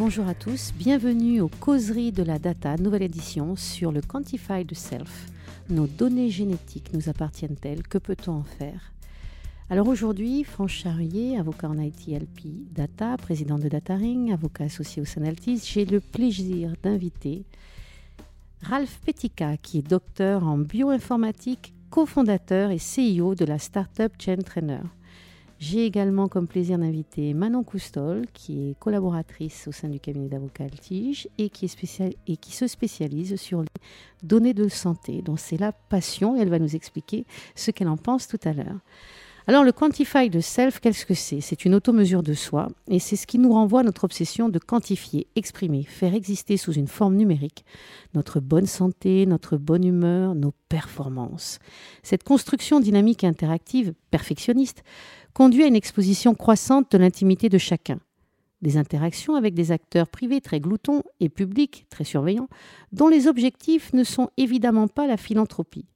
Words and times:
Bonjour 0.00 0.26
à 0.28 0.34
tous, 0.34 0.72
bienvenue 0.78 1.42
aux 1.42 1.50
causeries 1.50 2.10
de 2.10 2.22
la 2.22 2.38
data, 2.38 2.78
nouvelle 2.78 3.02
édition 3.02 3.54
sur 3.54 3.92
le 3.92 4.00
Quantified 4.00 4.74
Self. 4.74 5.26
Nos 5.68 5.86
données 5.86 6.30
génétiques 6.30 6.94
nous 6.94 7.10
appartiennent-elles 7.10 7.86
Que 7.86 7.98
peut-on 7.98 8.32
en 8.32 8.42
faire? 8.42 8.94
Alors 9.68 9.88
aujourd'hui, 9.88 10.42
Franche 10.42 10.84
Charrier, 10.84 11.38
avocat 11.38 11.68
en 11.68 11.78
ITLP 11.78 12.72
Data, 12.72 13.18
président 13.18 13.58
de 13.58 13.68
DataRing, 13.68 14.32
avocat 14.32 14.64
associé 14.64 15.02
au 15.02 15.04
Sanaltis, 15.04 15.60
j'ai 15.66 15.84
le 15.84 16.00
plaisir 16.00 16.72
d'inviter 16.82 17.44
Ralph 18.62 19.00
Petica, 19.04 19.58
qui 19.58 19.80
est 19.80 19.86
docteur 19.86 20.44
en 20.46 20.56
bioinformatique, 20.56 21.74
cofondateur 21.90 22.70
et 22.70 22.78
CEO 22.78 23.34
de 23.34 23.44
la 23.44 23.58
startup 23.58 24.12
Chain 24.18 24.38
Trainer. 24.38 24.80
J'ai 25.60 25.84
également 25.84 26.26
comme 26.26 26.46
plaisir 26.46 26.78
d'inviter 26.78 27.34
Manon 27.34 27.62
Coustol, 27.62 28.24
qui 28.32 28.70
est 28.70 28.78
collaboratrice 28.78 29.68
au 29.68 29.72
sein 29.72 29.88
du 29.88 30.00
cabinet 30.00 30.30
d'avocats 30.30 30.64
Altige 30.64 31.28
et 31.36 31.50
qui, 31.50 31.68
se 31.68 32.66
spécialise 32.66 33.36
sur 33.36 33.60
les 33.60 33.68
données 34.22 34.54
de 34.54 34.68
santé, 34.68 35.20
dont 35.20 35.36
c'est 35.36 35.58
la 35.58 35.72
passion, 35.72 36.34
et 36.34 36.40
elle 36.40 36.48
va 36.48 36.58
nous 36.58 36.74
expliquer 36.74 37.26
ce 37.54 37.70
qu'elle 37.70 37.88
en 37.88 37.98
pense 37.98 38.26
tout 38.26 38.40
à 38.44 38.54
l'heure. 38.54 38.78
Alors 39.46 39.64
le 39.64 39.72
quantify 39.72 40.30
de 40.30 40.40
self, 40.40 40.80
qu'est-ce 40.80 41.04
que 41.04 41.14
c'est? 41.14 41.40
C'est 41.40 41.64
une 41.64 41.74
auto-mesure 41.74 42.22
de 42.22 42.34
soi 42.34 42.68
et 42.88 42.98
c'est 42.98 43.16
ce 43.16 43.26
qui 43.26 43.38
nous 43.38 43.52
renvoie 43.52 43.80
à 43.80 43.82
notre 43.82 44.04
obsession 44.04 44.48
de 44.48 44.58
quantifier, 44.58 45.26
exprimer, 45.34 45.82
faire 45.82 46.14
exister 46.14 46.56
sous 46.56 46.72
une 46.72 46.86
forme 46.86 47.16
numérique 47.16 47.64
notre 48.14 48.40
bonne 48.40 48.66
santé, 48.66 49.26
notre 49.26 49.56
bonne 49.56 49.84
humeur, 49.84 50.34
nos 50.34 50.52
performances. 50.68 51.58
Cette 52.02 52.22
construction 52.22 52.80
dynamique 52.80 53.24
et 53.24 53.26
interactive, 53.26 53.92
perfectionniste, 54.10 54.82
conduit 55.34 55.64
à 55.64 55.66
une 55.66 55.76
exposition 55.76 56.34
croissante 56.34 56.90
de 56.92 56.98
l'intimité 56.98 57.48
de 57.48 57.58
chacun. 57.58 58.00
Des 58.62 58.76
interactions 58.76 59.36
avec 59.36 59.54
des 59.54 59.72
acteurs 59.72 60.08
privés 60.08 60.40
très 60.40 60.60
gloutons 60.60 61.02
et 61.18 61.28
publics 61.28 61.86
très 61.88 62.04
surveillants, 62.04 62.48
dont 62.92 63.08
les 63.08 63.26
objectifs 63.26 63.92
ne 63.92 64.04
sont 64.04 64.30
évidemment 64.36 64.88
pas 64.88 65.06
la 65.06 65.16
philanthropie. 65.16 65.86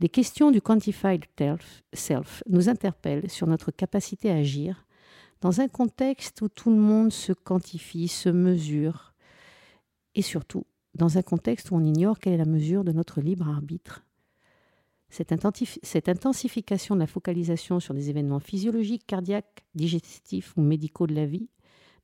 Les 0.00 0.08
questions 0.08 0.50
du 0.50 0.60
quantified 0.60 1.24
self 1.92 2.42
nous 2.48 2.68
interpellent 2.68 3.30
sur 3.30 3.46
notre 3.46 3.70
capacité 3.70 4.30
à 4.30 4.36
agir 4.36 4.86
dans 5.40 5.60
un 5.60 5.68
contexte 5.68 6.42
où 6.42 6.48
tout 6.48 6.70
le 6.70 6.76
monde 6.76 7.12
se 7.12 7.32
quantifie, 7.32 8.08
se 8.08 8.28
mesure, 8.28 9.14
et 10.14 10.22
surtout 10.22 10.64
dans 10.94 11.18
un 11.18 11.22
contexte 11.22 11.70
où 11.70 11.76
on 11.76 11.84
ignore 11.84 12.18
quelle 12.18 12.32
est 12.32 12.38
la 12.38 12.46
mesure 12.46 12.84
de 12.84 12.92
notre 12.92 13.20
libre 13.20 13.48
arbitre. 13.48 14.05
Cette, 15.08 15.32
intensification 15.32 16.94
de 16.94 17.00
la 17.00 17.06
focalisation 17.06 17.80
sur 17.80 17.94
des 17.94 18.10
événements 18.10 18.40
physiologiques, 18.40 19.06
cardiaques, 19.06 19.64
digestifs 19.74 20.52
ou 20.56 20.62
médicaux 20.62 21.06
de 21.06 21.14
la 21.14 21.26
vie, 21.26 21.48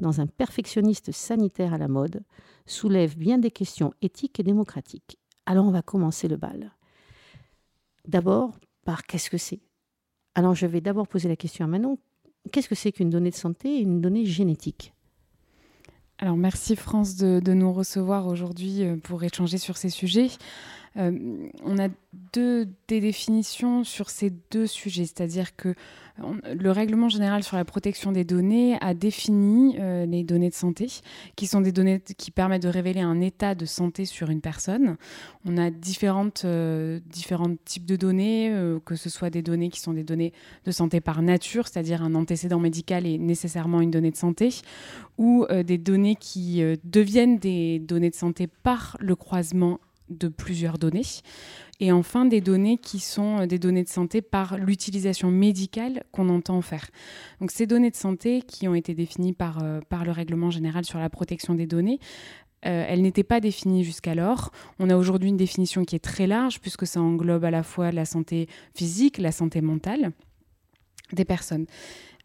dans 0.00 0.20
un 0.20 0.27
perfectionniste 0.27 1.12
sanitaire 1.12 1.75
à 1.75 1.78
la 1.78 1.89
mode, 1.89 2.23
soulève 2.67 3.17
bien 3.17 3.39
des 3.39 3.50
questions 3.50 3.92
éthiques 4.03 4.41
et 4.41 4.45
démocratiques. 4.45 5.19
Alors 5.47 5.67
on 5.67 5.70
va 5.70 5.83
commencer 5.83 6.28
le 6.28 6.36
bal. 6.36 6.73
D'abord, 8.06 8.56
par 8.84 9.05
qu'est-ce 9.05 9.30
que 9.30 9.39
c'est? 9.39 9.61
Alors, 10.34 10.55
je 10.55 10.67
vais 10.67 10.80
d'abord 10.80 11.08
poser 11.08 11.28
la 11.28 11.36
question 11.36 11.64
à 11.64 11.69
Manon. 11.69 11.98
Qu'est-ce 12.50 12.69
que 12.69 12.75
c'est 12.75 12.92
qu'une 12.92 13.11
donnée 13.11 13.30
de 13.30 13.36
santé 13.36 13.77
et 13.77 13.80
une 13.80 14.00
donnée 14.00 14.25
génétique? 14.25 14.95
Alors 16.19 16.36
merci 16.36 16.77
France 16.77 17.17
de, 17.17 17.53
nous 17.53 17.73
recevoir 17.73 18.28
aujourd'hui 18.28 18.84
euh, 18.84 18.97
pour 18.97 19.25
échanger 19.25 19.58
sur 19.58 19.77
ces 19.77 19.89
sujets. 19.89 20.28
Euh, 20.98 21.48
on 21.65 21.79
a 21.79 21.89
deux 22.33 22.69
des 22.89 23.01
définitions 23.01 23.85
sur 23.85 24.11
ces 24.11 24.33
deux 24.51 24.67
sujets, 24.67 25.05
c'est-à-dire 25.05 25.57
que 25.57 25.75
le 26.19 26.70
règlement 26.70 27.08
général 27.08 27.42
sur 27.42 27.57
la 27.57 27.64
protection 27.64 28.13
des 28.13 28.25
données 28.25 28.77
a 28.83 28.92
défini 28.92 29.77
euh, 29.80 30.05
les 30.05 30.25
données 30.25 30.51
de 30.51 30.55
santé, 30.55 30.89
qui 31.36 31.47
sont 31.47 31.63
des 31.63 31.73
données 31.73 32.03
qui 32.19 32.30
permettent 32.30 32.64
de 32.64 32.69
révéler 32.69 33.01
un 33.01 33.23
état 33.23 33.55
de 33.55 33.64
santé 33.64 34.05
sur 34.05 34.29
une 34.29 34.42
personne. 34.42 34.97
On 35.47 35.57
a 35.57 35.70
différentes, 35.70 36.42
euh, 36.45 37.01
différents 37.07 37.57
types 37.64 37.86
de 37.86 37.97
données, 37.97 38.55
que 38.85 38.95
ce 38.95 39.09
soit 39.09 39.30
des 39.30 39.41
données 39.41 39.70
qui 39.70 39.80
sont 39.80 39.95
des 39.95 40.05
données 40.05 40.35
de 40.67 40.70
santé 40.70 41.01
par 41.01 41.23
nature, 41.23 41.67
c'est-à-dire 41.67 42.03
un 42.03 42.14
antécédent 42.14 42.61
médical 42.61 43.07
est 43.07 43.19
nécessairement 43.19 43.80
une 43.80 43.91
donnée 43.91 44.11
de 44.11 44.17
santé, 44.17 44.51
ou 45.17 45.47
des 45.64 45.79
données 45.79 46.17
qui 46.17 46.63
deviennent 46.85 47.39
des 47.39 47.79
données 47.79 48.11
de 48.11 48.14
santé 48.14 48.47
par 48.47 48.98
le 49.01 49.17
croisement 49.17 49.80
de 50.18 50.28
plusieurs 50.28 50.78
données. 50.78 51.02
Et 51.80 51.90
enfin, 51.90 52.24
des 52.24 52.40
données 52.40 52.78
qui 52.78 53.00
sont 53.00 53.40
euh, 53.40 53.46
des 53.46 53.58
données 53.58 53.83
de 53.83 53.89
santé 53.89 54.23
par 54.23 54.56
l'utilisation 54.56 55.30
médicale 55.30 56.05
qu'on 56.12 56.28
entend 56.28 56.61
faire. 56.62 56.89
Donc 57.40 57.50
ces 57.50 57.67
données 57.67 57.90
de 57.90 57.96
santé 57.96 58.42
qui 58.42 58.68
ont 58.68 58.74
été 58.74 58.95
définies 58.95 59.33
par, 59.33 59.62
euh, 59.62 59.80
par 59.89 60.05
le 60.05 60.12
règlement 60.12 60.50
général 60.50 60.84
sur 60.84 61.00
la 61.00 61.11
protection 61.11 61.55
des 61.55 61.67
données, 61.67 61.98
euh, 62.64 62.84
elles 62.89 63.02
n'étaient 63.02 63.24
pas 63.24 63.40
définies 63.40 63.83
jusqu'alors. 63.83 64.52
On 64.78 64.90
a 64.90 64.96
aujourd'hui 64.96 65.30
une 65.30 65.36
définition 65.36 65.84
qui 65.84 65.96
est 65.96 66.05
très 66.05 66.29
large 66.29 66.61
puisque 66.61 66.86
ça 66.86 67.00
englobe 67.00 67.44
à 67.44 67.50
la 67.50 67.64
fois 67.64 67.90
la 67.90 68.05
santé 68.05 68.48
physique, 68.74 69.18
la 69.18 69.33
santé 69.33 69.61
mentale 69.61 70.12
des 71.12 71.24
personnes. 71.24 71.67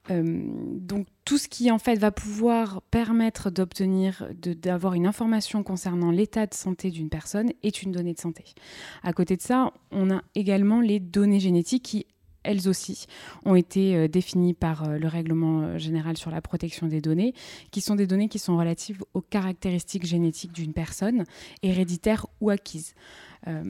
Euh, 0.10 0.24
donc 0.24 1.08
tout 1.26 1.38
ce 1.38 1.48
qui 1.48 1.72
en 1.72 1.80
fait 1.80 1.96
va 1.96 2.12
pouvoir 2.12 2.82
permettre 2.84 3.50
d'obtenir, 3.50 4.28
d'avoir 4.34 4.94
une 4.94 5.06
information 5.06 5.64
concernant 5.64 6.12
l'état 6.12 6.46
de 6.48 6.54
santé 6.54 6.92
d'une 6.92 7.10
personne 7.10 7.52
est 7.64 7.82
une 7.82 7.92
donnée 7.92 8.14
de 8.14 8.20
santé. 8.20 8.46
À 9.04 9.14
côté 9.14 9.36
de 9.36 9.42
ça, 9.42 9.74
on 9.92 10.10
a 10.12 10.22
également 10.36 10.80
les 10.80 11.00
données 11.00 11.40
génétiques 11.40 11.84
qui 11.84 12.06
elles 12.48 12.68
aussi, 12.68 13.06
ont 13.46 13.56
été 13.56 13.96
euh, 13.96 14.08
définies 14.08 14.54
par 14.54 14.84
euh, 14.84 14.98
le 14.98 15.08
règlement 15.08 15.78
général 15.78 16.18
sur 16.18 16.32
la 16.32 16.42
protection 16.42 16.88
des 16.88 17.02
données, 17.02 17.34
qui 17.72 17.82
sont 17.82 17.96
des 17.96 18.08
données 18.08 18.30
qui 18.30 18.40
sont 18.40 18.58
relatives 18.58 19.04
aux 19.14 19.22
caractéristiques 19.22 20.06
génétiques 20.06 20.54
d'une 20.54 20.74
personne, 20.74 21.26
héréditaires 21.62 22.26
ou 22.42 22.50
acquises. 22.50 22.94
Euh, 23.48 23.64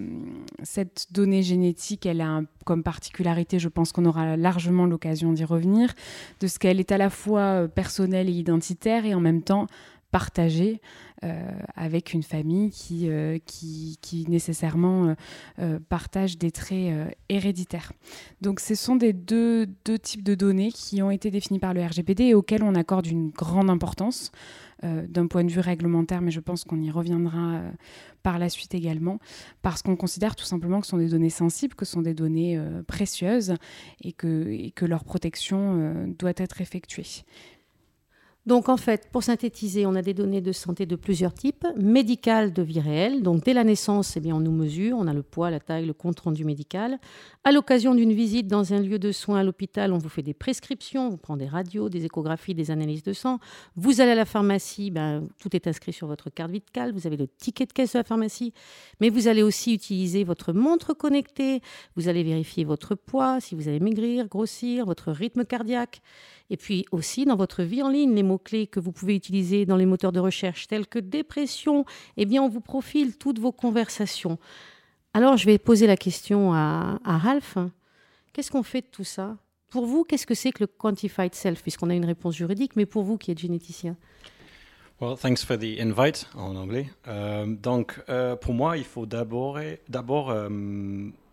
cette 0.64 1.08
donnée 1.12 1.44
génétique, 1.44 2.06
elle 2.06 2.22
a 2.22 2.42
comme 2.66 2.84
particularité, 2.84 3.60
je 3.60 3.70
pense 3.70 3.92
qu'on 3.92 4.06
aura 4.06 4.38
largement 4.38 4.86
l'occasion 4.86 5.34
d'y 5.34 5.44
revenir, 5.44 5.94
de 6.40 6.48
ce 6.48 6.58
qu'elle 6.58 6.80
est 6.80 6.92
à 6.92 6.98
la 6.98 7.10
fois 7.10 7.42
euh, 7.42 7.68
personnelle 7.68 8.30
et 8.30 8.34
identitaire 8.34 9.06
et 9.06 9.14
en 9.14 9.20
même 9.20 9.42
temps 9.42 9.68
partagée 10.12 10.82
euh, 11.24 11.52
avec 11.76 12.14
une 12.14 12.24
famille 12.24 12.70
qui, 12.70 13.10
qui, 13.46 13.98
qui, 14.02 14.26
nécessairement 14.30 15.16
partage 15.90 16.38
des 16.38 16.52
traits 16.52 17.16
héréditaires. 17.30 17.92
Donc 18.42 18.60
ce 18.60 18.76
sont 18.76 18.96
des 18.96 19.14
deux, 19.14 19.68
deux, 19.86 20.00
types 20.00 20.24
de 20.24 20.36
données 20.36 20.72
qui 20.72 21.02
ont 21.02 21.12
été 21.12 21.32
définis 21.32 21.60
par 21.60 21.74
le 21.74 21.84
RGPD 21.84 22.26
et 22.26 22.34
auxquelles 22.34 22.64
on 22.64 22.76
accorde 22.76 23.08
une 23.08 23.30
grande 23.30 23.70
importance. 23.70 24.32
Euh, 24.84 25.08
d'un 25.08 25.26
point 25.26 25.44
de 25.44 25.50
vue 25.50 25.60
réglementaire, 25.60 26.22
mais 26.22 26.30
je 26.30 26.40
pense 26.40 26.64
qu'on 26.64 26.80
y 26.80 26.92
reviendra 26.92 27.56
euh, 27.56 27.72
par 28.22 28.38
la 28.38 28.48
suite 28.48 28.76
également, 28.76 29.18
parce 29.64 29.82
qu'on 29.82 29.96
considère 29.96 30.36
tout 30.36 30.46
simplement 30.46 30.82
que 30.82 30.86
ce 30.86 30.92
sont 30.92 31.00
des 31.00 31.10
données 31.10 31.32
sensibles, 31.32 31.74
que 31.74 31.84
ce 31.84 31.94
sont 31.94 32.04
des 32.04 32.14
données 32.14 32.60
euh, 32.60 32.84
précieuses 32.84 33.56
et 34.04 34.14
que, 34.14 34.52
et 34.52 34.70
que 34.70 34.86
leur 34.86 35.04
protection 35.04 36.06
doit 36.20 36.34
être 36.36 36.62
effectuée. 36.62 37.24
Donc 38.48 38.70
en 38.70 38.78
fait, 38.78 39.10
pour 39.12 39.24
synthétiser, 39.24 39.86
on 39.86 39.94
a 39.96 40.02
des 40.02 40.14
données 40.14 40.40
de 40.40 40.54
santé 40.54 40.86
de 40.86 40.96
plusieurs 40.96 41.34
types. 41.34 41.68
Médicales 41.76 42.54
de 42.54 42.62
vie 42.62 42.80
réelle, 42.80 43.22
donc 43.22 43.44
dès 43.44 43.54
la 43.54 43.66
naissance, 43.66 44.16
eh 44.16 44.22
bien, 44.22 44.36
on 44.36 44.40
nous 44.40 44.54
mesure, 44.54 44.96
on 44.98 45.06
a 45.08 45.14
le 45.14 45.22
poids, 45.22 45.52
la 45.52 45.60
taille, 45.60 45.86
le 45.86 45.92
compte 45.92 46.22
rendu 46.22 46.46
médical. 46.46 46.98
À 47.44 47.52
l'occasion 47.52 47.94
d'une 47.94 48.14
visite 48.14 48.48
dans 48.48 48.74
un 48.74 48.80
lieu 48.80 49.00
de 49.00 49.12
soins 49.12 49.40
à 49.40 49.44
l'hôpital, 49.44 49.92
on 49.92 49.98
vous 49.98 50.08
fait 50.08 50.22
des 50.22 50.34
prescriptions, 50.34 51.08
on 51.08 51.10
vous 51.10 51.18
prend 51.18 51.36
des 51.36 51.46
radios, 51.46 51.90
des 51.90 52.06
échographies, 52.06 52.56
des 52.56 52.72
analyses 52.72 53.04
de 53.04 53.12
sang. 53.12 53.40
Vous 53.76 54.00
allez 54.00 54.12
à 54.12 54.16
la 54.16 54.24
pharmacie, 54.24 54.92
ben, 54.92 55.28
tout 55.42 55.54
est 55.54 55.68
inscrit 55.68 55.92
sur 55.92 56.08
votre 56.08 56.30
carte 56.30 56.52
vitale, 56.52 56.94
vous 56.94 57.06
avez 57.06 57.18
le 57.18 57.28
ticket 57.28 57.66
de 57.66 57.74
caisse 57.74 57.94
de 57.94 58.00
la 58.00 58.06
pharmacie, 58.06 58.54
mais 59.02 59.10
vous 59.10 59.28
allez 59.28 59.44
aussi 59.44 59.74
utiliser 59.74 60.24
votre 60.24 60.54
montre 60.54 60.94
connectée, 60.94 61.60
vous 61.98 62.08
allez 62.08 62.24
vérifier 62.24 62.64
votre 62.64 62.96
poids, 62.96 63.42
si 63.42 63.56
vous 63.56 63.68
allez 63.68 63.82
maigrir, 63.82 64.30
grossir, 64.30 64.86
votre 64.86 65.12
rythme 65.12 65.44
cardiaque. 65.44 66.02
Et 66.50 66.58
puis 66.58 66.86
aussi 66.92 67.26
dans 67.26 67.36
votre 67.36 67.64
vie 67.64 67.84
en 67.84 67.90
ligne, 67.90 68.14
les 68.16 68.24
mots-clés 68.24 68.68
que 68.68 68.80
vous 68.80 68.92
pouvez 68.92 69.16
utiliser 69.16 69.66
dans 69.66 69.76
les 69.76 69.86
moteurs 69.86 70.12
de 70.12 70.20
recherche 70.20 70.68
tels 70.68 70.88
que 70.88 71.00
dépression, 71.00 71.86
eh 72.16 72.26
bien 72.26 72.42
on 72.42 72.50
vous 72.50 72.62
profile 72.62 73.18
toutes 73.18 73.40
vos 73.40 73.52
conversations. 73.52 74.38
Alors 75.14 75.38
je 75.38 75.46
vais 75.46 75.58
poser 75.58 75.88
la 75.88 75.98
question 75.98 76.54
à, 76.54 77.00
Ralph. 77.04 77.58
Qu'est-ce 78.34 78.52
qu'on 78.52 78.64
fait 78.64 78.82
de 78.82 78.88
tout 78.88 79.04
ça? 79.04 79.38
Pour 79.70 79.86
vous, 79.86 80.04
qu'est-ce 80.04 80.26
que 80.26 80.36
c'est 80.36 80.52
que 80.52 80.64
le 80.64 80.68
quantified 80.68 81.36
self? 81.36 81.62
Puisqu'on 81.62 81.90
a 81.90 81.96
une 81.96 82.06
réponse 82.06 82.36
juridique, 82.36 82.76
mais 82.76 82.86
pour 82.86 83.04
vous 83.04 83.18
qui 83.18 83.32
êtes 83.32 83.40
généticien 83.40 83.98
Well, 85.00 85.16
thanks 85.16 85.44
for 85.44 85.58
the 85.58 85.80
invite 85.80 86.28
en 86.36 86.56
anglais. 86.56 86.90
Euh, 87.08 87.46
donc, 87.46 88.02
euh, 88.10 88.36
pour 88.36 88.56
moi, 88.56 88.78
il 88.78 88.84
faut 88.84 89.06
d'abord, 89.06 89.60
euh, 89.60 90.50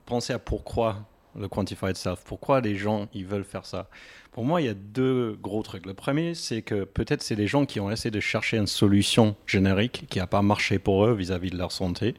penser 0.04 0.34
à 0.34 0.38
pourquoi 0.38 1.06
le 1.38 1.48
quantified 1.48 1.96
self. 1.96 2.22
Pourquoi 2.24 2.60
les 2.60 2.76
gens 2.76 3.08
ils 3.14 3.26
veulent 3.26 3.44
faire 3.44 3.66
ça? 3.66 3.88
Pour 4.32 4.44
moi, 4.44 4.60
il 4.60 4.64
y 4.64 4.68
a 4.68 4.74
deux 4.74 5.38
gros 5.40 5.62
trucs. 5.62 5.86
Le 5.86 5.94
premier, 5.94 6.34
c'est 6.34 6.62
que 6.62 6.82
peut-être 6.82 7.22
c'est 7.22 7.36
les 7.36 7.46
gens 7.46 7.66
qui 7.66 7.78
ont 7.78 7.88
essayé 7.88 8.10
de 8.10 8.18
chercher 8.18 8.56
une 8.56 8.66
solution 8.66 9.36
générique 9.46 10.06
qui 10.10 10.18
n'a 10.18 10.26
pas 10.26 10.42
marché 10.42 10.80
pour 10.80 11.04
eux 11.04 11.14
vis-à-vis 11.14 11.50
de 11.50 11.56
leur 11.56 11.70
santé. 11.70 12.14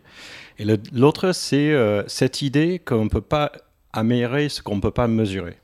Et 0.58 0.66
l'autre, 0.94 1.34
c'est 1.34 1.74
euh, 1.74 2.04
cette 2.08 2.42
idée 2.42 2.80
qu'on 2.80 3.04
ne 3.04 3.10
peut 3.10 3.20
pas 3.20 3.52
améliorer 3.92 4.48
ce 4.48 4.62
qu'on 4.62 4.78
ne 4.78 4.82
peut 4.82 4.92
pas 4.92 5.08
mesurer. 5.08 5.58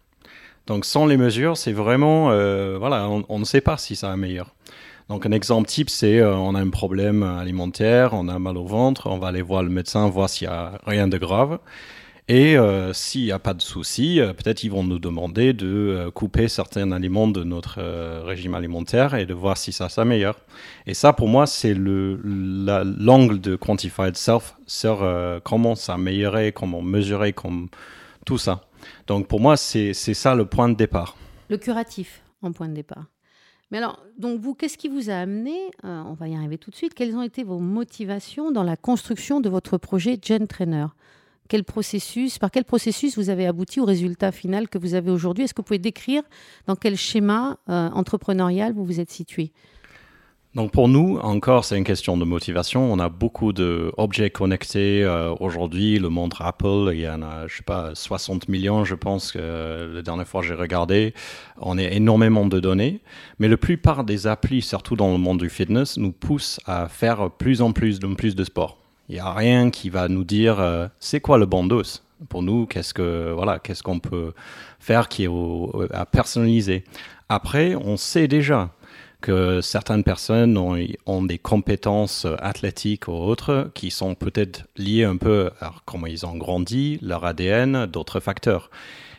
Donc 0.67 0.85
sans 0.85 1.05
les 1.05 1.17
mesures, 1.17 1.57
c'est 1.57 1.71
vraiment, 1.71 2.31
euh, 2.31 2.77
voilà, 2.77 3.09
on, 3.09 3.39
ne 3.39 3.45
sait 3.45 3.61
pas 3.61 3.77
si 3.77 3.95
ça 3.95 4.11
améliore. 4.11 4.53
Donc 5.09 5.25
un 5.25 5.31
exemple 5.31 5.67
type, 5.67 5.89
c'est 5.89 6.19
euh, 6.19 6.35
on 6.35 6.53
a 6.55 6.59
un 6.59 6.69
problème 6.69 7.23
alimentaire, 7.23 8.13
on 8.13 8.27
a 8.27 8.39
mal 8.39 8.57
au 8.57 8.65
ventre, 8.65 9.07
on 9.07 9.17
va 9.17 9.29
aller 9.29 9.41
voir 9.41 9.63
le 9.63 9.69
médecin, 9.69 10.07
voir 10.09 10.29
s'il 10.29 10.47
n'y 10.47 10.53
a 10.53 10.79
rien 10.85 11.07
de 11.07 11.17
grave. 11.17 11.59
Et 12.33 12.57
euh, 12.57 12.93
s'il 12.93 13.25
n'y 13.25 13.33
a 13.33 13.39
pas 13.39 13.53
de 13.53 13.61
souci, 13.61 14.21
euh, 14.21 14.31
peut-être 14.31 14.63
ils 14.63 14.71
vont 14.71 14.83
nous 14.83 14.99
demander 14.99 15.51
de 15.51 16.09
couper 16.15 16.47
certains 16.47 16.93
aliments 16.93 17.27
de 17.27 17.43
notre 17.43 17.81
régime 18.23 18.55
alimentaire 18.55 19.15
et 19.15 19.25
de 19.25 19.33
voir 19.33 19.57
si 19.57 19.73
ça 19.73 19.89
s'améliore. 19.89 20.37
Et 20.87 20.93
ça, 20.93 21.11
pour 21.11 21.27
moi, 21.27 21.45
c'est 21.45 21.73
l'angle 21.75 23.41
de 23.41 23.57
Quantified 23.57 24.15
Self 24.15 24.55
sur 24.65 25.05
comment 25.43 25.75
s'améliorer, 25.75 26.53
comment 26.53 26.81
mesurer, 26.81 27.33
comme, 27.33 27.67
tout 28.25 28.37
ça. 28.37 28.61
Donc 29.07 29.27
pour 29.27 29.39
moi, 29.39 29.57
c'est 29.57 29.93
ça 29.93 30.35
le 30.35 30.45
point 30.45 30.69
de 30.69 30.75
départ. 30.75 31.17
Le 31.49 31.57
curatif 31.57 32.21
en 32.41 32.51
point 32.51 32.69
de 32.69 32.73
départ. 32.73 33.05
Mais 33.71 33.77
alors, 33.77 34.03
donc 34.17 34.39
vous, 34.39 34.53
qu'est-ce 34.53 34.77
qui 34.77 34.89
vous 34.89 35.09
a 35.09 35.15
amené, 35.15 35.55
euh, 35.85 36.03
on 36.05 36.13
va 36.13 36.27
y 36.27 36.35
arriver 36.35 36.57
tout 36.57 36.71
de 36.71 36.75
suite, 36.75 36.93
quelles 36.93 37.15
ont 37.15 37.21
été 37.21 37.43
vos 37.43 37.59
motivations 37.59 38.51
dans 38.51 38.63
la 38.63 38.75
construction 38.75 39.39
de 39.39 39.49
votre 39.49 39.77
projet 39.77 40.19
Gen 40.21 40.45
Trainer? 40.47 40.87
Par 42.39 42.51
quel 42.51 42.63
processus 42.63 43.17
vous 43.17 43.29
avez 43.29 43.45
abouti 43.45 43.79
au 43.79 43.85
résultat 43.85 44.31
final 44.31 44.69
que 44.69 44.77
vous 44.77 44.93
avez 44.93 45.11
aujourd'hui? 45.11 45.43
Est-ce 45.43 45.53
que 45.53 45.61
vous 45.61 45.65
pouvez 45.65 45.79
décrire 45.79 46.23
dans 46.67 46.75
quel 46.75 46.95
schéma 46.95 47.57
euh, 47.69 47.89
entrepreneurial 47.89 48.73
vous 48.73 48.85
vous 48.85 48.99
êtes 48.99 49.11
situé? 49.11 49.51
Donc 50.53 50.71
pour 50.71 50.89
nous, 50.89 51.17
encore, 51.19 51.63
c'est 51.63 51.77
une 51.77 51.85
question 51.85 52.17
de 52.17 52.25
motivation. 52.25 52.91
On 52.91 52.99
a 52.99 53.07
beaucoup 53.07 53.53
d'objets 53.53 54.29
connectés 54.29 55.01
euh, 55.01 55.33
aujourd'hui. 55.39 55.97
Le 55.97 56.09
montre 56.09 56.41
Apple, 56.41 56.89
il 56.91 56.99
y 56.99 57.09
en 57.09 57.21
a, 57.21 57.47
je 57.47 57.57
sais 57.57 57.63
pas, 57.63 57.95
60 57.95 58.49
millions, 58.49 58.83
je 58.83 58.95
pense, 58.95 59.31
que 59.31 59.39
euh, 59.41 59.93
la 59.93 60.01
dernière 60.01 60.27
fois 60.27 60.41
j'ai 60.41 60.53
regardé. 60.53 61.13
On 61.57 61.77
a 61.77 61.83
énormément 61.83 62.45
de 62.45 62.59
données. 62.59 62.99
Mais 63.39 63.47
la 63.47 63.55
plupart 63.55 64.03
des 64.03 64.27
applis, 64.27 64.61
surtout 64.61 64.97
dans 64.97 65.13
le 65.13 65.17
monde 65.17 65.39
du 65.39 65.49
fitness, 65.49 65.97
nous 65.97 66.11
poussent 66.11 66.59
à 66.65 66.89
faire 66.89 67.31
plus 67.31 67.61
en 67.61 67.71
plus, 67.71 67.99
de 67.99 68.07
plus 68.13 68.35
de 68.35 68.43
sport. 68.43 68.80
Il 69.11 69.15
n'y 69.15 69.19
a 69.19 69.33
rien 69.33 69.71
qui 69.71 69.89
va 69.89 70.07
nous 70.07 70.23
dire 70.23 70.61
euh, 70.61 70.87
c'est 71.01 71.19
quoi 71.19 71.37
le 71.37 71.45
bon 71.45 71.65
dos 71.65 71.83
pour 72.29 72.43
nous, 72.43 72.65
qu'est-ce 72.65 72.93
que 72.93 73.33
voilà, 73.35 73.59
qu'est-ce 73.59 73.83
qu'on 73.83 73.99
peut 73.99 74.31
faire 74.79 75.09
qui 75.09 75.25
est 75.25 75.29
à 75.91 76.05
personnaliser. 76.05 76.85
Après, 77.27 77.75
on 77.75 77.97
sait 77.97 78.29
déjà 78.29 78.69
que 79.19 79.59
certaines 79.59 80.05
personnes 80.05 80.57
ont, 80.57 81.23
des 81.23 81.37
compétences 81.37 82.25
athlétiques 82.39 83.09
ou 83.09 83.11
autres 83.11 83.69
qui 83.73 83.91
sont 83.91 84.15
peut-être 84.15 84.63
liées 84.77 85.03
un 85.03 85.17
peu 85.17 85.51
à 85.59 85.73
comment 85.83 86.07
ils 86.07 86.25
ont 86.25 86.37
grandi, 86.37 86.97
leur 87.01 87.25
ADN, 87.25 87.87
d'autres 87.87 88.21
facteurs. 88.21 88.71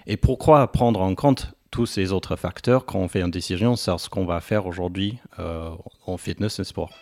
Et 0.07 0.17
pourquoi 0.17 0.73
prendre 0.73 1.03
en 1.03 1.15
compte 1.15 1.53
tous 1.71 1.85
ces 1.85 2.13
autres 2.13 2.37
facteurs 2.37 2.87
quand 2.87 2.99
on 2.99 3.09
fait 3.09 3.21
une 3.21 3.31
décision 3.31 3.77
sur 3.77 4.01
ce 4.01 4.09
qu'on 4.09 4.25
va 4.25 4.41
faire 4.41 4.67
aujourd'hui 4.67 5.19
euh, 5.39 5.69
en 6.07 6.17
fitness 6.17 6.61
et 6.61 6.65
sport? 6.65 6.93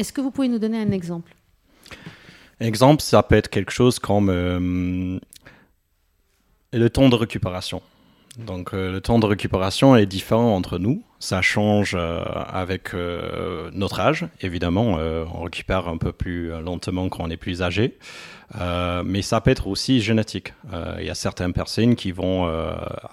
Est-ce 0.00 0.14
que 0.14 0.22
vous 0.22 0.30
pouvez 0.30 0.48
nous 0.48 0.58
donner 0.58 0.80
un 0.80 0.92
exemple? 0.92 1.30
Exemple, 2.58 3.02
ça 3.02 3.22
peut 3.22 3.34
être 3.34 3.50
quelque 3.50 3.70
chose 3.70 3.98
comme 3.98 4.30
euh, 4.30 5.18
le 6.72 6.88
temps 6.88 7.10
de 7.10 7.16
récupération. 7.16 7.82
Donc 8.38 8.72
euh, 8.72 8.92
le 8.92 9.02
temps 9.02 9.18
de 9.18 9.26
récupération 9.26 9.96
est 9.96 10.06
différent 10.06 10.56
entre 10.56 10.78
nous. 10.78 11.02
Ça 11.18 11.42
change 11.42 11.94
euh, 11.94 12.22
avec 12.22 12.94
notre 13.74 14.00
âge, 14.00 14.26
évidemment. 14.40 14.96
on 15.34 15.42
récupère 15.42 15.86
un 15.86 15.98
peu 15.98 16.12
plus 16.12 16.48
lentement 16.62 17.10
quand 17.10 17.24
on 17.24 17.28
est 17.28 17.36
plus 17.36 17.60
âgé. 17.60 17.98
mais 19.04 19.20
ça 19.20 19.42
peut 19.42 19.50
être 19.50 19.66
aussi 19.66 20.00
génétique. 20.00 20.54
Il 20.98 21.04
y 21.04 21.10
a 21.10 21.14
certaines 21.14 21.52
personnes 21.52 21.94
qui 21.94 22.10
vont 22.10 22.46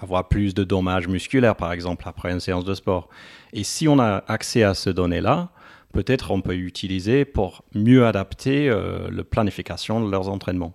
avoir 0.00 0.28
plus 0.28 0.54
de 0.54 0.64
dommages 0.64 1.06
musculaires, 1.06 1.56
par 1.56 1.70
exemple, 1.70 2.04
après 2.08 2.32
une 2.32 2.40
séance 2.40 2.64
de 2.64 2.72
sport. 2.72 3.10
Et 3.52 3.62
si 3.62 3.88
on 3.88 3.98
a 3.98 4.24
accès 4.26 4.62
à 4.62 4.72
ces 4.72 4.94
données-là, 4.94 5.50
peut-être 5.98 6.30
on 6.30 6.40
peut 6.40 6.54
utiliser 6.54 7.24
pour 7.24 7.64
mieux 7.74 8.06
adapter 8.06 8.68
la 8.68 9.24
planification 9.24 10.04
de 10.04 10.08
leurs 10.08 10.28
entraînements. 10.28 10.74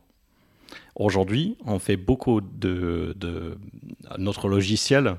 Aujourd'hui, 0.96 1.58
on 1.66 1.80
fait 1.80 1.98
beaucoup 1.98 2.42
de, 2.42 3.16
Notre 4.18 4.50
logiciel 4.50 5.16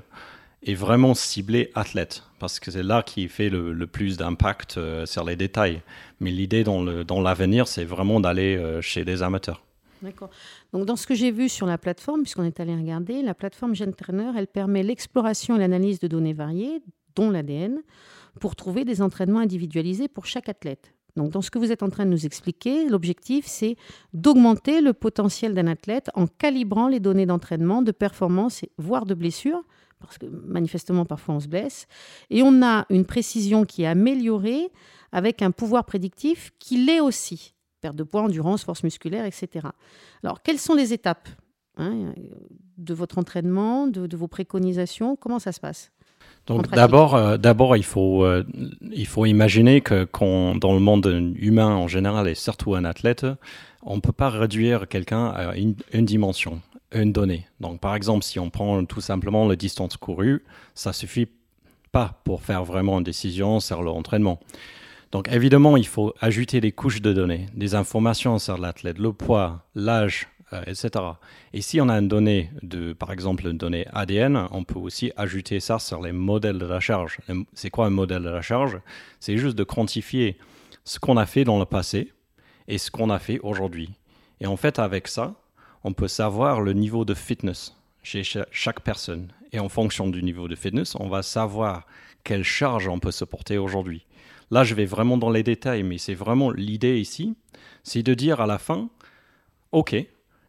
est 0.63 0.75
vraiment 0.75 1.13
ciblé 1.13 1.71
athlète, 1.75 2.23
parce 2.39 2.59
que 2.59 2.71
c'est 2.71 2.83
là 2.83 3.03
qui 3.03 3.27
fait 3.27 3.49
le, 3.49 3.87
plus 3.87 4.17
d'impact 4.17 4.77
euh, 4.77 5.05
sur 5.05 5.23
les 5.23 5.35
détails. 5.35 5.81
Mais 6.19 6.31
l'idée 6.31 6.63
dans 6.63 7.21
l'avenir, 7.21 7.67
c'est 7.67 7.83
vraiment 7.83 8.19
d'aller 8.19 8.55
euh, 8.55 8.81
chez 8.81 9.05
des 9.05 9.21
amateurs. 9.21 9.63
D'accord. 10.01 10.29
Donc, 10.71 10.85
dans 10.85 10.95
ce 10.95 11.07
que 11.07 11.15
j'ai 11.15 11.31
vu 11.31 11.49
sur 11.49 11.65
la 11.65 11.77
plateforme, 11.77 12.21
puisqu'on 12.21 12.43
est 12.43 12.59
allé 12.59 12.75
regarder, 12.75 13.21
la 13.21 13.33
plateforme 13.33 13.75
GenTrainer, 13.75 14.31
elle 14.37 14.47
permet 14.47 14.83
l'exploration 14.83 15.55
et 15.55 15.59
l'analyse 15.59 15.99
de 15.99 16.07
données 16.07 16.33
variées, 16.33 16.81
dont 17.15 17.31
l'ADN, 17.31 17.81
pour 18.39 18.55
trouver 18.55 18.85
des 18.85 19.01
entraînements 19.01 19.39
individualisés 19.39 20.07
pour 20.07 20.25
chaque 20.25 20.49
athlète. 20.49 20.93
Donc, 21.15 21.31
dans 21.31 21.41
ce 21.41 21.49
que 21.49 21.59
vous 21.59 21.71
êtes 21.71 21.81
en 21.81 21.89
train 21.89 22.05
de 22.05 22.11
nous 22.11 22.25
expliquer, 22.25 22.89
l'objectif, 22.89 23.45
c'est 23.47 23.77
d'augmenter 24.13 24.81
le 24.81 24.93
potentiel 24.93 25.53
d'un 25.53 25.67
athlète 25.67 26.09
en 26.13 26.27
calibrant 26.27 26.89
les 26.89 26.99
données 26.99 27.25
d'entraînement, 27.25 27.81
de 27.81 27.91
performance, 27.91 28.65
voire 28.77 29.05
de 29.05 29.13
blessure, 29.13 29.63
parce 29.99 30.17
que 30.17 30.25
manifestement, 30.25 31.05
parfois, 31.05 31.35
on 31.35 31.39
se 31.39 31.47
blesse. 31.47 31.87
Et 32.29 32.43
on 32.43 32.61
a 32.61 32.85
une 32.89 33.05
précision 33.05 33.63
qui 33.63 33.83
est 33.83 33.87
améliorée 33.87 34.71
avec 35.13 35.41
un 35.41 35.51
pouvoir 35.51 35.85
prédictif 35.85 36.51
qui 36.59 36.83
l'est 36.83 36.99
aussi. 36.99 37.53
Perte 37.79 37.95
de 37.95 38.03
poids, 38.03 38.23
endurance, 38.23 38.65
force 38.65 38.83
musculaire, 38.83 39.25
etc. 39.25 39.67
Alors, 40.21 40.41
quelles 40.41 40.59
sont 40.59 40.75
les 40.75 40.91
étapes 40.91 41.29
hein, 41.77 42.13
de 42.77 42.93
votre 42.93 43.17
entraînement, 43.17 43.87
de 43.87 44.17
vos 44.17 44.27
préconisations? 44.27 45.15
Comment 45.15 45.39
ça 45.39 45.53
se 45.53 45.61
passe? 45.61 45.91
Donc 46.47 46.69
d'abord, 46.69 47.15
euh, 47.15 47.37
d'abord 47.37 47.75
il 47.75 47.83
faut 47.83 48.23
euh, 48.23 48.43
il 48.91 49.07
faut 49.07 49.25
imaginer 49.25 49.81
que 49.81 50.07
dans 50.59 50.73
le 50.73 50.79
monde 50.79 51.33
humain 51.37 51.75
en 51.75 51.87
général 51.87 52.27
et 52.27 52.35
surtout 52.35 52.75
un 52.75 52.85
athlète, 52.85 53.25
on 53.81 53.99
peut 53.99 54.11
pas 54.11 54.29
réduire 54.29 54.87
quelqu'un 54.87 55.27
à 55.27 55.55
une, 55.55 55.75
dimension, 56.05 56.61
une 56.91 57.11
donnée. 57.11 57.47
Donc 57.59 57.79
par 57.79 57.95
exemple, 57.95 58.23
si 58.23 58.39
on 58.39 58.49
prend 58.49 58.85
tout 58.85 59.01
simplement 59.01 59.47
la 59.47 59.55
distance 59.55 59.97
courue, 59.97 60.43
ça 60.75 60.93
suffit 60.93 61.27
pas 61.91 62.21
pour 62.23 62.41
faire 62.41 62.63
vraiment 62.63 62.99
une 62.99 63.03
décision 63.03 63.59
sur 63.59 63.81
l'entraînement. 63.81 64.39
Donc 65.11 65.29
évidemment, 65.31 65.77
il 65.77 65.87
faut 65.87 66.13
ajouter 66.19 66.61
des 66.61 66.71
couches 66.71 67.01
de 67.01 67.13
données, 67.13 67.47
des 67.55 67.73
informations 67.73 68.37
sur 68.37 68.57
l'athlète, 68.57 68.99
le 68.99 69.13
poids, 69.13 69.65
l'âge, 69.73 70.27
euh, 70.53 70.61
etc. 70.67 70.89
Et 71.53 71.61
si 71.61 71.81
on 71.81 71.89
a 71.89 71.97
une 71.97 72.07
donnée, 72.07 72.51
de, 72.61 72.93
par 72.93 73.11
exemple 73.11 73.47
une 73.47 73.57
donnée 73.57 73.85
ADN, 73.93 74.47
on 74.51 74.63
peut 74.63 74.79
aussi 74.79 75.11
ajouter 75.17 75.59
ça 75.59 75.79
sur 75.79 76.01
les 76.01 76.11
modèles 76.11 76.59
de 76.59 76.65
la 76.65 76.79
charge. 76.79 77.17
C'est 77.53 77.69
quoi 77.69 77.87
un 77.87 77.89
modèle 77.91 78.23
de 78.23 78.29
la 78.29 78.41
charge? 78.41 78.79
C'est 79.19 79.37
juste 79.37 79.57
de 79.57 79.63
quantifier 79.63 80.37
ce 80.83 80.99
qu'on 80.99 81.17
a 81.17 81.25
fait 81.25 81.43
dans 81.43 81.57
le 81.57 81.65
passé 81.65 82.13
et 82.67 82.77
ce 82.77 82.91
qu'on 82.91 83.09
a 83.09 83.19
fait 83.19 83.39
aujourd'hui. 83.39 83.89
Et 84.39 84.47
en 84.47 84.57
fait, 84.57 84.79
avec 84.79 85.07
ça, 85.07 85.33
on 85.83 85.93
peut 85.93 86.07
savoir 86.07 86.61
le 86.61 86.73
niveau 86.73 87.05
de 87.05 87.13
fitness 87.13 87.75
chez 88.03 88.23
chaque 88.51 88.81
personne. 88.81 89.31
Et 89.51 89.59
en 89.59 89.69
fonction 89.69 90.07
du 90.07 90.21
niveau 90.21 90.47
de 90.47 90.55
fitness, 90.55 90.95
on 90.99 91.07
va 91.07 91.23
savoir 91.23 91.85
quelle 92.23 92.43
charge 92.43 92.87
on 92.87 92.99
peut 92.99 93.11
supporter 93.11 93.57
aujourd'hui. 93.57 94.05
Là, 94.51 94.63
je 94.63 94.75
vais 94.75 94.85
vraiment 94.85 95.17
dans 95.17 95.29
les 95.29 95.43
détails, 95.43 95.83
mais 95.83 95.97
c'est 95.97 96.13
vraiment 96.13 96.51
l'idée 96.51 96.99
ici, 96.99 97.35
c'est 97.83 98.03
de 98.03 98.13
dire 98.13 98.41
à 98.41 98.47
la 98.47 98.57
fin, 98.57 98.89
OK, 99.71 99.95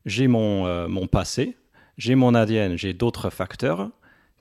j'ai 0.07 0.29
mon, 0.29 0.67
euh, 0.67 0.89
mon 0.89 1.07
passé, 1.07 1.57
j'ai 1.99 2.15
mon 2.15 2.35
ADN, 2.35 2.77
j'ai 2.77 2.95
d'autres 2.95 3.29
facteurs. 3.29 3.91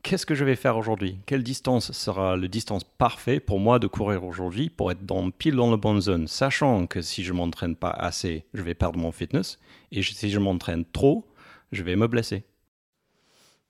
Qu'est-ce 0.03 0.27
que 0.27 0.35
je 0.35 0.45
vais 0.45 0.55
faire 0.55 0.77
aujourd'hui? 0.77 1.17
Quelle 1.25 1.41
distance 1.41 1.91
sera 1.91 2.37
le 2.37 2.47
distance 2.47 2.83
parfait 2.83 3.39
pour 3.39 3.59
moi 3.59 3.79
de 3.79 3.87
courir 3.87 4.23
aujourd'hui 4.23 4.69
pour 4.69 4.91
être 4.91 5.03
dans, 5.03 5.31
pile 5.31 5.55
dans 5.55 5.71
la 5.71 5.77
bonne 5.77 5.99
zone, 5.99 6.27
sachant 6.27 6.85
que 6.85 7.01
si 7.01 7.23
je 7.23 7.33
m'entraîne 7.33 7.75
pas 7.75 7.89
assez, 7.89 8.45
je 8.53 8.61
vais 8.61 8.75
perdre 8.75 8.99
mon 8.99 9.11
fitness, 9.11 9.57
et 9.91 10.03
si 10.03 10.29
je 10.29 10.39
m'entraîne 10.39 10.85
trop, 10.85 11.25
je 11.71 11.81
vais 11.81 11.95
me 11.95 12.07
blesser. 12.07 12.43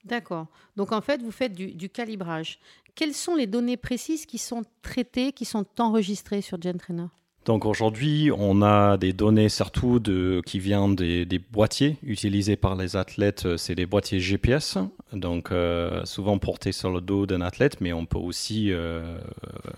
D'accord. 0.03 0.47
Donc 0.75 0.91
en 0.91 1.01
fait, 1.01 1.21
vous 1.21 1.31
faites 1.31 1.53
du, 1.53 1.73
du, 1.73 1.89
calibrage. 1.89 2.59
Quelles 2.93 3.13
sont 3.13 3.35
les 3.35 3.47
données 3.47 3.77
précises 3.77 4.25
qui 4.25 4.37
sont 4.37 4.63
traitées, 4.81 5.31
qui 5.31 5.45
sont 5.45 5.65
enregistrées 5.79 6.41
sur 6.41 6.61
GenTrainer? 6.61 7.07
Donc 7.45 7.65
aujourd'hui, 7.65 8.31
on 8.35 8.63
a 8.63 8.97
des 8.97 9.13
données 9.13 9.49
surtout 9.49 10.01
qui 10.45 10.59
viennent 10.59 10.95
des, 10.95 11.39
boîtiers 11.51 11.97
utilisés 12.01 12.55
par 12.55 12.75
les 12.75 12.95
athlètes. 12.95 13.45
Euh, 13.45 13.57
c'est 13.57 13.75
des 13.75 13.85
boîtiers 13.85 14.19
GPS, 14.19 14.79
donc 15.13 15.51
euh, 15.51 16.03
souvent 16.05 16.39
portés 16.39 16.71
sur 16.71 16.89
le 16.89 17.01
dos 17.01 17.27
d'un 17.27 17.41
athlète, 17.41 17.81
mais 17.81 17.93
on 17.93 18.05
peut 18.05 18.17
aussi 18.17 18.71
euh, 18.71 19.19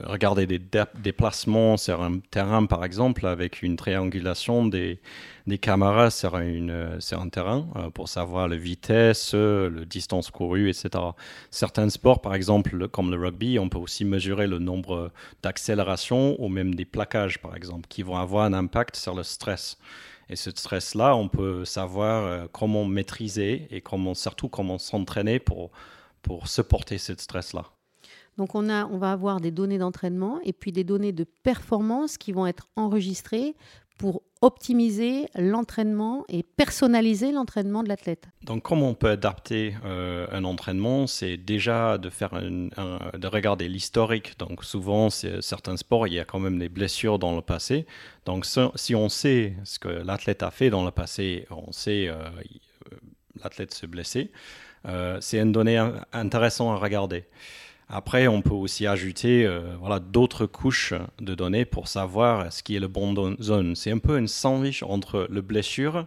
regarder 0.03 0.47
des 0.47 0.61
déplacements 0.99 1.75
sur 1.75 2.01
un 2.01 2.19
terrain, 2.31 2.65
par 2.65 2.85
exemple, 2.85 3.27
avec 3.27 3.61
une 3.61 3.75
triangulation 3.75 4.65
des, 4.65 4.99
des 5.47 5.57
caméras 5.57 6.11
sur, 6.11 6.37
une, 6.37 6.99
sur 6.99 7.21
un 7.21 7.29
terrain 7.29 7.67
pour 7.93 8.09
savoir 8.09 8.47
la 8.47 8.57
vitesse, 8.57 9.33
la 9.33 9.85
distance 9.85 10.29
courue, 10.29 10.69
etc. 10.69 10.89
Certains 11.51 11.89
sports, 11.89 12.21
par 12.21 12.35
exemple, 12.35 12.87
comme 12.89 13.11
le 13.11 13.17
rugby, 13.17 13.57
on 13.57 13.69
peut 13.69 13.77
aussi 13.77 14.05
mesurer 14.05 14.45
le 14.45 14.59
nombre 14.59 15.11
d'accélérations 15.41 16.35
ou 16.39 16.49
même 16.49 16.75
des 16.75 16.85
plaquages, 16.85 17.39
par 17.39 17.55
exemple, 17.55 17.87
qui 17.87 18.03
vont 18.03 18.17
avoir 18.17 18.45
un 18.45 18.53
impact 18.53 18.97
sur 18.97 19.15
le 19.15 19.23
stress. 19.23 19.77
Et 20.29 20.35
ce 20.35 20.51
stress-là, 20.51 21.15
on 21.15 21.29
peut 21.29 21.63
savoir 21.65 22.25
euh, 22.25 22.47
comment 22.51 22.85
maîtriser 22.85 23.67
et 23.71 23.81
comment, 23.81 24.13
surtout 24.13 24.49
comment 24.49 24.77
s'entraîner 24.77 25.39
pour, 25.39 25.71
pour 26.21 26.47
supporter 26.47 26.97
ce 26.97 27.13
stress-là. 27.15 27.65
Donc 28.37 28.53
on, 28.53 28.69
a, 28.69 28.85
on 28.85 28.97
va 28.97 29.11
avoir 29.11 29.39
des 29.39 29.51
données 29.51 29.77
d'entraînement 29.77 30.39
et 30.43 30.53
puis 30.53 30.71
des 30.71 30.83
données 30.83 31.13
de 31.13 31.23
performance 31.23 32.17
qui 32.17 32.33
vont 32.33 32.45
être 32.45 32.67
enregistrées 32.75 33.55
pour 33.97 34.21
optimiser 34.41 35.27
l'entraînement 35.35 36.25
et 36.29 36.43
personnaliser 36.43 37.31
l'entraînement 37.31 37.83
de 37.83 37.89
l'athlète. 37.89 38.27
Donc, 38.43 38.63
comment 38.63 38.89
on 38.89 38.93
peut 38.93 39.09
adapter 39.09 39.75
euh, 39.85 40.27
un 40.31 40.43
entraînement? 40.43 41.07
C'est 41.07 41.37
déjà 41.37 41.97
de 41.97 42.09
faire 42.09 42.31
de 42.33 43.27
regarder 43.27 43.67
l'historique. 43.67 44.37
Donc, 44.39 44.63
souvent, 44.63 45.09
certains 45.09 45.77
sports, 45.77 46.07
il 46.07 46.13
y 46.13 46.19
a 46.19 46.25
quand 46.25 46.39
même 46.39 46.59
des 46.59 46.69
blessures 46.69 47.19
dans 47.19 47.35
le 47.35 47.41
passé. 47.41 47.85
Donc, 48.25 48.45
si 48.75 48.95
on 48.95 49.09
sait 49.09 49.55
ce 49.63 49.79
que 49.79 49.89
l'athlète 49.89 50.43
a 50.43 50.51
fait 50.51 50.69
dans 50.69 50.85
le 50.85 50.91
passé, 50.91 51.45
on 51.49 51.71
sait 51.71 52.07
euh, 52.07 52.29
l'athlète 53.43 53.73
se 53.73 53.85
blesser. 53.85 54.31
Euh, 54.85 55.17
c'est 55.21 55.39
une 55.39 55.51
donnée 55.51 55.77
intéressante 56.13 56.77
à 56.77 56.79
regarder. 56.81 57.25
Après, 57.89 58.27
on 58.27 58.41
peut 58.41 58.53
aussi 58.53 58.85
ajouter 58.85 59.45
euh, 59.45 59.75
voilà, 59.79 59.99
d'autres 59.99 60.45
couches 60.45 60.93
de 61.21 61.35
données 61.35 61.63
pour 61.63 61.87
savoir 61.87 62.51
ce 62.51 62.61
qui 62.61 62.75
est 62.75 62.81
le 62.81 62.89
bon 62.89 63.15
zone. 63.41 63.75
C'est 63.75 63.91
un 63.91 63.97
peu 63.97 64.17
une 64.17 64.27
sandwich 64.27 64.83
entre 64.83 65.25
le 65.29 65.41
blessure 65.41 66.05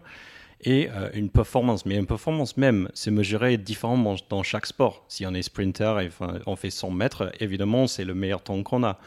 et 0.63 0.91
euh, 0.91 1.09
une 1.15 1.31
performance. 1.31 1.87
Mais 1.87 1.97
une 1.97 2.07
performance 2.07 2.59
même, 2.59 2.91
c'est 2.93 3.11
mesuré 3.11 3.57
différemment 3.57 4.17
dans 4.29 4.43
chaque 4.43 4.67
sport. 4.67 5.07
Si 5.09 5.25
on 5.25 5.33
est 5.33 5.41
sprinter 5.41 6.01
et 6.01 6.11
on 6.47 6.55
fait 6.55 6.69
100 6.69 6.91
mètres, 6.91 7.33
évidemment, 7.41 7.87
c'est 7.87 8.05
le 8.05 8.15
meilleur 8.15 8.43
temps 8.43 8.63
qu'on 8.63 8.85
a. 8.85 8.99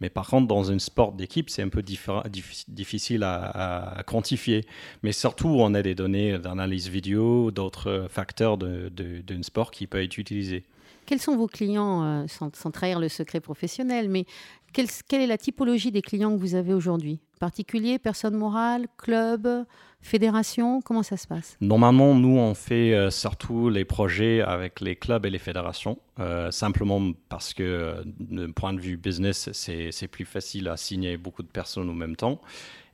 Mais 0.00 0.08
par 0.08 0.26
contre, 0.26 0.48
dans 0.48 0.72
un 0.72 0.78
sport 0.78 1.12
d'équipe, 1.12 1.50
c'est 1.50 1.62
un 1.62 1.68
peu 1.68 1.82
difficile 1.82 3.22
à, 3.22 4.02
quantifier. 4.06 4.64
Mais 5.02 5.12
surtout, 5.12 5.48
on 5.48 5.74
a 5.74 5.82
des 5.82 5.94
données 5.94 6.38
d'analyse 6.38 6.88
vidéo, 6.88 7.50
d'autres 7.50 8.06
facteurs 8.10 8.56
d'un 8.58 9.42
sport 9.42 9.70
qui 9.70 9.86
peuvent 9.86 10.02
être 10.02 10.18
utilisés. 10.18 10.64
Quels 11.06 11.20
sont 11.20 11.36
vos 11.36 11.46
clients, 11.46 12.04
euh, 12.04 12.24
sans, 12.28 12.70
trahir 12.70 13.00
le 13.00 13.08
secret 13.08 13.40
professionnel, 13.40 14.08
mais 14.08 14.24
quelle, 14.72 14.86
est 15.20 15.26
la 15.26 15.36
typologie 15.36 15.90
des 15.90 16.00
clients 16.00 16.32
que 16.34 16.40
vous 16.40 16.54
avez 16.54 16.72
aujourd'hui? 16.72 17.20
Particulier, 17.40 17.98
personne 17.98 18.36
morale, 18.36 18.86
club, 18.96 19.66
fédération 20.00 20.80
Comment 20.80 21.02
ça 21.02 21.16
se 21.16 21.26
passe? 21.26 21.56
Normalement, 21.60 22.14
nous, 22.14 22.38
on 22.38 22.54
fait 22.54 22.94
euh, 22.94 23.10
surtout 23.10 23.68
les 23.68 23.84
projets 23.84 24.40
avec 24.40 24.80
les 24.80 24.96
clubs 24.96 25.26
et 25.26 25.30
les 25.30 25.38
fédérations, 25.38 25.98
euh, 26.20 26.50
simplement 26.50 27.12
parce 27.28 27.52
que, 27.52 28.02
d'un 28.06 28.52
point 28.52 28.72
de 28.72 28.80
vue 28.80 28.96
business, 28.96 29.50
c'est 29.52 30.08
plus 30.08 30.24
facile 30.24 30.68
à 30.68 30.76
signer 30.76 31.16
beaucoup 31.16 31.42
de 31.42 31.48
personnes 31.48 31.90
au 31.90 31.94
même 31.94 32.16
temps 32.16 32.40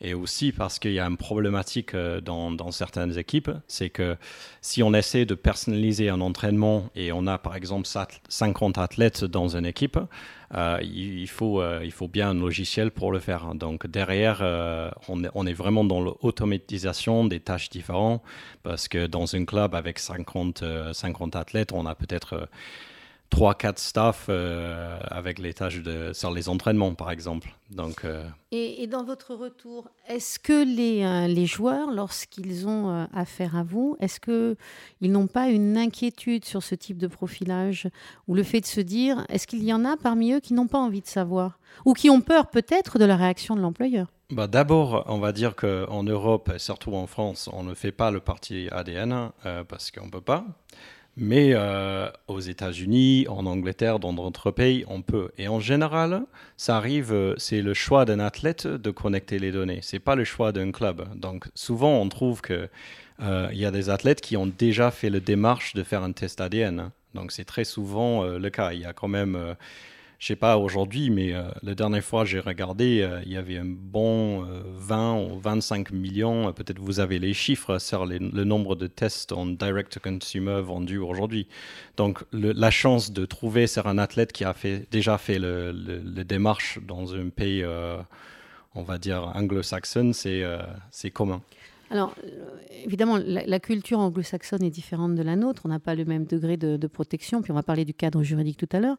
et 0.01 0.15
aussi 0.15 0.53
parce 0.53 0.79
qu'il 0.79 0.93
y 0.93 1.01
a 1.01 1.07
une 1.07 1.17
problématique 1.17 1.95
euh, 1.95 2.21
dans, 2.21 2.71
certaines 2.71 3.19
équipes, 3.19 3.51
c'est 3.67 3.91
que 3.91 4.17
si 4.61 4.83
on 4.83 4.95
essaie 4.95 5.25
de 5.25 5.35
personnaliser 5.35 6.09
un 6.09 6.21
entraînement 6.21 6.91
et 6.95 7.13
on 7.13 7.27
a 7.27 7.39
par 7.39 7.57
exemple 7.57 7.89
50 8.29 8.79
athlètes 8.79 9.25
dans 9.25 9.57
une 9.57 9.67
équipe, 9.67 9.99
euh, 10.55 10.79
il, 10.83 11.29
faut, 11.29 11.61
euh, 11.61 11.81
il 11.85 11.93
faut 11.93 12.09
bien 12.09 12.31
un 12.31 12.35
logiciel 12.35 12.91
pour 12.91 13.13
le 13.13 13.19
faire. 13.19 13.55
Donc 13.55 13.87
derrière, 13.87 14.41
on, 15.09 15.47
est, 15.47 15.53
vraiment 15.53 15.85
dans 15.85 16.01
l'automatisation 16.01 17.25
des 17.25 17.41
tâches 17.41 17.71
différentes 17.71 18.23
parce 18.63 18.89
que 18.89 19.07
dans 19.07 19.35
un 19.35 19.45
club 19.45 19.75
avec 19.75 19.99
50, 19.99 20.65
50 20.93 21.37
athlètes, 21.37 21.73
on 21.73 21.87
a 21.87 21.95
peut-être 21.95 22.49
3-4 23.31 23.79
staff 23.79 24.27
euh, 24.29 24.99
avec 25.11 25.39
les 25.39 25.53
tâches 25.53 25.83
de, 25.83 26.13
sur 26.13 26.31
les 26.31 26.49
entraînements, 26.49 26.95
par 26.95 27.11
exemple. 27.11 27.51
Donc, 27.71 28.05
euh, 28.05 28.25
et, 28.51 28.87
dans 28.87 29.05
votre 29.05 29.35
retour, 29.35 29.89
est-ce 30.09 30.39
que 30.39 30.65
les, 30.65 31.05
euh, 31.05 31.29
les 31.29 31.47
joueurs, 31.47 31.91
lorsqu'ils 31.91 32.67
ont 32.67 33.07
affaire 33.13 33.57
à 33.57 33.63
vous, 33.63 33.97
est-ce 34.01 34.21
qu'ils 34.21 35.13
n'ont 35.13 35.27
pas 35.27 35.49
une 35.49 35.77
inquiétude 35.77 36.45
sur 36.45 36.63
ce 36.63 36.75
type 36.75 36.99
de 36.99 37.07
profilage 37.07 37.89
ou 38.27 38.35
le 38.35 38.43
fait 38.43 38.61
de 38.61 38.67
se 38.67 38.81
dire, 38.81 39.25
est-ce 39.29 39.47
qu'il 39.47 39.63
y 39.63 39.73
en 39.73 39.85
a 39.85 39.97
parmi 39.97 40.33
eux 40.33 40.41
qui 40.41 40.55
n'ont 40.55 40.67
pas 40.67 40.79
envie 40.79 41.03
de 41.03 41.07
savoir 41.07 41.59
ou 41.85 41.93
qui 41.93 42.09
ont 42.09 42.23
peur 42.23 42.49
peut-être 42.49 42.99
de 42.99 43.05
la 43.05 43.17
réaction 43.17 43.55
de 43.55 43.61
l'employeur? 43.61 44.09
Bah 44.31 44.47
D'abord, 44.47 45.05
on 45.07 45.19
va 45.19 45.33
dire 45.33 45.55
qu'en 45.55 46.03
Europe, 46.03 46.51
et 46.55 46.59
surtout 46.59 46.95
en 46.95 47.07
France, 47.07 47.49
on 47.53 47.63
ne 47.63 47.75
fait 47.75 47.93
pas 47.93 48.11
le 48.11 48.21
parti 48.21 48.69
ADN 48.71 49.31
parce 49.69 49.91
qu'on 49.91 50.07
ne 50.07 50.11
peut 50.11 50.21
pas. 50.21 50.45
Mais 51.21 51.51
euh, 51.53 52.09
aux 52.29 52.39
États-Unis, 52.39 53.27
en 53.29 53.45
Angleterre, 53.45 53.99
dans 53.99 54.13
d'autres 54.13 54.53
pays, 54.53 54.85
on 54.87 55.03
peut. 55.03 55.31
Et 55.37 55.49
en 55.49 55.59
général, 55.59 56.23
ça 56.57 56.77
arrive, 56.77 57.13
euh, 57.13 57.35
c'est 57.39 57.61
le 57.61 57.75
choix 57.75 58.05
d'un 58.05 58.21
athlète 58.21 58.69
de 58.69 58.91
connecter 58.93 59.41
les 59.41 59.51
données. 59.51 59.81
C'est 59.83 59.99
pas 59.99 60.15
le 60.15 60.23
choix 60.23 60.53
d'un 60.53 60.71
club. 60.71 61.09
Donc 61.17 61.49
souvent, 61.57 62.01
on 62.01 62.09
trouve 62.09 62.41
que 62.41 62.69
euh, 63.21 63.49
il 63.51 63.59
y 63.59 63.65
a 63.65 63.73
des 63.73 63.91
athlètes 63.91 64.21
qui 64.21 64.37
ont 64.37 64.47
déjà 64.47 64.93
fait 64.93 65.11
le 65.11 65.21
démarche 65.21 65.75
de 65.75 65.83
faire 65.83 66.05
un 66.05 66.13
test 66.13 66.41
ADN. 66.41 66.93
Donc 67.15 67.33
c'est 67.33 67.45
très 67.45 67.65
souvent 67.65 68.23
le 68.23 68.51
cas. 68.51 68.73
Il 68.73 68.81
y 68.81 68.85
a 68.85 68.93
quand 68.93 69.09
même 69.09 69.57
je 70.19 70.27
sais 70.27 70.37
pas 70.37 70.59
aujourd'hui, 70.59 71.11
mais 71.11 71.33
euh, 71.33 71.45
la 71.63 71.77
dernière 71.77 72.03
fois 72.03 72.25
j'ai 72.25 72.41
regardé, 72.41 73.03
euh, 73.03 73.21
il 73.25 73.33
y 73.33 73.37
avait 73.37 73.57
un 73.57 73.65
bon 73.65 74.45
20 74.75 75.17
euh, 75.17 75.31
ou 75.31 75.39
25 75.39 75.93
millions, 75.93 76.53
peut-être 76.53 76.81
vous 76.81 76.99
avez 76.99 77.21
les 77.21 77.33
chiffres 77.33 77.79
sur 77.79 78.05
le 78.05 78.19
nombre 78.45 78.75
de 78.75 78.89
tests 78.89 79.31
en 79.31 79.47
direct-to-consumer 79.47 80.61
vendus 80.63 80.99
aujourd'hui. 80.99 81.47
Donc 81.97 82.25
la 82.33 82.71
chance 82.73 83.13
de 83.13 83.27
trouver 83.27 83.69
sur 83.69 83.87
un 83.87 83.97
athlète 83.97 84.33
qui 84.33 84.43
a 84.43 84.55
déjà 84.91 85.19
fait 85.19 85.39
le, 85.39 85.71
le 85.71 86.25
démarche 86.25 86.81
dans 86.83 87.15
un 87.15 87.29
pays, 87.29 87.65
on 88.75 88.83
va 88.83 88.99
dire, 88.99 89.31
anglo-saxon, 89.37 90.13
c'est 90.13 91.11
commun. 91.13 91.43
Alors, 91.91 92.15
euh, 92.23 92.59
évidemment, 92.85 93.17
la, 93.17 93.61
culture 93.61 93.99
anglo-saxonne 93.99 94.63
est 94.63 94.71
différente 94.71 95.15
de 95.15 95.23
la 95.23 95.37
nôtre. 95.37 95.63
On 95.65 95.69
n'a 95.69 95.79
pas 95.79 95.95
le 95.95 96.05
même 96.05 96.25
degré 96.25 96.57
de, 96.57 96.87
protection. 96.87 97.41
Puis 97.43 97.51
on 97.51 97.55
va 97.55 97.63
parler 97.63 97.85
du 97.85 97.95
cadre 97.95 98.23
juridique 98.23 98.59
tout 98.59 98.69
à 98.77 98.81
l'heure. 98.81 98.97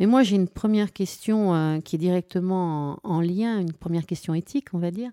Mais 0.00 0.06
moi, 0.06 0.22
j'ai 0.22 0.36
une 0.36 0.48
première 0.48 0.92
question 0.92 1.54
euh, 1.54 1.80
qui 1.80 1.96
est 1.96 1.98
directement 1.98 2.98
en, 3.04 3.20
lien, 3.20 3.60
une 3.60 3.72
première 3.72 4.06
question 4.06 4.34
éthique, 4.34 4.68
on 4.72 4.78
va 4.78 4.90
dire. 4.90 5.10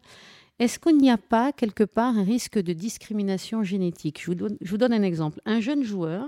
Est-ce 0.60 0.80
qu'il 0.80 0.98
n'y 0.98 1.10
a 1.10 1.18
pas 1.18 1.52
quelque 1.52 1.84
part 1.84 2.18
un 2.18 2.24
risque 2.24 2.60
de 2.60 2.74
discrimination 2.74 3.64
génétique? 3.64 4.22
Je 4.22 4.32
vous, 4.32 4.78
donne, 4.78 4.94
un 4.94 5.04
exemple. 5.04 5.42
Un 5.46 5.60
jeune 5.60 5.84
joueur, 5.84 6.28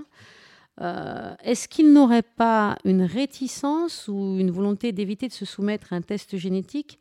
euh, 0.80 1.34
est-ce 1.44 1.68
qu'il 1.68 1.92
n'aurait 1.92 2.22
pas 2.22 2.76
une 2.84 3.02
réticence 3.02 4.08
ou 4.08 4.38
une 4.38 4.50
volonté 4.50 4.92
d'éviter 4.92 5.28
de 5.28 5.32
se 5.32 5.44
soumettre 5.44 5.92
à 5.92 5.96
un 5.96 6.02
test 6.02 6.36
génétique, 6.36 6.98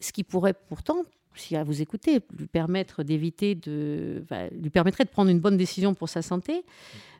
ce 0.00 0.12
qui 0.12 0.22
pourrait 0.22 0.54
pourtant 0.68 1.04
si 1.38 1.56
à 1.56 1.64
vous 1.64 1.82
écouter, 1.82 2.20
lui 2.36 2.46
permettre 2.46 3.02
d'éviter 3.02 3.54
de, 3.54 4.24
lui 4.60 4.70
permettrait 4.70 5.04
de 5.04 5.10
prendre 5.10 5.30
une 5.30 5.40
bonne 5.40 5.56
décision 5.56 5.94
pour 5.94 6.08
sa 6.08 6.22
santé. 6.22 6.64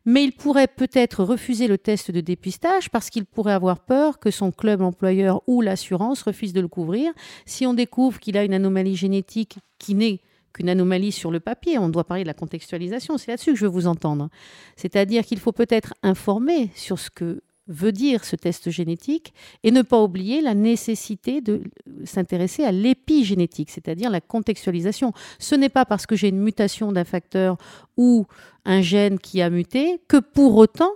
Mais 0.05 0.23
il 0.23 0.33
pourrait 0.33 0.69
peut-être 0.69 1.25
refuser 1.25 1.67
le 1.67 1.79
test 1.79 2.13
de 2.13 2.21
dépistage 2.21 2.91
parce 2.91 3.11
qu'il 3.11 3.25
pourrait 3.25 3.53
avoir 3.53 3.81
peur 3.81 4.21
que 4.21 4.31
son 4.31 4.53
club 4.53 4.81
employeur 4.81 5.43
ou 5.49 5.61
l'assurance 5.61 6.23
refuse 6.23 6.53
de 6.53 6.61
le 6.61 6.69
couvrir. 6.69 7.13
Si 7.45 7.67
on 7.67 7.75
découvre 7.75 8.21
qu'il 8.21 8.37
a 8.37 8.45
une 8.45 8.55
anomalie 8.55 8.95
génétique 8.95 9.59
qui 9.79 9.97
n'est 9.97 10.21
qu'une 10.53 10.69
anomalie 10.69 11.11
sur 11.11 11.33
le 11.33 11.41
papier, 11.41 11.77
on 11.79 11.89
doit 11.89 12.05
parler 12.05 12.23
de 12.23 12.29
la 12.29 12.35
contextualisation, 12.35 13.19
c'est 13.19 13.33
là-dessus 13.33 13.53
que 13.53 13.59
je 13.59 13.67
veux 13.67 13.71
vous 13.71 13.89
entendre. 13.89 14.29
C'est-à-dire 14.77 15.25
qu'il 15.27 15.41
faut 15.41 15.53
peut-être 15.53 15.93
informer 16.05 16.71
sur 16.77 17.01
ce 17.01 17.11
que 17.11 17.43
veut 17.69 17.93
dire 17.93 18.25
ce 18.25 18.37
test 18.37 18.71
génétique 18.71 19.33
et 19.63 19.71
ne 19.71 19.83
pas 19.83 20.03
oublier 20.03 20.41
la 20.41 20.55
nécessité 20.55 21.41
de 21.41 21.63
s'intéresser 22.05 22.65
à 22.65 22.73
l'épigénétique, 22.73 23.71
c'est-à-dire 23.71 24.11
la 24.11 24.21
contextualisation. 24.21 25.13
Ce 25.39 25.55
n'est 25.55 25.69
pas 25.69 25.85
parce 25.85 26.07
que 26.07 26.17
j'ai 26.17 26.29
une 26.29 26.41
mutation 26.41 26.93
d'un 26.93 27.05
facteur 27.05 27.57
ou 27.97 28.27
un 28.65 28.83
gène 28.83 29.19
qui 29.19 29.43
a 29.43 29.51
muté 29.51 30.01
que 30.09 30.19
pour 30.19 30.57
autant 30.57 30.91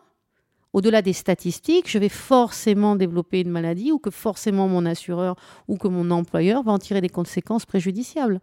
au-delà 0.73 1.03
des 1.03 1.13
statistiques, 1.13 1.91
je 1.91 1.99
vais 1.99 2.09
forcément 2.09 2.95
développer 2.95 3.41
une 3.41 3.51
maladie 3.51 3.91
ou 3.91 3.99
que 3.99 4.11
forcément 4.11 4.69
mon 4.69 4.87
assureur 4.87 5.37
ou 5.69 5.77
que 5.77 5.89
mon 5.89 6.11
employeur 6.11 6.63
va 6.63 6.73
en 6.73 6.79
tirer 6.79 7.01
des 7.01 7.09
conséquences 7.09 7.67
préjudiciables. 7.67 8.41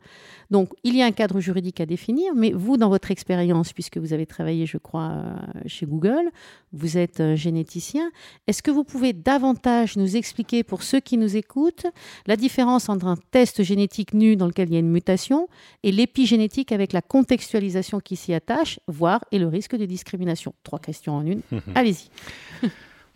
Donc, 0.51 0.69
il 0.83 0.95
y 0.95 1.01
a 1.01 1.05
un 1.05 1.11
cadre 1.11 1.39
juridique 1.39 1.79
à 1.79 1.85
définir, 1.85 2.33
mais 2.35 2.51
vous, 2.51 2.77
dans 2.77 2.89
votre 2.89 3.11
expérience, 3.11 3.73
puisque 3.73 3.97
vous 3.97 4.13
avez 4.13 4.25
travaillé, 4.25 4.65
je 4.65 4.77
crois, 4.77 5.11
euh, 5.11 5.35
chez 5.65 5.85
Google, 5.85 6.31
vous 6.73 6.97
êtes 6.97 7.19
euh, 7.19 7.35
généticien, 7.35 8.11
est-ce 8.47 8.61
que 8.61 8.71
vous 8.71 8.83
pouvez 8.83 9.13
davantage 9.13 9.95
nous 9.95 10.17
expliquer, 10.17 10.63
pour 10.63 10.83
ceux 10.83 10.99
qui 10.99 11.17
nous 11.17 11.37
écoutent, 11.37 11.87
la 12.25 12.35
différence 12.35 12.89
entre 12.89 13.07
un 13.07 13.17
test 13.31 13.63
génétique 13.63 14.13
nu 14.13 14.35
dans 14.35 14.47
lequel 14.47 14.69
il 14.69 14.73
y 14.73 14.77
a 14.77 14.79
une 14.79 14.91
mutation 14.91 15.47
et 15.83 15.91
l'épigénétique 15.91 16.71
avec 16.71 16.93
la 16.93 17.01
contextualisation 17.01 17.99
qui 17.99 18.15
s'y 18.15 18.33
attache, 18.33 18.79
voire 18.87 19.23
et 19.31 19.39
le 19.39 19.47
risque 19.47 19.75
de 19.75 19.85
discrimination? 19.85 20.53
Trois 20.63 20.79
questions 20.79 21.15
en 21.15 21.25
une. 21.25 21.41
Allez-y. 21.75 22.09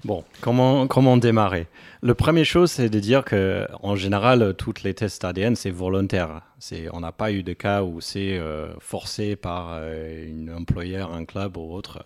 Bon, 0.03 0.23
comment, 0.41 0.87
comment 0.87 1.15
démarrer? 1.15 1.67
Le 2.01 2.15
première 2.15 2.45
chose, 2.45 2.71
c'est 2.71 2.89
de 2.89 2.99
dire 2.99 3.23
que 3.23 3.67
en 3.83 3.95
général, 3.95 4.55
toutes 4.57 4.81
les 4.81 4.95
tests 4.95 5.23
ADN, 5.23 5.55
c'est 5.55 5.69
volontaire. 5.69 6.41
On 6.91 7.01
n'a 7.01 7.11
pas 7.11 7.31
eu 7.31 7.43
de 7.43 7.53
cas 7.53 7.83
où 7.83 8.01
c'est 8.01 8.37
euh, 8.39 8.73
forcé 8.79 9.35
par 9.35 9.73
euh, 9.73 10.27
une 10.27 10.51
employeur, 10.51 11.13
un 11.13 11.25
club 11.25 11.57
ou 11.57 11.71
autre. 11.71 12.03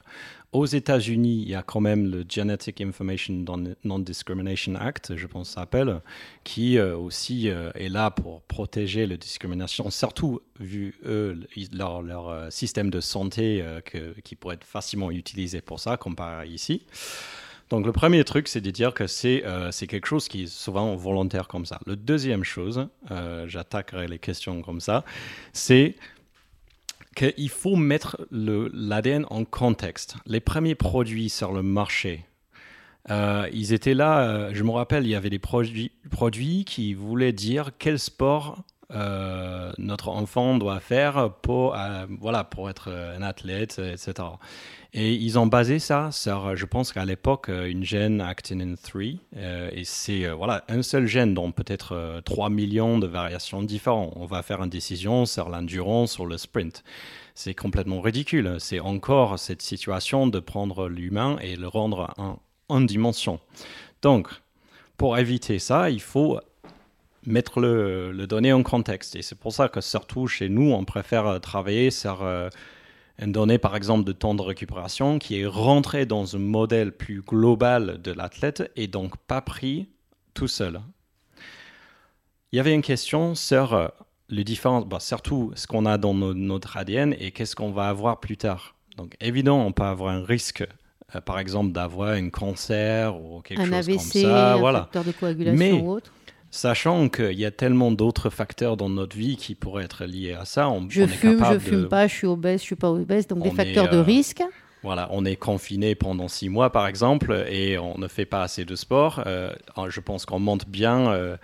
Aux 0.52 0.66
États-Unis, 0.66 1.42
il 1.42 1.50
y 1.50 1.56
a 1.56 1.64
quand 1.64 1.82
même 1.82 2.10
le 2.10 2.24
Genetic 2.28 2.80
Information 2.82 3.46
Non-Discrimination 3.84 4.76
Act, 4.76 5.16
je 5.16 5.28
pense 5.28 5.50
ça 5.50 5.62
s'appelle, 5.62 6.02
qui 6.44 6.78
euh, 6.78 6.96
aussi 6.98 7.48
est 7.48 7.90
là 7.90 8.12
pour 8.12 8.42
protéger 8.44 9.06
la 9.06 9.18
discrimination, 9.18 9.90
surtout 9.90 10.42
vu 10.60 10.96
eux, 11.06 11.40
leur, 11.74 12.02
leur 12.02 12.52
système 12.52 12.90
de 12.90 13.02
santé 13.02 13.64
qui 14.24 14.36
pourrait 14.36 14.56
être 14.56 14.64
facilement 14.64 15.12
utilisé 15.12 15.62
pour 15.62 15.80
ça, 15.80 15.98
comparé 15.98 16.48
ici. 16.48 16.86
Donc 17.70 17.86
le 17.86 17.92
premier 17.92 18.24
truc, 18.24 18.48
c'est 18.48 18.62
de 18.62 18.70
dire 18.70 18.94
que 18.94 19.08
c'est 19.08 19.42
quelque 19.88 20.06
chose 20.06 20.28
qui 20.28 20.44
est 20.44 20.48
souvent 20.48 20.96
volontaire 20.96 21.48
comme 21.48 21.66
ça. 21.66 21.80
Le 21.86 21.96
deuxième 21.96 22.44
chose, 22.44 22.88
j'attaquerai 23.48 24.08
les 24.08 24.20
questions 24.20 24.62
comme 24.62 24.80
ça, 24.80 25.04
c'est 25.52 25.96
qu'il 27.16 27.50
faut 27.50 27.76
mettre 27.76 28.28
l'ADN 28.32 29.26
en 29.30 29.46
contexte. 29.46 30.18
Les 30.26 30.40
premiers 30.40 30.76
produits 30.76 31.30
sur 31.30 31.52
le 31.54 31.64
marché, 31.64 32.26
euh, 33.10 33.48
ils 33.54 33.74
étaient 33.74 33.94
là, 33.94 34.28
euh, 34.28 34.52
je 34.54 34.64
me 34.64 34.72
rappelle, 34.72 35.06
il 35.06 35.10
y 35.10 35.16
avait 35.16 35.30
des 35.30 35.40
produits, 35.40 35.92
produits 36.10 36.66
qui 36.66 36.94
voulaient 36.94 37.34
dire 37.34 37.72
quel 37.78 38.00
sport 38.00 38.64
euh, 38.94 39.72
notre 39.78 40.10
enfant 40.10 40.58
doit 40.58 40.80
faire 40.80 41.32
pour, 41.42 41.76
voilà, 42.20 42.44
pour 42.44 42.70
être 42.70 42.92
un 42.92 43.22
athlète, 43.22 43.80
etc. 43.80 44.14
Et 44.94 45.14
ils 45.14 45.38
ont 45.38 45.48
basé 45.48 45.80
ça 45.80 46.12
sur, 46.12 46.56
je 46.56 46.66
pense 46.66 46.94
qu'à 46.94 47.04
l'époque, 47.04 47.50
une 47.50 47.84
gène 47.84 48.22
actinin 48.22 48.76
3. 48.82 49.02
et 49.72 49.84
c'est 49.84 50.30
voilà, 50.30 50.64
un 50.70 50.82
seul 50.82 51.06
gène 51.08 51.34
dont 51.34 51.52
peut-être 51.52 52.22
3 52.26 52.50
millions 52.50 52.98
de 52.98 53.08
variations 53.08 53.62
différentes. 53.62 54.14
On 54.16 54.26
va 54.26 54.42
faire 54.42 54.64
une 54.64 54.70
décision 54.70 55.26
sur 55.26 55.50
l'endurance, 55.50 56.14
sur 56.14 56.26
le 56.26 56.38
sprint. 56.38 56.84
C'est 57.34 57.56
complètement 57.56 58.00
ridicule. 58.00 58.56
C'est 58.60 58.80
encore 58.80 59.38
cette 59.40 59.62
situation 59.62 60.28
de 60.28 60.40
prendre 60.40 60.88
l'humain 60.88 61.38
et 61.42 61.56
le 61.56 61.68
rendre 61.68 62.14
un 62.18 62.38
en 62.70 62.82
dimension. 62.82 63.40
Donc, 64.02 64.30
pour 64.98 65.18
éviter 65.18 65.60
ça, 65.60 65.90
il 65.90 66.02
faut 66.02 66.40
mettre 67.26 67.60
le, 67.60 68.12
le 68.12 68.28
donné 68.28 68.54
en 68.54 68.64
contexte. 68.64 69.16
Et 69.16 69.22
c'est 69.22 69.38
pour 69.38 69.54
ça 69.54 69.70
que 69.70 69.82
surtout 69.82 70.28
chez 70.28 70.50
nous, 70.50 70.72
on 70.72 70.86
préfère 70.86 71.40
travailler 71.42 71.92
sur 71.92 72.24
euh, 72.24 72.50
une 73.20 73.32
donnée, 73.32 73.58
par 73.58 73.76
exemple, 73.76 74.04
de 74.04 74.12
temps 74.12 74.36
de 74.36 74.42
récupération 74.42 75.20
qui 75.20 75.40
est 75.40 75.46
rentrée 75.46 76.06
dans 76.06 76.36
un 76.36 76.40
modèle 76.40 76.92
plus 76.92 77.22
global 77.22 78.02
de 78.02 78.12
l'athlète 78.12 78.72
et 78.76 78.88
donc 78.88 79.18
pas 79.18 79.42
pris 79.42 79.88
tout 80.34 80.48
seul. 80.48 80.82
Il 82.52 82.58
y 82.58 82.60
avait 82.60 82.74
une 82.74 82.82
question 82.82 83.36
sur 83.36 83.74
euh, 83.74 83.88
les 84.30 84.44
différences, 84.44 84.86
bah, 84.86 85.00
surtout 85.00 85.52
ce 85.56 85.68
qu'on 85.68 85.86
a 85.86 85.98
dans 85.98 86.14
notre 86.14 86.78
ADN 86.78 87.16
et 87.20 87.32
qu'est-ce 87.32 87.56
qu'on 87.56 87.72
va 87.72 87.90
avoir 87.90 88.20
plus 88.20 88.38
tard. 88.38 88.76
Donc 88.98 89.16
évidemment, 89.20 89.66
on 89.66 89.72
peut 89.72 89.84
avoir 89.84 90.14
un 90.14 90.24
risque 90.24 90.66
euh, 91.16 91.22
par 91.22 91.40
exemple, 91.40 91.72
d'avoir 91.72 92.10
un 92.10 92.30
cancer 92.30 93.16
ou 93.16 93.42
quelque 93.42 93.66
chose 93.66 93.88
comme 93.88 94.00
ça. 94.00 94.54
Un 94.54 94.58
voilà. 94.58 94.80
facteur 94.82 95.04
de 95.04 95.12
coagulation 95.12 95.58
Mais, 95.58 95.72
ou 95.72 95.92
autre. 95.92 96.12
Sachant 96.52 97.10
qu'il 97.10 97.38
y 97.38 97.46
a 97.46 97.52
tellement 97.52 97.92
d'autres 97.92 98.30
facteurs 98.30 98.78
dans 98.78 98.90
notre 98.90 99.18
vie 99.18 99.36
qui 99.36 99.56
pourraient 99.56 99.84
être 99.84 100.06
liés 100.06 100.34
à 100.34 100.46
ça, 100.46 100.70
on, 100.70 100.90
je 100.90 101.04
on 101.04 101.08
fume, 101.08 101.44
je 101.44 101.54
ne 101.54 101.60
fume 101.60 101.88
pas, 101.90 102.08
je 102.08 102.14
suis 102.14 102.28
obèse, 102.28 102.62
je 102.62 102.66
suis 102.66 102.76
pas 102.76 102.90
obèse, 102.90 103.28
donc 103.28 103.44
des 103.44 103.52
facteurs 103.52 103.90
de 103.90 103.98
euh, 103.98 104.04
risque. 104.04 104.42
Voilà, 104.82 105.10
on 105.12 105.26
est 105.26 105.36
confiné 105.36 105.96
pendant 105.96 106.28
six 106.28 106.48
mois 106.48 106.72
par 106.72 106.88
exemple 106.88 107.46
et 107.50 107.78
on 107.78 107.98
ne 107.98 108.08
fait 108.08 108.26
pas 108.26 108.44
assez 108.44 108.66
de 108.66 108.76
sport. 108.76 109.24
Euh, 109.26 109.52
je 109.90 110.00
pense 110.00 110.26
qu'on 110.26 110.40
monte 110.40 110.68
bien 110.70 111.38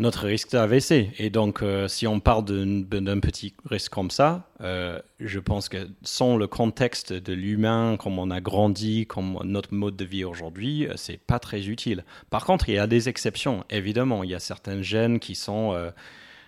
notre 0.00 0.26
risque 0.26 0.50
d'AVC. 0.52 1.10
Et 1.18 1.28
donc, 1.28 1.62
euh, 1.62 1.86
si 1.86 2.06
on 2.06 2.20
parle 2.20 2.44
d'un 2.46 3.20
petit 3.20 3.52
risque 3.66 3.92
comme 3.92 4.10
ça, 4.10 4.48
euh, 4.62 4.98
je 5.20 5.38
pense 5.38 5.68
que 5.68 5.76
sans 6.02 6.38
le 6.38 6.46
contexte 6.46 7.12
de 7.12 7.34
l'humain, 7.34 7.98
comme 7.98 8.18
on 8.18 8.30
a 8.30 8.40
grandi, 8.40 9.06
comme 9.06 9.38
notre 9.44 9.74
mode 9.74 9.96
de 9.96 10.06
vie 10.06 10.24
aujourd'hui, 10.24 10.86
euh, 10.86 10.94
c'est 10.96 11.18
pas 11.18 11.38
très 11.38 11.68
utile. 11.68 12.04
Par 12.30 12.46
contre, 12.46 12.70
il 12.70 12.76
y 12.76 12.78
a 12.78 12.86
des 12.86 13.10
exceptions, 13.10 13.62
évidemment. 13.68 14.24
Il 14.24 14.30
y 14.30 14.34
a 14.34 14.40
certains 14.40 14.80
gènes 14.80 15.20
qui 15.20 15.34
sont 15.34 15.76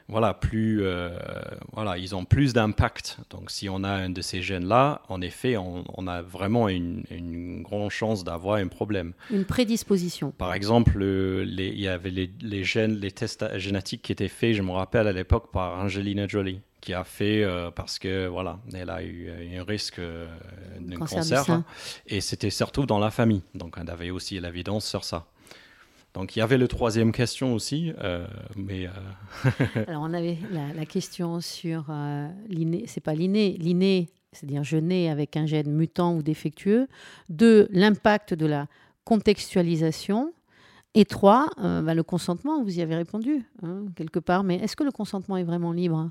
voilà, 0.08 0.34
plus, 0.34 0.82
euh, 0.82 1.10
voilà, 1.72 1.98
ils 1.98 2.14
ont 2.14 2.24
plus 2.24 2.52
d'impact. 2.52 3.18
Donc, 3.30 3.50
si 3.50 3.68
on 3.68 3.84
a 3.84 3.90
un 3.90 4.10
de 4.10 4.20
ces 4.20 4.42
gènes-là, 4.42 5.02
en 5.08 5.20
effet, 5.20 5.56
on, 5.56 6.06
a 6.06 6.22
vraiment 6.22 6.68
une, 6.68 7.62
grande 7.62 7.90
chance 7.90 8.24
d'avoir 8.24 8.56
un 8.56 8.68
problème. 8.68 9.12
Une 9.30 9.44
prédisposition. 9.44 10.32
Par 10.32 10.54
exemple, 10.54 10.98
les, 10.98 11.68
il 11.68 11.80
y 11.80 11.88
avait 11.88 12.10
les, 12.10 12.64
gènes, 12.64 12.96
les 12.96 13.10
tests 13.10 13.58
génétiques 13.58 14.02
qui 14.02 14.12
étaient 14.12 14.28
faits, 14.28 14.54
je 14.54 14.62
me 14.62 14.72
rappelle 14.72 15.06
à 15.06 15.12
l'époque, 15.12 15.50
par 15.52 15.78
Angelina 15.78 16.26
Jolie, 16.26 16.60
qui 16.80 16.92
a 16.92 17.04
fait 17.04 17.44
euh, 17.44 17.70
parce 17.70 17.98
que, 17.98 18.26
voilà, 18.26 18.58
elle 18.74 18.90
a 18.90 19.02
eu 19.02 19.30
un 19.56 19.64
risque 19.64 19.98
euh, 19.98 20.26
d'un 20.80 20.96
cancer. 20.96 21.62
et 22.06 22.20
c'était 22.20 22.50
surtout 22.50 22.86
dans 22.86 22.98
la 22.98 23.10
famille. 23.10 23.42
Donc, 23.54 23.76
on 23.78 23.86
avait 23.86 24.10
aussi 24.10 24.38
l'évidence 24.40 24.86
sur 24.86 25.04
ça. 25.04 25.26
Donc 26.14 26.36
il 26.36 26.40
y 26.40 26.42
avait 26.42 26.58
le 26.58 26.68
troisième 26.68 27.10
question 27.10 27.54
aussi, 27.54 27.92
euh, 28.02 28.26
mais. 28.56 28.86
Euh, 28.86 29.84
Alors 29.88 30.02
on 30.02 30.12
avait 30.12 30.38
la, 30.50 30.84
question 30.84 31.40
sur 31.40 31.86
euh, 31.88 32.28
l'inné, 32.48 32.84
c'est 32.86 33.00
pas 33.00 33.14
l'inné, 33.14 33.56
l'inné, 33.58 34.10
c'est-à-dire 34.32 34.62
je 34.62 34.76
nais 34.76 35.08
avec 35.08 35.36
un 35.36 35.46
gène 35.46 35.72
mutant 35.72 36.14
ou 36.14 36.22
défectueux. 36.22 36.86
Deux, 37.30 37.66
l'impact 37.70 38.34
de 38.34 38.46
la 38.46 38.66
contextualisation. 39.04 40.32
Et 40.94 41.06
trois, 41.06 41.48
bah, 41.56 41.94
le 41.94 42.02
consentement. 42.02 42.62
Vous 42.62 42.78
y 42.78 42.82
avez 42.82 42.94
répondu 42.94 43.42
hein, 43.62 43.86
quelque 43.96 44.18
part, 44.18 44.44
mais 44.44 44.56
est-ce 44.56 44.76
que 44.76 44.84
le 44.84 44.90
consentement 44.90 45.38
est 45.38 45.42
vraiment 45.42 45.72
libre 45.72 46.10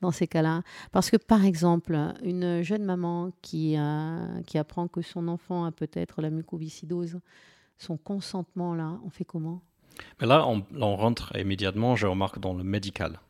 dans 0.00 0.10
ces 0.10 0.26
cas-là? 0.26 0.62
Parce 0.90 1.10
que 1.10 1.18
par 1.18 1.44
exemple, 1.44 1.98
une 2.22 2.62
jeune 2.62 2.82
maman 2.82 3.30
qui, 3.42 3.76
qui 4.46 4.56
apprend 4.56 4.88
que 4.88 5.02
son 5.02 5.28
enfant 5.28 5.66
a 5.66 5.70
peut-être 5.70 6.22
la 6.22 6.30
mucoviscidose 6.30 7.18
son 7.78 7.96
consentement 7.96 8.74
là, 8.74 8.98
on 9.04 9.10
fait 9.10 9.24
comment? 9.24 9.62
Mais 10.20 10.26
là, 10.26 10.46
on, 10.46 10.96
rentre 10.96 11.36
immédiatement, 11.36 11.96
je 11.96 12.06
remarque, 12.06 12.38
dans 12.38 12.54
le 12.54 12.64
médical. 12.64 13.20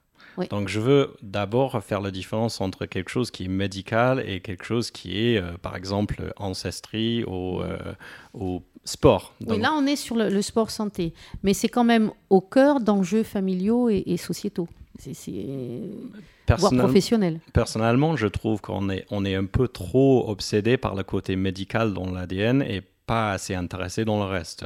Donc 0.51 0.69
je 0.69 0.81
veux 0.81 1.15
d'abord 1.21 1.83
faire 1.83 2.01
la 2.01 2.11
différence 2.11 2.63
entre 2.63 2.87
quelque 2.87 3.11
chose 3.11 3.31
qui 3.31 3.45
est 3.45 3.49
médical 3.49 4.25
et 4.27 4.41
quelque 4.41 4.65
chose 4.65 4.91
qui 4.91 5.27
est, 5.27 5.37
euh, 5.37 5.59
par 5.61 5.77
exemple, 5.77 6.33
ancestrie 6.37 7.23
ou, 7.25 7.61
euh, 7.61 8.59
sport. 8.85 9.35
Oui, 9.47 9.61
là 9.61 9.75
on 9.77 9.87
est 9.87 9.97
sur 9.97 10.17
le, 10.17 10.41
sport 10.41 10.71
santé, 10.71 11.13
mais 11.43 11.53
c'est 11.53 11.69
quand 11.69 11.85
même 11.85 12.13
au 12.31 12.41
cœur 12.41 12.81
d'enjeux 12.81 13.25
familiaux 13.25 13.91
et, 13.91 14.17
sociétaux. 14.17 14.69
C'est 14.99 15.13
voire 16.57 16.73
professionnels. 16.73 17.41
Personnellement, 17.53 18.17
je 18.17 18.27
trouve 18.27 18.63
qu'on 18.63 18.89
est, 18.89 19.05
on 19.11 19.25
est 19.27 19.35
un 19.35 19.45
peu 19.45 19.69
trop 19.69 20.31
obsédé 20.31 20.79
par 20.79 20.95
le 20.95 21.03
côté 21.03 21.37
médical 21.37 21.93
dans 21.93 22.11
l'ADN 22.11 22.63
et 22.63 22.83
pas 23.13 23.33
assez 23.33 23.55
intéressé 23.55 24.07
dans 24.07 24.19
le 24.25 24.31
reste. 24.31 24.65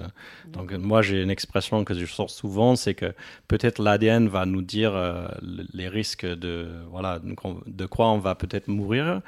Donc 0.53 0.71
moi 0.73 1.03
j'ai 1.03 1.21
une 1.21 1.31
expression 1.31 1.85
que 1.85 1.95
je 1.95 2.07
sors 2.07 2.31
souvent, 2.31 2.77
c'est 2.77 2.95
que 2.95 3.13
peut-être 3.49 3.83
l'ADN 3.83 4.29
va 4.29 4.47
nous 4.47 4.63
dire 4.63 4.95
euh, 4.95 5.27
les 5.75 5.89
risques 5.89 6.25
de 6.27 6.69
voilà 6.93 7.19
de 7.21 7.87
quoi 7.87 8.07
on 8.13 8.19
va 8.19 8.37
peut-être 8.37 8.69
mourir. 8.69 9.21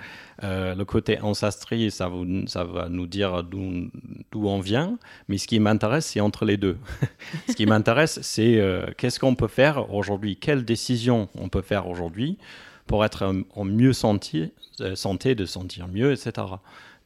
Euh, 0.45 0.77
le 0.77 0.85
côté 0.85 1.21
ancestrie, 1.21 1.91
ça, 1.91 2.09
ça 2.47 2.63
va 2.63 2.89
nous 2.89 3.09
dire 3.09 3.43
d'où 3.43 3.91
on 4.35 4.61
vient. 4.61 4.99
Mais 5.27 5.37
ce 5.37 5.49
qui 5.49 5.59
m'intéresse, 5.59 6.07
c'est 6.07 6.21
entre 6.21 6.45
les 6.45 6.57
deux. 6.57 6.79
ce 7.49 7.55
qui 7.55 7.67
m'intéresse, 7.67 8.21
c'est 8.23 8.61
euh, 8.61 8.87
qu'est-ce 8.97 9.19
qu'on 9.19 9.35
peut 9.35 9.49
faire 9.49 9.93
aujourd'hui, 9.93 10.37
quelles 10.37 10.65
décisions 10.65 11.29
on 11.35 11.49
peut 11.49 11.63
faire 11.63 11.89
aujourd'hui 11.89 12.39
pour 12.87 13.05
être 13.05 13.35
en 13.55 13.65
mieux 13.65 13.93
santé, 13.93 14.53
de 14.79 15.45
sentir 15.45 15.89
mieux, 15.89 16.13
etc. 16.13 16.47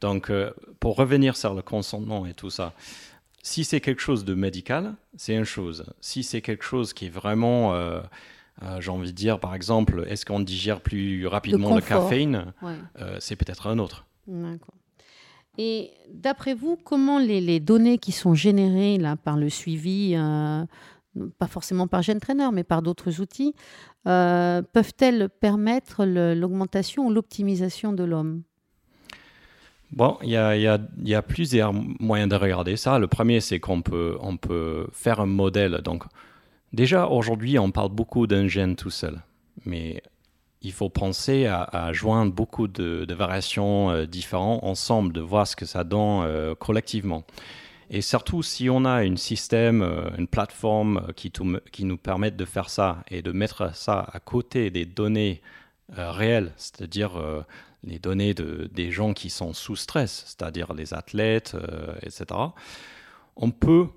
Donc, 0.03 0.29
euh, 0.29 0.51
pour 0.81 0.97
revenir 0.97 1.37
sur 1.37 1.53
le 1.53 1.61
consentement 1.61 2.25
et 2.25 2.33
tout 2.33 2.49
ça, 2.49 2.73
si 3.41 3.63
c'est 3.63 3.79
quelque 3.79 4.01
chose 4.01 4.25
de 4.25 4.33
médical, 4.33 4.95
c'est 5.15 5.33
une 5.33 5.45
chose. 5.45 5.85
Si 6.01 6.23
c'est 6.23 6.41
quelque 6.41 6.65
chose 6.65 6.91
qui 6.91 7.05
est 7.05 7.09
vraiment, 7.09 7.73
euh, 7.73 8.01
euh, 8.63 8.81
j'ai 8.81 8.91
envie 8.91 9.13
de 9.13 9.15
dire, 9.15 9.39
par 9.39 9.55
exemple, 9.55 10.03
est-ce 10.09 10.25
qu'on 10.25 10.41
digère 10.41 10.81
plus 10.81 11.25
rapidement 11.25 11.73
le 11.73 11.79
caféine, 11.81 12.53
c'est 13.19 13.37
peut-être 13.37 13.67
un 13.67 13.79
autre. 13.79 14.05
D'accord. 14.27 14.75
Et 15.57 15.91
d'après 16.11 16.53
vous, 16.53 16.75
comment 16.75 17.17
les, 17.17 17.59
données 17.61 17.97
qui 17.97 18.11
sont 18.11 18.33
générées 18.33 18.97
là, 18.97 19.15
par 19.15 19.37
le 19.37 19.49
suivi, 19.49 20.17
pas 21.37 21.47
forcément 21.47 21.87
par 21.87 22.01
GenTrainer, 22.01 22.49
mais 22.51 22.65
par 22.65 22.81
d'autres 22.81 23.21
outils, 23.21 23.55
peuvent-elles 24.03 25.29
permettre 25.29 26.03
l'augmentation 26.03 27.07
ou 27.07 27.09
l'optimisation 27.13 27.93
de 27.93 28.03
l'homme? 28.03 28.43
Bon, 29.95 30.17
il 30.23 30.31
y 30.31 30.35
a, 30.37 31.21
plusieurs 31.21 31.71
moyens 31.71 32.27
de 32.27 32.35
regarder 32.35 32.77
ça. 32.77 32.97
Le 32.97 33.05
premier, 33.05 33.39
c'est 33.41 33.59
qu'on 33.59 33.83
peut, 33.83 34.17
faire 34.91 35.19
un 35.19 35.27
modèle. 35.27 35.81
Donc, 35.83 36.03
déjà, 36.73 37.07
aujourd'hui, 37.07 37.59
on 37.59 37.69
parle 37.69 37.89
beaucoup 37.89 38.25
d'un 38.25 38.47
gène 38.47 38.75
tout 38.75 38.89
seul. 38.89 39.21
Mais 39.65 40.01
il 40.63 40.71
faut 40.71 40.89
penser 40.89 41.45
à, 41.45 41.93
joindre 41.93 42.33
beaucoup 42.33 42.67
de, 42.67 43.13
variations 43.13 43.91
euh, 43.91 44.07
différentes 44.07 44.63
ensemble, 44.63 45.13
de 45.13 45.21
voir 45.21 45.45
ce 45.45 45.55
que 45.55 45.67
ça 45.67 45.83
donne 45.83 46.23
euh, 46.25 46.55
collectivement. 46.55 47.23
Et 47.91 48.01
surtout, 48.01 48.41
si 48.41 48.71
on 48.71 48.85
a 48.85 49.03
un 49.03 49.15
système, 49.15 49.83
euh, 49.83 50.09
une 50.17 50.27
plateforme 50.27 51.05
qui, 51.15 51.31
qui 51.71 51.85
nous 51.85 51.97
permet 51.97 52.31
de 52.31 52.45
faire 52.45 52.71
ça 52.71 53.03
et 53.11 53.21
de 53.21 53.31
mettre 53.31 53.75
ça 53.75 54.07
à 54.11 54.19
côté 54.19 54.71
des 54.71 54.85
données 54.85 55.43
réelles, 55.95 56.51
c'est-à-dire 56.55 57.11
les 57.83 57.99
données 57.99 58.33
de, 58.33 58.69
des 58.73 58.91
gens 58.91 59.13
qui 59.13 59.29
sont 59.29 59.53
sous 59.53 59.75
stress, 59.75 60.23
c'est-à-dire 60.25 60.73
les 60.73 60.93
athlètes, 60.93 61.55
euh, 61.55 61.93
etc., 62.01 62.25
on 63.35 63.51
peut 63.51 63.87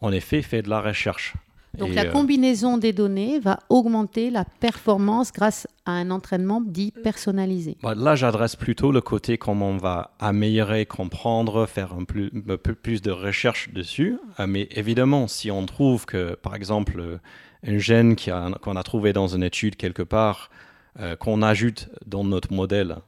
en 0.00 0.12
effet 0.12 0.42
faire 0.42 0.62
de 0.62 0.70
la 0.70 0.80
recherche. 0.80 1.34
Donc 1.78 1.94
la 1.94 2.04
combinaison 2.04 2.76
des 2.76 2.92
données 2.92 3.40
va 3.40 3.58
augmenter 3.70 4.28
la 4.28 4.44
performance 4.44 5.32
grâce 5.32 5.66
à 5.86 5.92
un 5.92 6.10
entraînement 6.10 6.60
dit 6.60 6.92
personnalisé. 7.02 7.78
Bah, 7.82 7.94
là, 7.94 8.14
j'adresse 8.14 8.56
plutôt 8.56 8.92
le 8.92 9.00
côté 9.00 9.38
comment 9.38 9.70
on 9.70 9.78
va 9.78 10.10
améliorer, 10.18 10.84
comprendre, 10.84 11.64
faire 11.64 11.94
un, 11.94 12.04
plus, 12.04 12.30
un 12.46 12.58
peu 12.58 12.74
plus 12.74 13.00
de 13.00 13.10
recherche 13.10 13.72
dessus. 13.72 14.18
mais 14.46 14.68
évidemment, 14.72 15.28
si 15.28 15.50
on 15.50 15.64
trouve 15.64 16.04
que, 16.04 16.34
par 16.34 16.54
exemple, 16.54 17.20
un 17.66 17.78
gène 17.78 18.16
qu'on 18.16 18.76
a, 18.76 18.80
a, 18.80 18.82
trouvé 18.82 19.14
dans 19.14 19.28
une 19.28 19.42
étude 19.42 19.76
quelque 19.76 20.02
part, 20.02 20.50
qu'on 21.20 21.40
ajoute 21.40 21.88
dans 22.04 22.22
notre 22.22 22.52
modèle, 22.52 22.98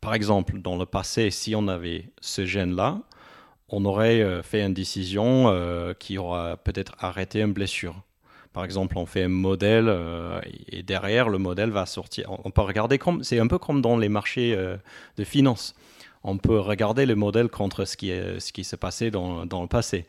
par 0.00 0.14
exemple, 0.14 0.60
dans 0.60 0.76
le 0.76 0.86
passé, 0.86 1.30
si 1.30 1.54
on 1.54 1.68
avait 1.68 2.10
ce 2.20 2.44
gène-là, 2.44 3.00
on 3.68 3.84
aurait 3.84 4.20
euh, 4.20 4.42
fait 4.42 4.62
une 4.62 4.74
décision 4.74 5.48
euh, 5.48 5.94
qui 5.94 6.18
aura 6.18 6.56
peut-être 6.56 6.94
arrêté 7.00 7.40
une 7.40 7.52
blessure. 7.52 8.02
Par 8.52 8.64
exemple, 8.64 8.96
on 8.96 9.04
fait 9.04 9.24
un 9.24 9.28
modèle 9.28 9.86
euh, 9.88 10.40
et 10.68 10.82
derrière, 10.82 11.28
le 11.28 11.38
modèle 11.38 11.70
va 11.70 11.84
sortir. 11.86 12.30
On 12.44 12.50
peut 12.50 12.62
regarder 12.62 12.98
comme 12.98 13.22
c'est 13.22 13.38
un 13.38 13.46
peu 13.46 13.58
comme 13.58 13.82
dans 13.82 13.98
les 13.98 14.08
marchés 14.08 14.56
de 15.16 15.24
finances. 15.24 15.74
On 16.22 16.38
peut 16.38 16.58
regarder 16.58 17.04
le 17.04 17.14
modèle 17.14 17.48
contre 17.48 17.84
ce 17.84 17.96
qui, 17.96 18.08
ce 18.08 18.52
qui 18.52 18.64
s'est 18.64 18.76
passé 18.76 19.10
dans, 19.10 19.44
dans 19.44 19.62
le 19.62 19.68
passé. 19.68 20.06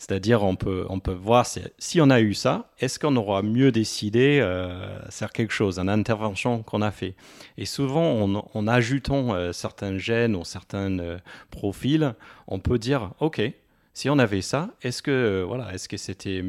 C'est-à-dire, 0.00 0.42
on 0.42 0.56
peut, 0.56 0.86
on 0.88 0.98
peut 0.98 1.12
voir 1.12 1.44
si, 1.46 2.00
on 2.00 2.08
a 2.08 2.22
eu 2.22 2.32
ça, 2.32 2.70
est-ce 2.78 2.98
qu'on 2.98 3.14
aura 3.16 3.42
mieux 3.42 3.70
décidé 3.70 4.40
euh, 4.40 4.98
faire 5.10 5.30
quelque 5.30 5.52
chose, 5.52 5.78
une 5.78 5.90
intervention 5.90 6.62
qu'on 6.62 6.80
a 6.80 6.90
fait? 6.90 7.14
Et 7.58 7.66
souvent, 7.66 8.42
en, 8.54 8.66
ajoutant 8.66 9.34
euh, 9.34 9.52
certains 9.52 9.98
gènes 9.98 10.34
ou 10.36 10.42
certains 10.42 10.98
euh, 11.00 11.18
profils, 11.50 12.14
on 12.46 12.60
peut 12.60 12.78
dire, 12.78 13.12
OK, 13.20 13.42
si 13.92 14.08
on 14.08 14.18
avait 14.18 14.40
ça, 14.40 14.70
est-ce 14.80 15.02
que 15.02 15.44
voilà, 15.46 15.70
est-ce 15.74 15.86
que 15.86 15.98
c'était 15.98 16.42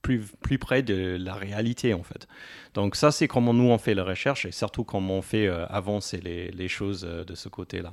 plus, 0.00 0.20
plus 0.40 0.58
près 0.58 0.82
de 0.82 1.16
la 1.18 1.34
réalité 1.34 1.94
en 1.94 2.04
fait? 2.04 2.28
Donc 2.74 2.94
ça, 2.94 3.10
c'est 3.10 3.26
comment 3.26 3.52
nous 3.52 3.70
on 3.70 3.78
fait 3.78 3.94
la 3.94 4.04
recherche 4.04 4.46
et 4.46 4.52
surtout 4.52 4.84
comment 4.84 5.14
on 5.14 5.22
fait 5.22 5.48
avancer 5.48 6.18
les 6.18 6.68
choses 6.68 7.00
de 7.00 7.34
ce 7.34 7.48
côté-là. 7.48 7.92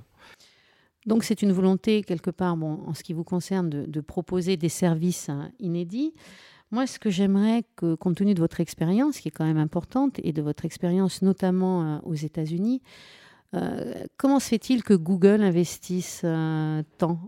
Donc 1.06 1.24
c'est 1.24 1.42
une 1.42 1.52
volonté, 1.52 2.02
quelque 2.02 2.32
part, 2.32 2.56
en 2.56 2.94
ce 2.94 3.04
qui 3.04 3.14
vous 3.14 3.24
concerne, 3.24 3.70
de, 3.70 4.02
proposer 4.02 4.58
des 4.58 4.70
services 4.70 5.30
hein, 5.30 5.52
inédits. 5.60 6.14
Moi, 6.72 6.88
ce 6.88 6.98
que 6.98 7.10
j'aimerais 7.10 7.64
que, 7.76 7.96
compte 7.96 8.18
tenu 8.18 8.34
de 8.34 8.40
votre 8.40 8.60
expérience, 8.60 9.20
qui 9.20 9.28
est 9.28 9.32
quand 9.32 9.46
même 9.46 9.58
importante, 9.58 10.20
et 10.24 10.34
de 10.34 10.42
votre 10.42 10.66
expérience 10.66 11.22
notamment 11.22 11.84
euh, 11.84 11.98
aux 12.04 12.16
États-Unis, 12.16 12.82
euh, 13.54 13.94
comment 14.18 14.40
se 14.40 14.50
fait-il 14.50 14.84
que 14.84 14.96
Google 14.96 15.42
investisse 15.44 16.22
euh, 16.26 16.82
tant 16.98 17.20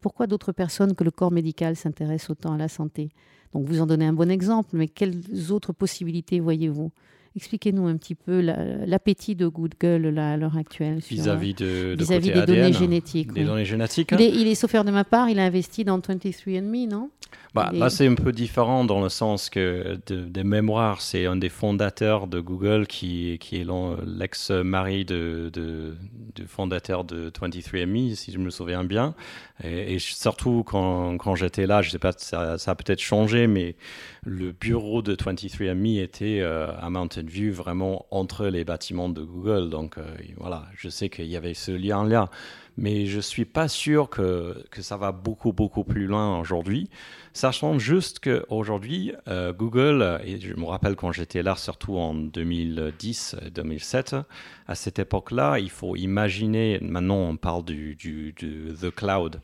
Pourquoi 0.00 0.26
d'autres 0.26 0.52
personnes 0.52 0.94
que 0.94 1.04
le 1.04 1.10
corps 1.10 1.30
médical 1.30 1.76
s'intéressent 1.76 2.30
autant 2.30 2.54
à 2.54 2.56
la 2.56 2.68
santé? 2.68 3.10
Donc 3.52 3.66
vous 3.66 3.82
en 3.82 3.86
donnez 3.86 4.06
un 4.06 4.14
bon 4.14 4.30
exemple, 4.30 4.70
mais 4.72 4.88
quelles 4.88 5.52
autres 5.52 5.74
possibilités 5.74 6.40
voyez-vous? 6.40 6.90
Expliquez-nous 7.36 7.86
un 7.86 7.96
petit 7.96 8.14
peu 8.14 8.40
l'appétit 8.40 9.34
de 9.34 9.46
Google 9.46 10.08
là, 10.08 10.32
à 10.32 10.36
l'heure 10.36 10.56
actuelle. 10.56 10.98
Vis-à-vis 10.98 11.54
de, 11.54 11.96
vis 11.98 12.04
-vis 12.04 12.32
des 12.32 12.46
données 12.46 12.72
génétiques. 12.72 13.32
Des 13.32 13.44
données 13.44 13.64
génétiques. 13.64 14.10
Il, 14.12 14.20
est, 14.20 14.30
il 14.30 14.46
est, 14.48 14.54
sauf 14.54 14.70
faire 14.70 14.84
de 14.84 14.90
ma 14.90 15.04
part, 15.04 15.28
il 15.28 15.38
a 15.38 15.44
investi 15.44 15.84
dans 15.84 15.98
23andMe, 15.98 16.88
non? 16.88 17.10
Bah, 17.54 17.70
Là, 17.72 17.90
c'est 17.90 18.06
un 18.06 18.14
peu 18.14 18.32
différent 18.32 18.84
dans 18.84 19.02
le 19.02 19.10
sens 19.10 19.50
que 19.50 19.98
des 20.06 20.44
mémoires, 20.44 21.02
c'est 21.02 21.26
un 21.26 21.36
des 21.36 21.50
fondateurs 21.50 22.26
de 22.26 22.40
Google 22.40 22.86
qui, 22.86 23.36
qui 23.40 23.56
est 23.56 23.66
l'ex-mari 24.06 25.04
de, 25.04 25.50
de, 25.52 25.94
du 26.34 26.46
fondateur 26.46 27.04
de 27.04 27.30
23andMe, 27.30 28.14
si 28.14 28.32
je 28.32 28.38
me 28.38 28.48
souviens 28.48 28.84
bien. 28.84 29.14
Et, 29.62 29.98
surtout 29.98 30.64
quand, 30.64 31.18
quand 31.18 31.34
j'étais 31.34 31.66
là, 31.66 31.82
je 31.82 31.88
ne 31.88 31.92
sais 31.92 31.98
pas, 31.98 32.12
ça, 32.16 32.56
ça 32.56 32.70
a 32.70 32.74
peut-être 32.74 33.00
changé, 33.00 33.46
mais 33.46 33.76
le 34.24 34.52
bureau 34.52 35.02
de 35.02 35.14
23andMe 35.14 36.00
était 36.00 36.40
euh, 36.40 36.68
à 36.80 36.88
Mountain 36.88 37.21
View, 37.28 37.52
vraiment 37.52 38.06
entre 38.10 38.46
les 38.46 38.64
bâtiments 38.64 39.08
de 39.08 39.22
Google. 39.22 39.70
Donc 39.70 39.98
euh, 39.98 40.04
voilà, 40.36 40.66
je 40.76 40.88
sais 40.88 41.08
qu'il 41.08 41.26
y 41.26 41.36
avait 41.36 41.54
ce 41.54 41.72
lien-là. 41.72 42.30
Mais 42.78 43.04
je 43.04 43.20
suis 43.20 43.44
pas 43.44 43.68
sûr 43.68 44.08
que, 44.08 44.64
que, 44.70 44.80
ça 44.80 44.96
va 44.96 45.12
beaucoup, 45.12 45.52
beaucoup 45.52 45.84
plus 45.84 46.06
loin 46.06 46.40
aujourd'hui. 46.40 46.88
Sachant 47.34 47.78
juste 47.78 48.20
qu'aujourd'hui, 48.20 49.12
euh, 49.28 49.52
Google, 49.52 50.18
et 50.24 50.40
je 50.40 50.54
me 50.54 50.64
rappelle 50.64 50.96
quand 50.96 51.12
j'étais 51.12 51.42
là, 51.42 51.54
surtout 51.54 51.98
en 51.98 52.14
2010-2007, 52.14 54.22
à 54.66 54.74
cette 54.74 54.98
époque-là, 54.98 55.58
il 55.58 55.68
faut 55.68 55.96
imaginer, 55.96 56.78
maintenant 56.80 57.16
on 57.16 57.36
parle 57.36 57.64
du, 57.64 57.94
du, 57.94 58.32
du 58.32 58.72
The 58.80 58.90
Cloud. 58.90 59.42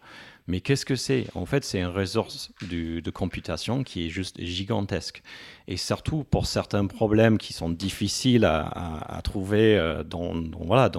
Mais 0.48 0.60
qu'est-ce 0.62 0.86
que 0.86 0.96
c'est? 0.96 1.26
En 1.34 1.44
fait, 1.44 1.62
c'est 1.62 1.78
une 1.78 1.86
ressource 1.86 2.50
de 2.62 3.10
computation 3.10 3.84
qui 3.84 4.06
est 4.06 4.08
juste 4.08 4.40
gigantesque. 4.40 5.22
Et 5.68 5.76
surtout 5.76 6.24
pour 6.24 6.46
certains 6.46 6.86
problèmes 6.86 7.36
qui 7.36 7.52
sont 7.52 7.68
difficiles 7.68 8.46
à, 8.46 9.20
trouver 9.22 9.76
euh, 9.76 10.02
dans, 10.02 10.32
voilà, 10.64 10.90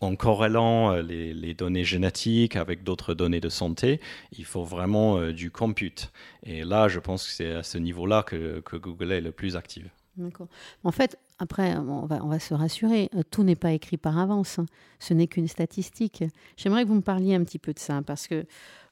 en 0.00 0.14
corrélant 0.14 0.92
euh, 0.92 1.02
les, 1.02 1.54
données 1.54 1.82
génétiques 1.82 2.54
avec 2.54 2.84
d'autres 2.84 3.14
données 3.14 3.40
de 3.40 3.48
santé, 3.48 4.00
il 4.38 4.44
faut 4.44 4.62
vraiment 4.62 5.18
euh, 5.18 5.32
du 5.32 5.50
compute. 5.50 6.12
Et 6.44 6.62
là, 6.62 6.86
je 6.86 7.00
pense 7.00 7.26
que 7.26 7.32
c'est 7.32 7.52
à 7.52 7.64
ce 7.64 7.78
niveau-là 7.78 8.22
que, 8.22 8.62
Google 8.78 9.10
est 9.10 9.20
le 9.20 9.32
plus 9.32 9.56
actif. 9.56 9.86
D'accord. 10.16 10.46
En 10.84 10.92
fait, 10.92 11.18
après, 11.38 11.76
on 11.76 12.06
va, 12.06 12.38
se 12.38 12.54
rassurer, 12.54 13.10
tout 13.30 13.44
n'est 13.44 13.56
pas 13.56 13.72
écrit 13.72 13.96
par 13.96 14.18
avance. 14.18 14.58
Hein. 14.58 14.66
Ce 14.98 15.14
n'est 15.14 15.28
qu'une 15.28 15.48
statistique. 15.48 16.24
J'aimerais 16.56 16.82
que 16.82 16.88
vous 16.88 16.94
me 16.94 17.00
parliez 17.00 17.34
un 17.34 17.44
petit 17.44 17.58
peu 17.58 17.72
de 17.72 17.78
ça, 17.78 18.02
parce 18.04 18.26
que 18.26 18.44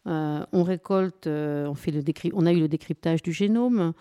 on 0.07 0.63
récolte, 0.63 1.27
on, 1.27 1.75
fait 1.75 1.91
le 1.91 2.03
on 2.35 2.47
a 2.47 2.53
eu 2.53 2.61
le 2.61 2.69
décryptage 2.69 3.23
du 3.23 3.33
génome, 3.33 3.93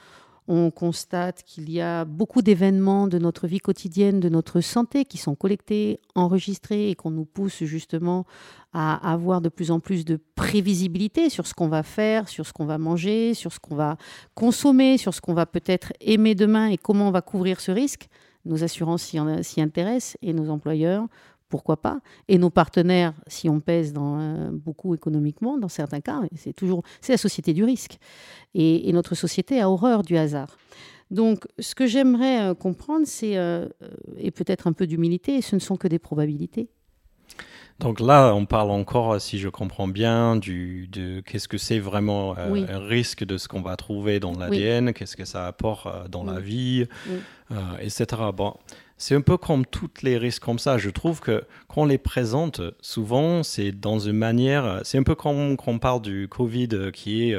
on 0.47 0.69
constate 0.69 1.43
qu'il 1.43 1.71
y 1.71 1.81
a 1.81 2.05
beaucoup 2.05 2.41
d'événements 2.41 3.07
de 3.07 3.17
notre 3.17 3.47
vie 3.47 3.59
quotidienne, 3.59 4.19
de 4.19 4.29
notre 4.29 4.61
santé, 4.61 5.05
qui 5.05 5.17
sont 5.17 5.35
collectés, 5.35 5.99
enregistrés 6.13 6.89
et 6.89 6.95
qu'on 6.95 7.09
nous 7.09 7.25
pousse 7.25 7.63
justement 7.63 8.25
à 8.71 9.11
avoir 9.11 9.41
de 9.41 9.49
plus 9.49 9.71
en 9.71 9.79
plus 9.79 10.05
de 10.05 10.19
prévisibilité 10.35 11.29
sur 11.29 11.47
ce 11.47 11.53
qu'on 11.53 11.67
va 11.67 11.81
faire, 11.81 12.29
sur 12.29 12.45
ce 12.45 12.53
qu'on 12.53 12.65
va 12.65 12.77
manger, 12.77 13.33
sur 13.33 13.51
ce 13.51 13.59
qu'on 13.59 13.75
va 13.75 13.97
consommer, 14.35 14.97
sur 14.97 15.13
ce 15.13 15.21
qu'on 15.21 15.33
va 15.33 15.47
peut-être 15.47 15.93
aimer 15.99 16.35
demain 16.35 16.67
et 16.67 16.77
comment 16.77 17.07
on 17.07 17.11
va 17.11 17.21
couvrir 17.21 17.59
ce 17.59 17.71
risque. 17.71 18.07
Nos 18.45 18.63
assurances 18.63 19.03
s'y 19.41 19.61
intéressent 19.61 20.17
et 20.21 20.33
nos 20.33 20.49
employeurs 20.49 21.07
pourquoi 21.49 21.77
pas 21.77 22.01
Et 22.27 22.37
nos 22.37 22.49
partenaires, 22.49 23.13
si 23.27 23.49
on 23.49 23.59
pèse 23.59 23.93
euh, 23.97 24.49
beaucoup 24.51 24.93
économiquement, 24.95 25.57
dans 25.57 25.69
certains 25.69 26.01
cas, 26.01 26.21
c'est 26.35 26.53
toujours 26.53 26.83
c'est 27.01 27.13
la 27.13 27.17
société 27.17 27.53
du 27.53 27.63
risque. 27.63 27.97
Et, 28.53 28.91
notre 28.93 29.15
société 29.15 29.61
a 29.61 29.69
horreur 29.69 30.03
du 30.03 30.17
hasard. 30.17 30.57
Donc, 31.11 31.45
ce 31.59 31.75
que 31.75 31.85
j'aimerais 31.85 32.41
euh, 32.41 32.53
comprendre, 32.55 33.05
c'est, 33.05 33.37
euh, 33.37 33.67
et 34.17 34.31
peut-être 34.31 34.67
un 34.67 34.73
peu 34.73 34.87
d'humilité, 34.87 35.41
ce 35.41 35.55
ne 35.55 35.59
sont 35.59 35.75
que 35.77 35.87
des 35.87 35.99
probabilités. 35.99 36.69
Donc 37.79 37.99
là, 37.99 38.33
on 38.33 38.45
parle 38.45 38.71
encore, 38.71 39.19
si 39.19 39.37
je 39.37 39.49
comprends 39.49 39.87
bien, 39.89 40.37
du, 40.37 40.87
de 40.87 41.19
qu'est-ce 41.19 41.49
que 41.49 41.57
c'est 41.57 41.79
vraiment 41.79 42.37
un 42.37 42.79
risque 42.79 43.25
de 43.25 43.37
ce 43.37 43.49
qu'on 43.49 43.61
va 43.61 43.75
trouver 43.75 44.21
dans 44.21 44.31
l'ADN, 44.31 44.93
qu'est-ce 44.93 45.17
que 45.17 45.25
ça 45.25 45.45
apporte 45.45 46.09
dans 46.09 46.23
la 46.23 46.39
vie, 46.39 46.85
etc. 47.81 48.05
Bon, 48.33 48.55
c'est 48.97 49.13
un 49.13 49.21
peu 49.21 49.37
comme 49.37 49.65
toutes 49.65 50.03
les 50.03 50.17
risques 50.17 50.43
comme 50.43 50.59
ça. 50.59 50.77
Je 50.77 50.89
trouve 50.89 51.19
que 51.19 51.43
quand 51.67 51.81
on 51.81 51.85
les 51.85 51.97
présente, 51.97 52.61
souvent, 52.79 53.43
c'est 53.43 53.73
dans 53.73 53.99
une 53.99 54.15
manière. 54.15 54.81
C'est 54.83 54.97
un 54.97 55.03
peu 55.03 55.15
comme 55.15 55.57
quand 55.57 55.71
on 55.73 55.79
parle 55.79 56.01
du 56.01 56.29
Covid 56.29 56.91
qui 56.93 57.29
est 57.29 57.37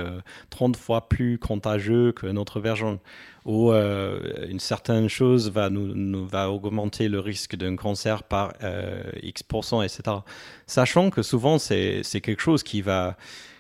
30 0.50 0.76
euh, 0.76 0.78
fois 0.78 1.08
plus 1.08 1.38
contagieux 1.38 2.12
que 2.12 2.26
notre 2.26 2.60
version, 2.60 3.00
où 3.46 3.72
euh, 3.72 4.46
une 4.48 4.60
certaine 4.60 5.08
chose 5.08 5.50
va, 5.50 5.70
nous, 5.70 6.28
augmenter 6.34 7.08
le 7.08 7.20
risque 7.20 7.56
d'un 7.56 7.76
cancer 7.76 8.22
par 8.22 8.52
euh, 8.62 9.02
X%, 9.22 9.82
etc. 9.82 10.18
Sachant 10.66 11.08
que 11.08 11.22
souvent, 11.22 11.58
c'est 11.58 12.02
quelque 12.22 12.42
chose 12.42 12.62
qui 12.62 12.82
va 12.82 13.16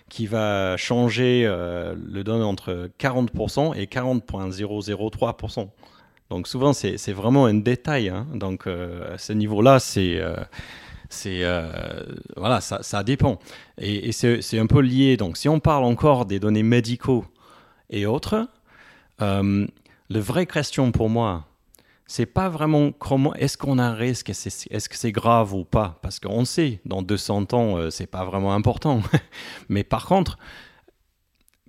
qui 0.08 0.28
va 0.28 0.76
changer 0.76 1.46
le 1.46 2.22
don 2.22 2.40
entre 2.44 2.88
40% 3.00 3.76
et 3.76 3.86
40,003%. 3.86 5.68
Donc 6.30 6.48
souvent, 6.48 6.72
c'est 6.72 7.12
vraiment 7.12 7.46
un 7.46 7.54
détail. 7.54 8.08
Hein. 8.08 8.26
Donc 8.34 8.66
euh, 8.66 9.14
à 9.14 9.18
ce 9.18 9.32
niveau-là, 9.32 9.78
c'est... 9.78 10.18
Euh, 10.20 10.36
c'est 11.08 11.44
euh, 11.44 12.02
voilà, 12.36 12.60
ça, 12.60 13.04
dépend. 13.04 13.38
Et, 13.78 14.10
c'est 14.10 14.58
un 14.58 14.66
peu 14.66 14.80
lié. 14.80 15.16
Donc, 15.16 15.36
si 15.36 15.48
on 15.48 15.60
parle 15.60 15.84
encore 15.84 16.26
des 16.26 16.40
données 16.40 16.64
médicaux 16.64 17.24
et 17.90 18.06
autres, 18.06 18.48
euh, 19.22 19.66
la 20.08 20.20
vraie 20.20 20.46
question 20.46 20.90
pour 20.90 21.08
moi, 21.08 21.44
c'est 22.08 22.26
pas 22.26 22.48
vraiment 22.48 22.90
comment 22.90 23.34
est-ce 23.34 23.56
qu'on 23.56 23.78
a 23.78 23.84
un 23.84 23.94
risque, 23.94 24.30
est-ce 24.30 24.88
que 24.88 24.96
c'est 24.96 25.12
grave 25.12 25.54
ou 25.54 25.64
pas, 25.64 26.00
parce 26.02 26.18
qu'on 26.18 26.44
sait 26.44 26.80
dans 26.84 27.02
200 27.02 27.52
ans, 27.52 27.90
c'est 27.90 28.06
pas 28.08 28.24
vraiment 28.24 28.52
important. 28.52 29.00
Mais 29.68 29.84
par 29.84 30.06
contre, 30.06 30.38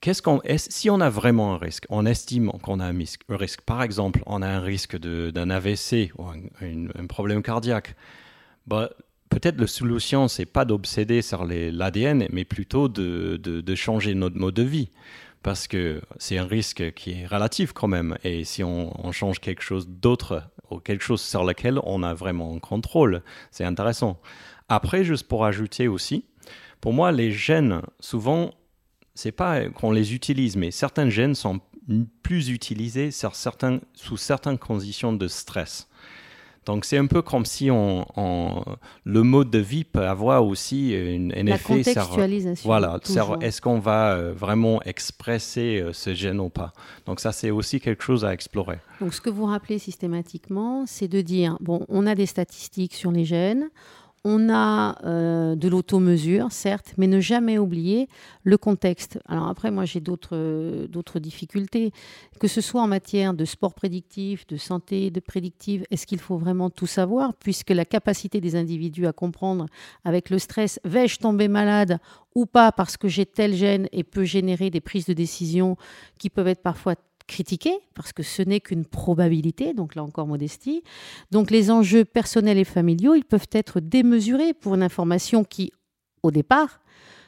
qu'est-ce 0.01 0.21
qu'on, 0.21 0.41
si 0.55 0.89
on 0.89 0.99
a 1.01 1.09
vraiment 1.09 1.55
un 1.55 1.57
risque, 1.57 1.85
on 1.89 2.05
estime 2.05 2.51
qu'on 2.61 2.79
a 2.79 2.85
un 2.85 2.97
risque, 3.29 3.61
par 3.61 3.83
exemple, 3.83 4.21
on 4.25 4.41
a 4.41 4.47
un 4.47 4.59
risque 4.59 4.97
d'un 4.97 5.49
AVC 5.49 6.11
ou 6.17 6.25
un, 6.25 7.05
problème 7.07 7.41
cardiaque, 7.41 7.95
bah, 8.65 8.89
peut-être 9.29 9.59
la 9.59 9.67
solution, 9.67 10.27
c'est 10.27 10.45
pas 10.45 10.65
d'obséder 10.65 11.21
sur 11.21 11.45
l'ADN, 11.45 12.27
mais 12.31 12.45
plutôt 12.45 12.87
de, 12.87 13.37
de, 13.37 13.75
changer 13.75 14.13
notre 14.15 14.37
mode 14.37 14.55
de 14.55 14.63
vie. 14.63 14.89
parce 15.43 15.67
que 15.67 16.01
c'est 16.17 16.37
un 16.37 16.45
risque 16.45 16.93
qui 16.93 17.11
est 17.13 17.25
relatif 17.25 17.71
quand 17.71 17.87
même. 17.87 18.17
Et 18.23 18.43
si 18.43 18.63
on, 18.63 19.11
change 19.11 19.39
quelque 19.39 19.61
chose 19.61 19.87
d'autre 19.87 20.43
ou 20.69 20.79
quelque 20.79 21.03
chose 21.03 21.21
sur 21.21 21.45
lequel 21.45 21.79
on 21.83 22.03
a 22.03 22.13
vraiment 22.13 22.53
un 22.53 22.59
contrôle, 22.59 23.21
c'est 23.51 23.63
intéressant. 23.63 24.19
Après, 24.67 25.05
juste 25.05 25.27
pour 25.27 25.45
ajouter 25.45 25.87
aussi, 25.87 26.25
pour 26.81 26.93
moi, 26.93 27.11
les 27.11 27.31
gènes, 27.31 27.81
souvent, 27.99 28.51
c'est 29.17 29.31
pas 29.31 29.67
qu'on 29.69 29.91
les 29.91 30.13
utilise, 30.13 30.55
mais 30.55 30.69
certains 30.69 31.09
gènes 31.09 31.33
sont 31.33 31.59
plus 32.21 32.49
utilisés 32.49 33.09
sur 33.09 33.35
certains, 33.35 33.79
sous 33.93 34.17
certaines 34.17 34.59
conditions 34.59 35.11
de 35.11 35.27
stress. 35.27 35.87
Donc 36.67 36.85
c'est 36.85 36.97
un 36.97 37.07
peu 37.07 37.21
comme 37.21 37.45
si 37.45 37.71
on, 37.71 38.05
le 39.05 39.23
mode 39.23 39.49
de 39.49 39.57
vie 39.57 39.85
peut 39.85 40.05
avoir 40.05 40.45
aussi 40.45 40.93
un, 40.93 41.29
La 41.45 41.55
effet 41.55 41.77
contextualisation. 41.77 42.67
voilà, 42.67 42.99
est-ce 43.41 43.61
qu'on 43.61 43.79
va 43.79 44.11
euh, 44.11 44.33
vraiment 44.33 44.83
expresser 44.83 45.79
euh, 45.81 45.93
ce 45.93 46.13
gène 46.13 46.41
ou 46.41 46.49
pas 46.49 46.73
Donc 47.05 47.21
ça 47.21 47.31
c'est 47.31 47.51
aussi 47.51 47.79
quelque 47.79 48.03
chose 48.03 48.25
à 48.25 48.33
explorer. 48.33 48.79
Donc 48.99 49.13
ce 49.13 49.21
que 49.21 49.29
vous 49.29 49.45
rappelez 49.45 49.79
systématiquement, 49.79 50.85
c'est 50.85 51.07
de 51.07 51.21
dire 51.21 51.57
bon, 51.61 51.85
on 51.87 52.05
a 52.05 52.15
des 52.15 52.25
statistiques 52.25 52.93
sur 52.93 53.11
les 53.11 53.23
gènes, 53.23 53.69
on 54.23 54.49
a 54.49 54.97
euh, 55.05 55.55
de 55.55 55.67
l'automesure, 55.67 56.51
certes, 56.51 56.93
mais 56.97 57.07
ne 57.07 57.19
jamais 57.19 57.57
oublier 57.57 58.09
le 58.43 58.57
contexte. 58.57 59.19
Alors 59.27 59.47
après, 59.47 59.71
moi, 59.71 59.85
j'ai 59.85 59.99
d'autres, 59.99 60.87
d'autres 60.87 61.19
difficultés, 61.19 61.91
que 62.39 62.47
ce 62.47 62.61
soit 62.61 62.81
en 62.81 62.87
matière 62.87 63.33
de 63.33 63.45
sport 63.45 63.73
prédictif, 63.73 64.45
de 64.47 64.57
santé 64.57 65.11
de 65.11 65.19
prédictive. 65.19 65.85
Est-ce 65.91 66.05
qu'il 66.05 66.19
faut 66.19 66.37
vraiment 66.37 66.69
tout 66.69 66.87
savoir, 66.87 67.33
puisque 67.35 67.69
la 67.69 67.85
capacité 67.85 68.41
des 68.41 68.55
individus 68.55 69.07
à 69.07 69.13
comprendre 69.13 69.65
avec 70.03 70.29
le 70.29 70.39
stress, 70.39 70.79
vais-je 70.83 71.19
tomber 71.19 71.47
malade 71.47 71.99
ou 72.35 72.45
pas 72.45 72.71
parce 72.71 72.97
que 72.97 73.07
j'ai 73.07 73.25
tel 73.25 73.55
gène 73.55 73.87
et 73.91 74.03
peut 74.03 74.23
générer 74.23 74.69
des 74.69 74.81
prises 74.81 75.05
de 75.05 75.13
décision 75.13 75.77
qui 76.17 76.29
peuvent 76.29 76.47
être 76.47 76.61
parfois 76.61 76.95
critiquer, 77.27 77.77
parce 77.93 78.13
que 78.13 78.23
ce 78.23 78.41
n'est 78.41 78.59
qu'une 78.59 78.85
probabilité, 78.85 79.73
donc 79.73 79.95
là 79.95 80.03
encore 80.03 80.27
modestie. 80.27 80.83
Donc 81.31 81.51
les 81.51 81.69
enjeux 81.69 82.05
personnels 82.05 82.57
et 82.57 82.63
familiaux, 82.63 83.15
ils 83.15 83.25
peuvent 83.25 83.49
être 83.51 83.79
démesurés 83.79 84.53
pour 84.53 84.75
une 84.75 84.83
information 84.83 85.43
qui, 85.43 85.71
au 86.23 86.31
départ, 86.31 86.79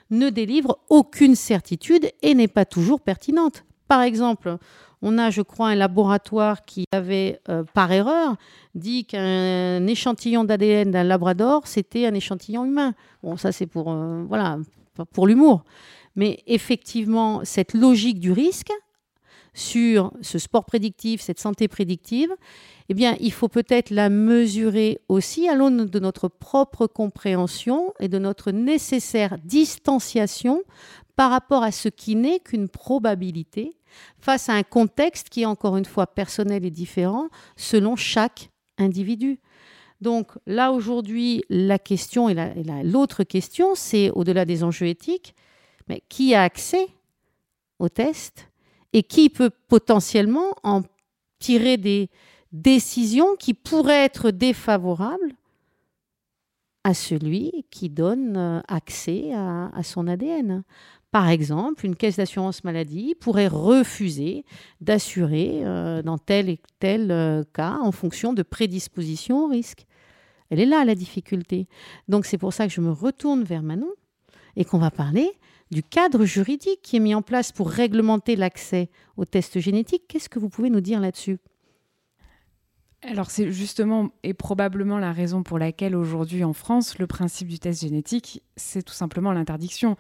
ne 0.09 0.29
délivre 0.29 0.79
aucune 0.89 1.35
certitude 1.35 2.09
et 2.21 2.33
n'est 2.33 2.47
pas 2.47 2.65
toujours 2.65 3.01
pertinente. 3.01 3.65
Par 3.87 4.01
exemple, 4.01 4.57
on 5.01 5.17
a, 5.17 5.29
je 5.29 5.41
crois, 5.41 5.69
un 5.69 5.75
laboratoire 5.75 6.65
qui 6.65 6.85
avait, 6.91 7.39
euh, 7.49 7.63
par 7.73 7.91
erreur, 7.91 8.35
dit 8.75 9.05
qu'un 9.05 9.85
échantillon 9.87 10.43
d'ADN 10.43 10.91
d'un 10.91 11.03
labrador, 11.03 11.67
c'était 11.67 12.05
un 12.05 12.13
échantillon 12.13 12.65
humain. 12.65 12.93
Bon, 13.23 13.37
ça 13.37 13.51
c'est 13.51 13.69
euh, 13.75 14.25
voilà, 14.27 14.57
pour 15.13 15.27
l'humour. 15.27 15.63
Mais 16.15 16.43
effectivement, 16.47 17.41
cette 17.43 17.73
logique 17.73 18.19
du 18.19 18.31
risque, 18.31 18.71
sur 19.59 20.11
ce 20.21 20.39
sport 20.39 20.65
prédictif, 20.65 21.21
cette 21.21 21.39
santé 21.39 21.67
prédictive, 21.67 22.33
eh 22.87 22.93
bien, 22.93 23.15
il 23.19 23.31
faut 23.31 23.49
peut-être 23.49 23.91
la 23.91 24.09
mesurer 24.09 24.99
aussi 25.09 25.47
à 25.47 25.55
l'aune 25.55 25.85
de 25.85 25.99
notre 25.99 26.27
propre 26.27 26.87
compréhension 26.87 27.93
et 27.99 28.07
de 28.07 28.17
notre 28.17 28.51
nécessaire 28.51 29.37
distanciation 29.43 30.63
par 31.15 31.31
rapport 31.31 31.63
à 31.63 31.71
ce 31.71 31.89
qui 31.89 32.15
n'est 32.15 32.39
qu'une 32.39 32.69
probabilité 32.69 33.77
face 34.19 34.49
à 34.49 34.53
un 34.53 34.63
contexte 34.63 35.29
qui 35.29 35.41
est 35.41 35.45
encore 35.45 35.77
une 35.77 35.85
fois 35.85 36.07
personnel 36.07 36.65
et 36.65 36.71
différent 36.71 37.27
selon 37.57 37.95
chaque 37.95 38.49
individu. 38.77 39.39
Donc 40.01 40.31
là, 40.47 40.71
aujourd'hui, 40.71 41.43
la 41.49 41.77
question 41.77 42.29
et 42.29 42.35
l'autre 42.83 43.23
question, 43.23 43.75
c'est 43.75 44.09
au-delà 44.11 44.45
des 44.45 44.63
enjeux 44.63 44.87
éthiques, 44.87 45.35
mais 45.89 46.01
qui 46.07 46.33
a 46.33 46.43
accès 46.43 46.87
au 47.79 47.89
test 47.89 48.48
et 48.93 49.03
qui 49.03 49.29
peut 49.29 49.51
potentiellement 49.67 50.53
en 50.63 50.81
tirer 51.39 51.77
des 51.77 52.09
décisions 52.51 53.35
qui 53.37 53.53
pourraient 53.53 54.05
être 54.05 54.31
défavorables 54.31 55.35
à 56.83 56.93
celui 56.93 57.65
qui 57.69 57.89
donne 57.89 58.37
euh, 58.37 58.61
accès 58.67 59.33
à, 59.33 59.83
son 59.83 60.07
ADN. 60.07 60.63
Par 61.11 61.29
exemple, 61.29 61.85
une 61.85 61.95
caisse 61.95 62.17
d'assurance 62.17 62.63
maladie 62.63 63.15
pourrait 63.15 63.47
refuser 63.47 64.45
d'assurer 64.79 65.61
euh, 65.65 66.01
dans 66.01 66.17
tel 66.17 66.49
et 66.49 66.59
tel 66.79 67.11
euh, 67.11 67.43
cas 67.53 67.77
en 67.81 67.91
fonction 67.91 68.33
de 68.33 68.43
prédisposition 68.43 69.45
au 69.45 69.47
risque. 69.47 69.85
Elle 70.49 70.59
est 70.59 70.65
là 70.65 70.85
la 70.85 70.95
difficulté. 70.95 71.67
Donc 72.07 72.25
c'est 72.25 72.37
pour 72.37 72.53
ça 72.53 72.67
que 72.67 72.73
je 72.73 72.81
me 72.81 72.91
retourne 72.91 73.43
vers 73.43 73.61
Manon 73.61 73.91
et 74.55 74.65
qu'on 74.65 74.79
va 74.79 74.91
parler 74.91 75.29
du 75.71 75.83
cadre 75.83 76.25
juridique 76.25 76.81
qui 76.81 76.97
est 76.97 76.99
mis 76.99 77.15
en 77.15 77.21
place 77.21 77.51
pour 77.51 77.69
réglementer 77.69 78.35
l'accès 78.35 78.89
aux 79.17 79.25
tests 79.25 79.59
génétiques. 79.59 80.07
Qu'est-ce 80.07 80.29
que 80.29 80.39
vous 80.39 80.49
pouvez 80.49 80.69
nous 80.69 80.81
dire 80.81 80.99
là-dessus? 80.99 81.39
Alors 83.01 83.31
c'est 83.31 83.49
justement 83.49 84.09
et 84.23 84.33
probablement 84.33 84.97
la 84.97 85.13
raison 85.13 85.41
pour 85.41 85.57
laquelle 85.57 85.95
aujourd'hui 85.95 86.43
en 86.43 86.51
France, 86.51 86.99
le 86.99 87.07
principe 87.07 87.47
du 87.47 87.57
test 87.57 87.81
génétique, 87.81 88.43
c'est 88.57 88.83
tout 88.83 88.93
simplement 88.93 89.31
l'interdiction. 89.31 89.95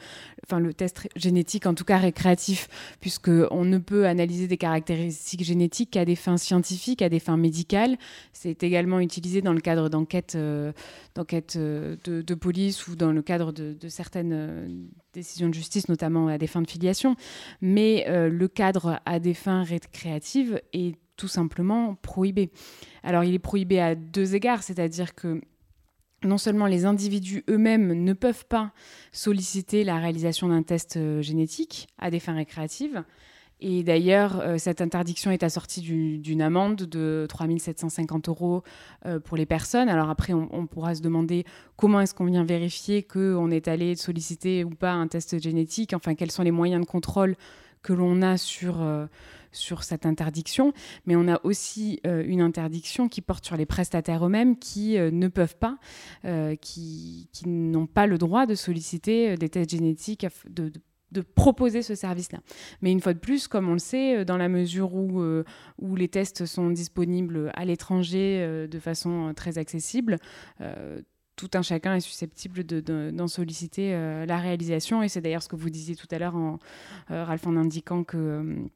Enfin 0.45 0.59
le 0.59 0.73
test 0.73 1.07
génétique 1.15 1.65
en 1.65 1.73
tout 1.73 1.85
cas 1.85 1.97
récréatif, 1.97 2.67
puisqu'on 2.99 3.63
ne 3.63 3.77
peut 3.77 4.05
analyser 4.05 4.47
des 4.47 4.57
caractéristiques 4.57 5.45
génétiques 5.45 5.91
qu'à 5.91 6.03
des 6.03 6.17
fins 6.17 6.35
scientifiques, 6.35 7.01
à 7.01 7.07
des 7.07 7.19
fins 7.19 7.37
médicales. 7.37 7.97
C'est 8.33 8.63
également 8.63 8.99
utilisé 8.99 9.41
dans 9.41 9.53
le 9.53 9.61
cadre 9.61 9.87
d'enquêtes 9.87 10.35
euh, 10.35 10.73
euh, 11.17 11.95
de, 12.03 12.35
police 12.35 12.85
ou 12.89 12.97
dans 12.97 13.13
le 13.13 13.21
cadre 13.21 13.53
de, 13.53 13.87
certaines 13.87 14.33
euh, 14.33 14.67
décisions 15.13 15.47
de 15.47 15.53
justice, 15.53 15.87
notamment 15.87 16.27
à 16.27 16.37
des 16.37 16.47
fins 16.47 16.61
de 16.61 16.69
filiation. 16.69 17.15
Mais 17.61 18.05
le 18.09 18.47
cadre 18.49 18.99
à 19.05 19.19
des 19.19 19.33
fins 19.33 19.63
récréatives 19.63 20.61
est 20.73 20.95
tout 21.19 21.27
simplement 21.27 21.95
prohibé. 22.01 22.49
Alors 23.03 23.23
il 23.23 23.33
est 23.33 23.39
prohibé 23.39 23.79
à 23.79 23.93
deux 23.93 24.35
égards, 24.35 24.63
c'est-à-dire 24.63 25.13
que 25.13 25.41
non 26.23 26.37
seulement 26.37 26.65
les 26.65 26.85
individus 26.85 27.43
eux-mêmes 27.49 27.93
ne 28.03 28.13
peuvent 28.13 28.45
pas 28.45 28.71
solliciter 29.11 29.83
la 29.83 29.99
réalisation 29.99 30.49
d'un 30.49 30.63
test 30.63 30.97
euh, 30.97 31.21
génétique 31.21 31.87
à 31.97 32.09
des 32.09 32.19
fins 32.19 32.35
récréatives, 32.35 33.03
et 33.61 33.83
d'ailleurs, 33.83 34.39
euh, 34.39 34.57
cette 34.57 34.79
interdiction 34.81 35.31
est 35.31 35.43
assortie 35.43 35.81
d'une 35.81 36.41
amende 36.41 36.83
de 36.83 37.25
3 37.27 37.47
750 37.57 38.29
euros 38.29 38.63
euh, 39.05 39.19
pour 39.19 39.35
les 39.35 39.45
personnes. 39.45 39.89
Alors 39.89 40.09
après, 40.09 40.31
on, 40.31 40.47
on 40.51 40.65
pourra 40.65 40.95
se 40.95 41.01
demander 41.01 41.43
comment 41.75 41.99
est-ce 41.99 42.13
qu'on 42.13 42.25
vient 42.25 42.45
vérifier 42.45 43.03
qu'on 43.03 43.51
est 43.51 43.67
allé 43.67 43.95
solliciter 43.95 44.63
ou 44.63 44.69
pas 44.69 44.93
un 44.93 45.07
test 45.07 45.41
génétique, 45.41 45.93
enfin 45.93 46.15
quels 46.15 46.31
sont 46.31 46.43
les 46.43 46.51
moyens 46.51 46.81
de 46.81 46.89
contrôle 46.89 47.35
que 47.81 47.93
l'on 47.93 48.21
a 48.21 48.37
sur 48.37 48.83
sur 49.51 49.83
cette 49.83 50.05
interdiction, 50.05 50.73
mais 51.05 51.15
on 51.15 51.27
a 51.27 51.39
aussi 51.43 51.99
euh, 52.05 52.23
une 52.25 52.41
interdiction 52.41 53.07
qui 53.07 53.21
porte 53.21 53.45
sur 53.45 53.57
les 53.57 53.65
prestataires 53.65 54.25
eux-mêmes 54.25 54.57
qui 54.57 54.97
euh, 54.97 55.11
ne 55.11 55.27
peuvent 55.27 55.57
pas, 55.57 55.77
euh, 56.25 56.55
qui, 56.55 57.29
n'ont 57.45 57.87
pas 57.87 58.07
le 58.07 58.17
droit 58.17 58.45
de 58.45 58.55
solliciter 58.55 59.35
des 59.35 59.49
tests 59.49 59.71
génétiques, 59.71 60.25
de, 60.49 60.71
proposer 61.35 61.81
ce 61.81 61.95
service-là. 61.95 62.39
Mais 62.81 62.91
une 62.91 63.01
fois 63.01 63.13
de 63.13 63.19
plus, 63.19 63.47
comme 63.47 63.67
on 63.67 63.73
le 63.73 63.79
sait, 63.79 64.23
dans 64.25 64.37
la 64.37 64.47
mesure 64.47 64.93
où, 64.93 65.23
où 65.79 65.95
les 65.95 66.07
tests 66.07 66.45
sont 66.45 66.69
disponibles 66.69 67.51
à 67.55 67.65
l'étranger 67.65 68.67
de 68.69 68.79
façon 68.79 69.33
très 69.35 69.57
accessible, 69.57 70.17
tout 71.39 71.49
un 71.53 71.61
chacun 71.61 71.95
est 71.95 72.01
susceptible 72.01 72.63
d'en 72.63 73.27
solliciter 73.29 73.93
la 74.27 74.37
réalisation. 74.37 75.01
Et 75.01 75.07
c'est 75.07 75.21
d'ailleurs 75.21 75.41
ce 75.41 75.47
que 75.47 75.55
vous 75.55 75.69
disiez 75.69 75.95
tout 75.95 76.07
à 76.11 76.19
l'heure, 76.19 76.35
en, 76.35 76.59
Ralph, 77.07 77.47
en 77.47 77.55
indiquant 77.55 78.03
que 78.03 78.67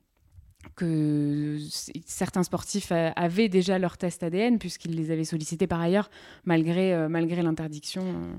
que 0.76 1.58
certains 2.06 2.44
sportifs 2.44 2.92
avaient 2.92 3.50
déjà 3.50 3.78
leur 3.80 3.98
test 3.98 4.24
ADN 4.24 4.60
puisqu'ils 4.60 4.96
les 4.96 5.12
avaient 5.12 5.26
sollicités 5.26 5.68
par 5.68 5.82
ailleurs 5.82 6.10
malgré, 6.46 6.94
euh, 6.94 7.10
malgré 7.10 7.42
l'interdiction. 7.42 8.04
Euh, 8.04 8.34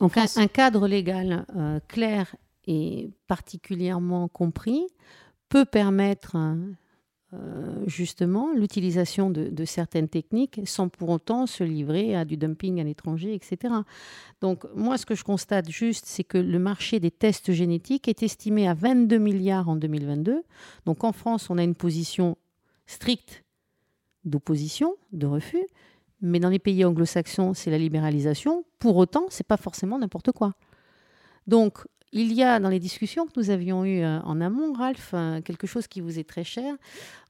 Donc 0.00 0.16
un, 0.16 0.46
cadre 0.48 0.88
légal 0.88 1.46
euh, 1.56 1.80
clair 1.88 2.34
et 2.66 3.10
particulièrement 3.26 4.28
compris 4.28 4.86
peut 5.48 5.64
permettre 5.64 6.36
euh, 7.34 7.84
justement 7.86 8.52
l'utilisation 8.54 9.28
de, 9.28 9.64
certaines 9.66 10.08
techniques 10.08 10.62
sans 10.64 10.88
pour 10.88 11.10
autant 11.10 11.46
se 11.46 11.62
livrer 11.62 12.16
à 12.16 12.24
du 12.24 12.38
dumping 12.38 12.80
à 12.80 12.84
l'étranger, 12.84 13.34
etc. 13.34 13.74
Donc 14.40 14.64
moi, 14.74 14.96
ce 14.96 15.04
que 15.04 15.14
je 15.14 15.24
constate 15.24 15.68
juste, 15.68 16.06
c'est 16.06 16.24
que 16.24 16.38
le 16.38 16.58
marché 16.58 17.00
des 17.00 17.10
tests 17.10 17.52
génétiques 17.52 18.08
est 18.08 18.22
estimé 18.22 18.66
à 18.66 18.72
22 18.72 19.18
milliards 19.18 19.68
en 19.68 19.76
2022. 19.76 20.42
Donc 20.86 21.04
en 21.04 21.12
France, 21.12 21.50
on 21.50 21.58
a 21.58 21.62
une 21.62 21.74
position 21.74 22.38
stricte 22.86 23.44
d'opposition, 24.24 24.96
de 25.12 25.26
refus, 25.26 25.66
mais 26.22 26.40
dans 26.40 26.48
les 26.48 26.58
pays 26.58 26.82
anglo-saxons, 26.84 27.52
c'est 27.52 27.70
la 27.70 27.78
libéralisation. 27.78 28.64
Pour 28.78 28.96
autant, 28.96 29.26
c'est 29.28 29.46
pas 29.46 29.58
forcément 29.58 29.98
n'importe 29.98 30.32
quoi. 30.32 30.54
Donc 31.46 31.86
il 32.12 32.32
y 32.32 32.42
a 32.42 32.58
dans 32.58 32.70
les 32.70 32.78
discussions 32.78 33.26
que 33.26 33.32
nous 33.36 33.50
avions 33.50 33.84
eues 33.84 34.02
euh, 34.02 34.20
en 34.20 34.40
amont, 34.40 34.72
Ralph, 34.72 35.10
euh, 35.12 35.42
quelque 35.42 35.66
chose 35.66 35.86
qui 35.86 36.00
vous 36.00 36.18
est 36.18 36.28
très 36.28 36.44
cher. 36.44 36.74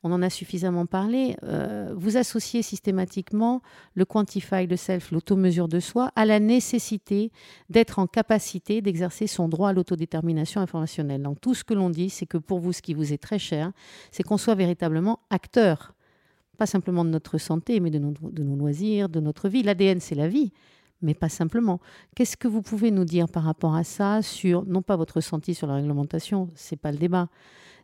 On 0.04 0.12
en 0.12 0.22
a 0.22 0.30
suffisamment 0.30 0.86
parlé. 0.86 1.36
Euh, 1.42 1.92
vous 1.96 2.16
associez 2.16 2.62
systématiquement 2.62 3.60
le 3.94 4.04
quantify, 4.04 4.66
le 4.68 4.76
self, 4.76 5.10
l'auto-mesure 5.10 5.66
de 5.66 5.80
soi, 5.80 6.12
à 6.14 6.24
la 6.24 6.38
nécessité 6.38 7.32
d'être 7.70 7.98
en 7.98 8.06
capacité 8.06 8.80
d'exercer 8.80 9.26
son 9.26 9.48
droit 9.48 9.70
à 9.70 9.72
l'autodétermination 9.72 10.60
informationnelle. 10.60 11.22
Donc 11.22 11.40
tout 11.40 11.54
ce 11.54 11.64
que 11.64 11.74
l'on 11.74 11.90
dit, 11.90 12.08
c'est 12.08 12.26
que 12.26 12.38
pour 12.38 12.60
vous, 12.60 12.72
ce 12.72 12.82
qui 12.82 12.94
vous 12.94 13.12
est 13.12 13.18
très 13.18 13.40
cher, 13.40 13.72
c'est 14.12 14.22
qu'on 14.22 14.38
soit 14.38 14.54
véritablement 14.54 15.18
acteur, 15.30 15.94
pas 16.56 16.66
simplement 16.66 17.04
de 17.04 17.10
notre 17.10 17.38
santé, 17.38 17.80
mais 17.80 17.90
de 17.90 17.98
nos, 17.98 18.12
de 18.12 18.42
nos 18.44 18.54
loisirs, 18.54 19.08
de 19.08 19.18
notre 19.18 19.48
vie. 19.48 19.64
L'ADN, 19.64 19.98
c'est 19.98 20.14
la 20.14 20.28
vie 20.28 20.52
mais 21.02 21.14
pas 21.14 21.28
simplement. 21.28 21.80
Qu'est-ce 22.14 22.36
que 22.36 22.48
vous 22.48 22.62
pouvez 22.62 22.90
nous 22.90 23.04
dire 23.04 23.28
par 23.28 23.44
rapport 23.44 23.74
à 23.74 23.84
ça 23.84 24.22
sur, 24.22 24.64
non 24.66 24.82
pas 24.82 24.96
votre 24.96 25.16
ressenti 25.16 25.54
sur 25.54 25.66
la 25.66 25.74
réglementation, 25.74 26.50
c'est 26.54 26.76
pas 26.80 26.92
le 26.92 26.98
débat, 26.98 27.28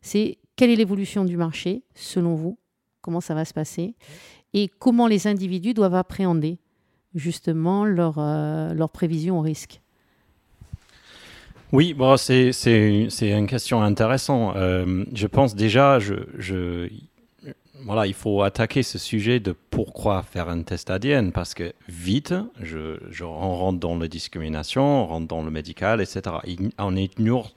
c'est 0.02 0.38
quelle 0.56 0.70
est 0.70 0.76
l'évolution 0.76 1.24
du 1.24 1.36
marché 1.36 1.82
selon 1.94 2.34
vous, 2.34 2.58
comment 3.00 3.20
ça 3.20 3.34
va 3.34 3.44
se 3.44 3.54
passer, 3.54 3.94
et 4.52 4.68
comment 4.68 5.06
les 5.06 5.26
individus 5.26 5.74
doivent 5.74 5.94
appréhender 5.94 6.58
justement 7.14 7.84
leur, 7.84 8.18
euh, 8.18 8.86
prévision 8.92 9.38
au 9.38 9.42
risque? 9.42 9.80
Oui, 11.72 11.92
bon, 11.92 12.16
c'est 12.16 12.52
une 13.20 13.46
question 13.46 13.82
intéressante. 13.82 14.54
Euh, 14.56 15.04
je 15.12 15.26
pense 15.26 15.56
déjà, 15.56 15.98
je, 15.98 16.14
je, 16.38 16.88
voilà, 17.84 18.06
il 18.06 18.14
faut 18.14 18.42
attaquer 18.42 18.82
ce 18.82 18.98
sujet 18.98 19.40
de 19.40 19.54
pourquoi 19.70 20.22
faire 20.22 20.48
un 20.48 20.62
test 20.62 20.90
ADN 20.90 21.32
parce 21.32 21.54
que 21.54 21.72
vite, 21.88 22.34
je, 22.60 22.98
on 23.22 23.56
rentre 23.56 23.78
dans 23.78 23.96
la 23.96 24.08
discrimination, 24.08 25.04
on 25.04 25.06
rentre 25.06 25.28
dans 25.28 25.42
le 25.42 25.50
médical, 25.50 26.00
etc. 26.00 26.22
On 26.78 26.96
ignore 26.96 27.54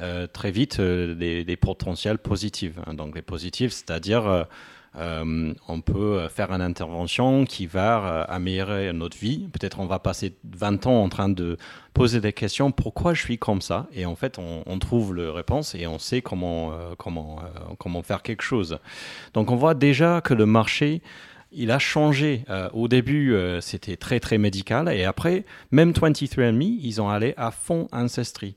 euh, 0.00 0.26
très 0.26 0.50
vite 0.50 0.80
euh, 0.80 1.14
les, 1.14 1.56
potentiels 1.56 2.18
positifs. 2.18 2.74
Hein. 2.86 2.94
Donc 2.94 3.14
les 3.14 3.22
positifs, 3.22 3.72
c'est-à-dire 3.72 4.46
euh, 4.96 5.18
euh, 5.18 5.54
on 5.68 5.80
peut 5.80 6.28
faire 6.28 6.52
une 6.52 6.60
intervention 6.60 7.44
qui 7.44 7.66
va 7.66 8.04
euh, 8.04 8.24
améliorer 8.28 8.92
notre 8.92 9.16
vie. 9.16 9.48
Peut-être 9.52 9.80
on 9.80 9.86
va 9.86 9.98
passer 9.98 10.36
20 10.44 10.86
ans 10.86 11.02
en 11.02 11.08
train 11.08 11.28
de 11.28 11.56
poser 11.94 12.20
des 12.20 12.32
questions, 12.32 12.70
pourquoi 12.70 13.14
je 13.14 13.22
suis 13.22 13.38
comme 13.38 13.60
ça? 13.60 13.86
Et 13.92 14.06
en 14.06 14.14
fait, 14.14 14.38
on, 14.38 14.78
trouve 14.78 15.14
la 15.16 15.32
réponse 15.32 15.74
et 15.74 15.86
on 15.86 15.98
sait 15.98 16.22
euh, 16.22 16.94
comment 16.96 18.02
faire 18.02 18.22
quelque 18.22 18.42
chose. 18.42 18.78
Donc 19.34 19.50
on 19.50 19.56
voit 19.56 19.74
déjà 19.74 20.20
que 20.20 20.34
le 20.34 20.46
marché 20.46 21.02
il 21.50 21.70
a 21.70 21.78
changé. 21.78 22.44
au 22.74 22.88
début, 22.88 23.34
c'était 23.62 23.96
très 23.96 24.20
très 24.20 24.36
médical 24.36 24.86
et 24.90 25.04
après, 25.04 25.46
même 25.70 25.92
23andMe, 25.92 26.78
ils 26.82 27.00
ont 27.00 27.08
allé 27.08 27.32
à 27.38 27.50
fond 27.50 27.88
Ancestry 27.90 28.54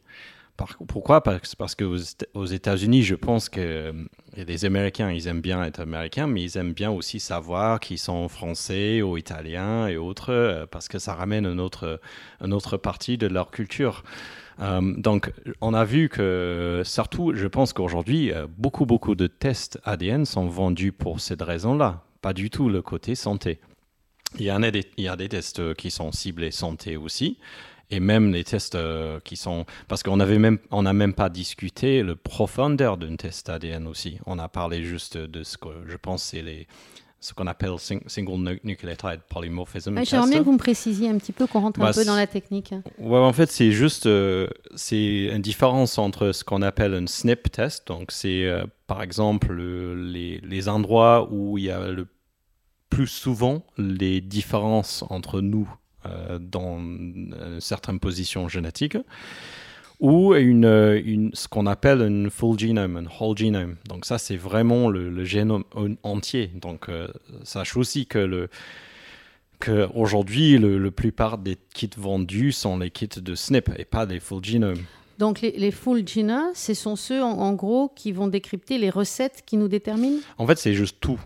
pourquoi? 0.88 1.22
Parce, 1.22 1.56
parce 1.56 1.76
qu'aux 1.76 2.46
États-Unis, 2.46 3.04
je 3.04 3.16
pense 3.16 3.50
que 3.50 3.60
euh, 3.60 3.94
les 4.36 4.66
Américains, 4.66 5.12
ils 5.12 5.28
aiment 5.28 5.42
bien 5.42 5.64
être 5.64 5.82
Américains, 5.82 6.28
mais 6.28 6.44
ils 6.44 6.58
aiment 6.58 6.74
bien 6.74 6.92
aussi 6.92 7.20
savoir 7.20 7.80
qu'ils 7.80 8.00
sont 8.00 8.28
français 8.28 9.02
ou 9.02 9.18
italiens 9.18 9.88
et 9.88 9.98
autres, 9.98 10.32
euh, 10.32 10.66
parce 10.66 10.88
que 10.88 11.00
ça 11.00 11.14
ramène 11.14 11.46
une 11.46 11.60
autre, 11.60 12.00
une 12.44 12.54
autre 12.54 12.78
partie 12.78 13.18
de 13.18 13.28
leur 13.28 13.52
culture. 13.52 14.04
Euh, 14.60 14.94
donc, 14.98 15.32
on 15.62 15.74
a 15.74 15.86
vu 15.86 16.10
que, 16.10 16.82
surtout, 16.86 17.34
je 17.36 17.48
pense 17.48 17.74
qu'aujourd'hui, 17.74 18.32
beaucoup, 18.58 18.86
beaucoup 18.86 19.16
de 19.16 19.28
tests 19.28 19.80
ADN 19.84 20.26
sont 20.26 20.48
vendus 20.48 20.92
pour 20.92 21.20
cette 21.20 21.42
raison-là, 21.42 22.04
pas 22.22 22.34
du 22.34 22.50
tout 22.50 22.70
le 22.70 22.82
côté 22.82 23.16
santé. 23.16 23.60
Il 24.40 24.46
y, 24.46 24.52
en 24.52 24.64
a 24.64 24.72
des, 24.72 24.86
il 24.98 25.04
y 25.04 25.10
a 25.10 25.18
des 25.18 25.28
tests 25.28 25.74
qui 25.74 25.92
sont 25.92 26.14
ciblés 26.14 26.52
santé 26.52 26.96
aussi, 26.96 27.38
et 27.92 28.00
même 28.00 28.32
les 28.32 28.44
tests 28.44 28.76
euh, 28.76 29.20
qui 29.24 29.36
sont 29.36 29.66
parce 29.88 30.02
qu'on 30.02 30.20
avait 30.20 30.40
même 30.40 30.58
on 30.72 30.84
n'a 30.84 30.94
même 30.94 31.14
pas 31.14 31.30
discuté 31.30 32.02
le 32.02 32.16
profondeur 32.16 32.98
d'un 32.98 33.16
test 33.16 33.50
ADN 33.50 33.88
aussi. 33.88 34.18
On 34.26 34.40
a 34.40 34.48
parlé 34.48 34.84
juste 34.84 35.18
de 35.18 35.44
ce 35.44 35.58
que 35.58 35.70
je 35.88 35.98
pense 35.98 36.24
c'est 36.24 36.42
les 36.42 36.68
ce 37.20 37.36
qu'on 37.36 37.46
appelle 37.46 37.76
single 37.78 38.60
nucleotide 38.64 39.20
polymorphism. 39.30 40.04
J'aimerais 40.04 40.30
bien 40.30 40.40
que 40.40 40.44
vous 40.44 40.54
me 40.54 40.58
précisiez 40.58 41.08
un 41.08 41.20
petit 41.20 41.32
peu, 41.32 41.46
qu'on 41.46 41.62
rentre 41.62 41.80
un 41.80 41.84
bah, 41.84 41.92
peu 41.94 42.04
dans 42.04 42.16
la 42.16 42.26
technique. 42.26 42.74
Ouais, 42.98 43.20
en 43.20 43.32
fait, 43.32 43.52
c'est 43.52 43.72
juste 43.72 44.08
euh, 44.08 44.48
c'est 44.74 45.26
une 45.26 45.42
différence 45.42 46.00
entre 46.00 46.32
ce 46.32 46.44
qu'on 46.44 46.64
appelle 46.64 46.96
un 46.96 47.06
SNP 47.06 47.52
test. 47.52 47.88
Donc, 47.88 48.12
c'est 48.12 48.46
euh, 48.46 48.64
par 48.88 49.04
exemple 49.04 49.54
les, 49.54 50.40
les 50.40 50.68
endroits 50.68 51.30
où 51.32 51.60
il 51.60 51.66
y 51.66 51.70
a 51.70 51.90
le 51.90 52.08
plus 52.90 53.08
souvent 53.08 53.64
les 53.78 54.20
différences 54.20 55.06
entre 55.10 55.42
nous 55.42 55.72
dans 56.40 56.80
euh, 56.80 57.60
certaines 57.60 58.00
positions 58.00 58.48
génétiques, 58.48 58.98
ou 60.00 60.34
une, 60.34 60.66
une, 61.06 61.30
ce 61.34 61.48
qu'on 61.48 61.68
appelle 61.68 62.02
un 62.02 62.30
full 62.30 62.58
genome, 62.58 62.98
un 62.98 63.06
whole 63.20 63.38
genome. 63.38 63.76
Donc 63.88 64.06
ça, 64.06 64.18
c'est 64.18 64.36
vraiment 64.36 64.90
le, 64.90 65.24
génome 65.24 65.64
entier. 66.02 66.52
Donc 66.56 66.90
euh, 66.90 67.08
sache 67.44 67.78
aussi 67.78 68.08
que 68.08 68.18
le 68.18 68.50
qu'aujourd'hui, 69.60 70.58
le, 70.58 70.90
plupart 70.90 71.38
des 71.38 71.56
kits 71.76 71.88
vendus 71.96 72.52
sont 72.52 72.80
les 72.80 72.90
kits 72.90 73.08
de 73.08 73.36
SNP 73.36 73.74
et 73.78 73.86
pas 73.86 74.08
des 74.08 74.20
full 74.20 74.44
genome. 74.44 74.80
Donc 75.20 75.42
les, 75.42 75.70
full 75.70 76.08
genomes, 76.08 76.50
ce 76.56 76.74
sont 76.74 76.96
ceux 76.96 77.22
en, 77.22 77.54
gros 77.54 77.90
qui 77.96 78.12
vont 78.12 78.28
décrypter 78.28 78.80
les 78.80 78.90
recettes 78.90 79.44
qui 79.46 79.56
nous 79.56 79.68
déterminent? 79.68 80.20
En 80.40 80.48
fait, 80.48 80.58
c'est 80.58 80.74
juste 80.74 80.98
tout 81.00 81.20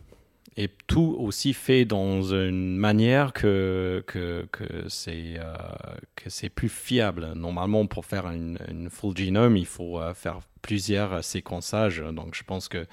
et 0.58 0.70
tout 0.88 1.16
aussi 1.20 1.54
fait 1.54 1.84
dans 1.84 2.22
une 2.34 2.78
manière 2.78 3.34
que, 3.34 4.04
que, 4.08 4.48
que 4.52 4.88
c'est 4.88 5.36
euh, 5.38 5.56
que 6.16 6.30
c'est 6.30 6.50
plus 6.50 6.70
fiable. 6.70 7.34
Normalement, 7.36 7.86
pour 7.88 8.06
faire 8.06 8.28
une, 8.30 8.90
full 8.90 9.18
genome, 9.18 9.58
il 9.58 9.66
faut 9.66 10.00
euh, 10.00 10.14
faire 10.14 10.40
plusieurs 10.62 11.24
séquençages. 11.24 12.00
Donc, 12.00 12.36
je 12.36 12.44
pense 12.44 12.70
que 12.70 12.88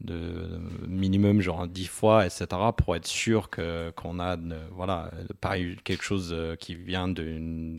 de 0.00 0.60
minimum 0.86 1.40
genre 1.40 1.66
10 1.66 1.86
fois, 1.86 2.26
etc., 2.26 2.46
pour 2.76 2.96
être 2.96 3.06
sûr 3.06 3.48
que, 3.48 3.90
qu'on 3.96 4.20
a 4.20 4.36
voilà, 4.74 5.10
pas 5.40 5.58
eu 5.58 5.76
quelque 5.84 6.04
chose 6.04 6.30
euh, 6.32 6.54
qui 6.54 6.74
vient 6.74 7.08
d'un 7.08 7.76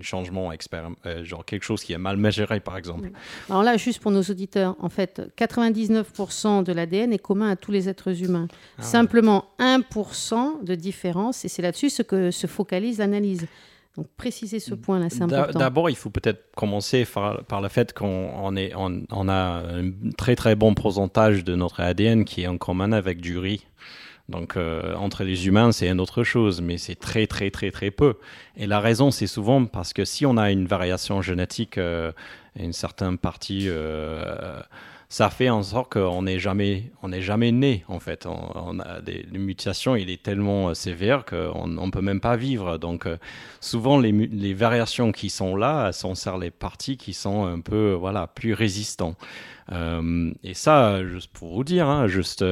changement, 0.00 0.52
euh, 0.52 1.24
genre 1.24 1.44
quelque 1.44 1.64
chose 1.64 1.82
qui 1.82 1.92
est 1.92 1.98
mal 1.98 2.16
mesuré, 2.16 2.60
par 2.60 2.76
exemple. 2.76 3.10
Alors 3.50 3.64
là, 3.64 3.76
juste 3.76 4.00
pour 4.00 4.12
nos 4.12 4.22
auditeurs, 4.22 4.76
en 4.78 4.88
fait, 4.88 5.20
99% 5.36 6.62
de 6.62 6.72
l'ADN 6.72 7.12
est 7.12 7.18
commun 7.18 7.50
à 7.50 7.56
tous 7.56 7.72
les 7.72 7.88
êtres 7.88 8.22
humains. 8.22 8.46
Ah 8.78 8.82
Simplement 8.82 9.46
1% 9.58 10.64
de 10.64 10.74
différence, 10.76 11.44
et 11.44 11.48
c'est 11.48 11.62
là-dessus 11.62 11.90
ce 11.90 12.02
que 12.02 12.30
se 12.30 12.46
focalise 12.46 12.98
l'analyse. 12.98 13.46
Donc 13.96 14.08
préciser 14.16 14.58
ce 14.58 14.74
point-là, 14.74 15.10
c'est 15.10 15.22
important. 15.22 15.58
D'abord, 15.58 15.90
il 15.90 15.96
faut 15.96 16.08
peut-être 16.08 16.50
commencer 16.56 17.04
par, 17.04 17.60
le 17.60 17.68
fait 17.68 17.92
qu'on 17.92 18.30
on 18.32 19.28
a 19.28 19.34
un 19.34 19.90
très 20.16 20.34
très 20.34 20.54
bon 20.54 20.74
pourcentage 20.74 21.44
de 21.44 21.54
notre 21.54 21.80
ADN 21.80 22.24
qui 22.24 22.42
est 22.42 22.46
en 22.46 22.56
commun 22.56 22.92
avec 22.92 23.20
du 23.20 23.38
riz. 23.38 23.66
Donc 24.28 24.56
euh, 24.56 24.94
entre 24.94 25.24
les 25.24 25.46
humains, 25.46 25.72
c'est 25.72 25.88
une 25.88 26.00
autre 26.00 26.24
chose, 26.24 26.62
mais 26.62 26.78
c'est 26.78 26.94
très 26.94 27.26
très 27.26 27.50
très 27.50 27.70
très 27.70 27.90
peu. 27.90 28.14
Et 28.56 28.66
la 28.66 28.80
raison, 28.80 29.10
c'est 29.10 29.26
souvent 29.26 29.66
parce 29.66 29.92
que 29.92 30.04
si 30.04 30.24
on 30.24 30.36
a 30.36 30.50
une 30.50 30.66
variation 30.66 31.20
génétique, 31.20 31.76
euh, 31.76 32.12
une 32.56 32.72
certaine 32.72 33.18
partie 33.18 33.66
euh, 33.68 34.60
ça 35.12 35.28
fait 35.28 35.50
en 35.50 35.62
sorte 35.62 35.92
qu'on 35.92 36.22
n'est 36.22 36.38
jamais, 36.38 36.90
on 37.02 37.08
n'est 37.08 37.20
jamais 37.20 37.52
né, 37.52 37.84
en 37.88 38.00
fait. 38.00 38.24
On, 38.24 38.80
a 38.80 39.02
des, 39.02 39.26
mutations, 39.32 39.94
il 39.94 40.08
est 40.08 40.22
tellement 40.22 40.70
euh, 40.70 40.74
sévère 40.74 41.26
qu'on 41.26 41.66
ne 41.66 41.90
peut 41.90 42.00
même 42.00 42.22
pas 42.22 42.36
vivre. 42.36 42.78
Donc, 42.78 43.04
euh, 43.04 43.18
souvent, 43.60 43.98
les, 43.98 44.10
les, 44.10 44.54
variations 44.54 45.12
qui 45.12 45.28
sont 45.28 45.54
là 45.54 45.92
sont 45.92 46.14
sur 46.14 46.38
les 46.38 46.50
parties 46.50 46.96
qui 46.96 47.12
sont 47.12 47.44
un 47.44 47.60
peu, 47.60 47.92
voilà, 47.92 48.26
plus 48.26 48.54
résistants. 48.54 49.14
Euh, 49.70 50.32
et 50.42 50.54
ça, 50.54 51.06
juste 51.06 51.30
pour 51.30 51.52
vous 51.52 51.64
dire, 51.64 51.88
hein, 51.88 52.06
juste, 52.06 52.42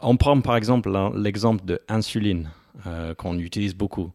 on 0.00 0.16
prend 0.16 0.40
par 0.40 0.56
exemple 0.56 0.90
l'exemple 1.14 1.64
de 1.64 1.80
l'insuline 1.88 2.50
qu'on 3.18 3.38
utilise 3.38 3.76
beaucoup. 3.76 4.10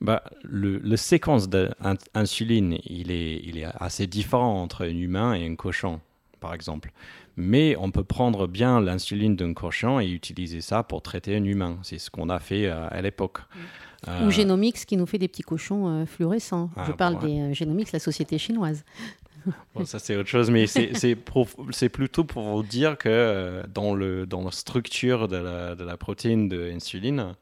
Bah, 0.00 0.22
le, 0.44 0.78
le, 0.78 0.96
séquence 0.96 1.50
d'insuline, 1.50 2.78
il 2.86 3.10
est, 3.10 3.42
il 3.44 3.58
est 3.58 3.66
assez 3.78 4.06
différent 4.06 4.62
entre 4.62 4.86
un 4.86 4.96
humain 4.96 5.34
et 5.34 5.46
un 5.46 5.56
cochon 5.56 6.00
par 6.42 6.52
exemple. 6.52 6.92
Mais 7.36 7.76
on 7.78 7.90
peut 7.90 8.04
prendre 8.04 8.46
bien 8.46 8.80
l'insuline 8.80 9.36
d'un 9.36 9.54
cochon 9.54 10.00
et 10.00 10.10
utiliser 10.10 10.60
ça 10.60 10.82
pour 10.82 11.00
traiter 11.00 11.34
un 11.36 11.44
humain. 11.44 11.78
C'est 11.82 11.98
ce 11.98 12.10
qu'on 12.10 12.28
a 12.28 12.38
fait 12.38 12.66
euh, 12.66 12.86
à 12.90 13.00
l'époque. 13.00 13.38
Ou 14.24 14.30
Genomics 14.30 14.84
qui 14.84 14.96
nous 14.96 15.06
fait 15.06 15.18
des 15.18 15.28
petits 15.28 15.44
cochons 15.44 15.88
euh, 15.88 16.06
fluorescents. 16.06 16.70
Ah, 16.76 16.84
Je 16.88 16.92
parle 16.92 17.20
des 17.20 17.40
euh, 17.40 17.54
Genomics, 17.54 17.92
la 17.92 18.00
société 18.00 18.36
chinoise. 18.36 18.84
Bon, 19.74 19.84
ça 19.84 19.98
c'est 19.98 20.14
autre 20.14 20.28
chose, 20.28 20.52
mais 20.52 20.68
c'est 20.68 21.88
plutôt 21.88 22.22
pour 22.22 22.44
vous 22.44 22.62
dire 22.62 22.96
que 22.96 23.64
dans, 23.74 23.92
le, 23.92 24.24
dans 24.24 24.44
la 24.44 24.52
structure 24.52 25.26
de 25.26 25.36
la, 25.36 25.74
de 25.74 25.82
la 25.82 25.96
protéine 25.96 26.48
de 26.48 26.60
l'insuline, 26.60 27.34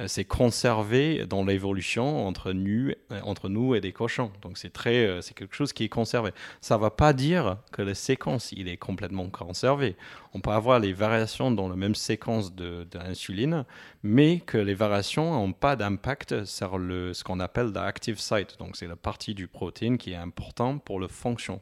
euh, 0.00 0.08
c'est 0.08 0.24
conservé 0.24 1.26
dans 1.26 1.44
l'évolution 1.44 2.26
entre, 2.26 2.52
euh, 2.54 2.94
entre 3.22 3.48
nous 3.48 3.74
et 3.74 3.80
des 3.80 3.92
cochons. 3.92 4.32
Donc 4.40 4.56
c'est 4.56 4.72
euh, 4.86 5.20
quelque 5.34 5.54
chose 5.54 5.72
qui 5.72 5.84
est 5.84 5.88
conservé. 5.90 6.30
Ça 6.60 6.76
ne 6.76 6.80
va 6.80 6.90
pas 6.90 7.12
dire 7.12 7.58
que 7.72 7.82
la 7.82 7.94
séquence 7.94 8.52
il 8.52 8.68
est 8.68 8.78
complètement 8.78 9.28
conservé. 9.28 9.96
On 10.32 10.40
peut 10.40 10.50
avoir 10.50 10.80
les 10.80 10.94
variations 10.94 11.50
dans 11.50 11.68
la 11.68 11.76
même 11.76 11.94
séquence 11.94 12.54
de, 12.54 12.86
de 12.90 12.98
l'insuline, 12.98 13.66
mais 14.02 14.40
que 14.40 14.56
les 14.56 14.74
variations 14.74 15.32
n'ont 15.32 15.52
pas 15.52 15.76
d'impact 15.76 16.46
sur 16.46 16.78
le, 16.78 17.12
ce 17.12 17.22
qu'on 17.22 17.40
appelle 17.40 17.72
l'active 17.72 18.18
site. 18.18 18.56
Donc 18.58 18.76
c'est 18.76 18.88
la 18.88 18.96
partie 18.96 19.34
du 19.34 19.46
protéine 19.46 19.98
qui 19.98 20.12
est 20.12 20.16
importante 20.16 20.82
pour 20.82 21.00
la 21.00 21.08
fonction. 21.08 21.60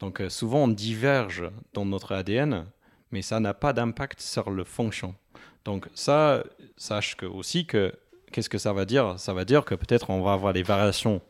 Donc 0.00 0.22
souvent 0.28 0.64
on 0.64 0.68
diverge 0.68 1.50
dans 1.72 1.86
notre 1.86 2.12
ADN, 2.12 2.66
mais 3.10 3.22
ça 3.22 3.40
n'a 3.40 3.54
pas 3.54 3.72
d'impact 3.72 4.20
sur 4.20 4.50
la 4.50 4.64
fonction. 4.66 5.14
Donc 5.66 5.88
ça, 5.94 6.44
sache 6.76 7.16
que 7.16 7.26
aussi 7.26 7.66
que 7.66 7.92
qu'est-ce 8.30 8.48
que 8.48 8.56
ça 8.56 8.72
va 8.72 8.84
dire? 8.84 9.18
Ça 9.18 9.34
va 9.34 9.44
dire 9.44 9.64
que 9.64 9.74
peut-être 9.74 10.10
on 10.10 10.22
va 10.22 10.32
avoir 10.32 10.52
des 10.52 10.62
variations 10.62 11.20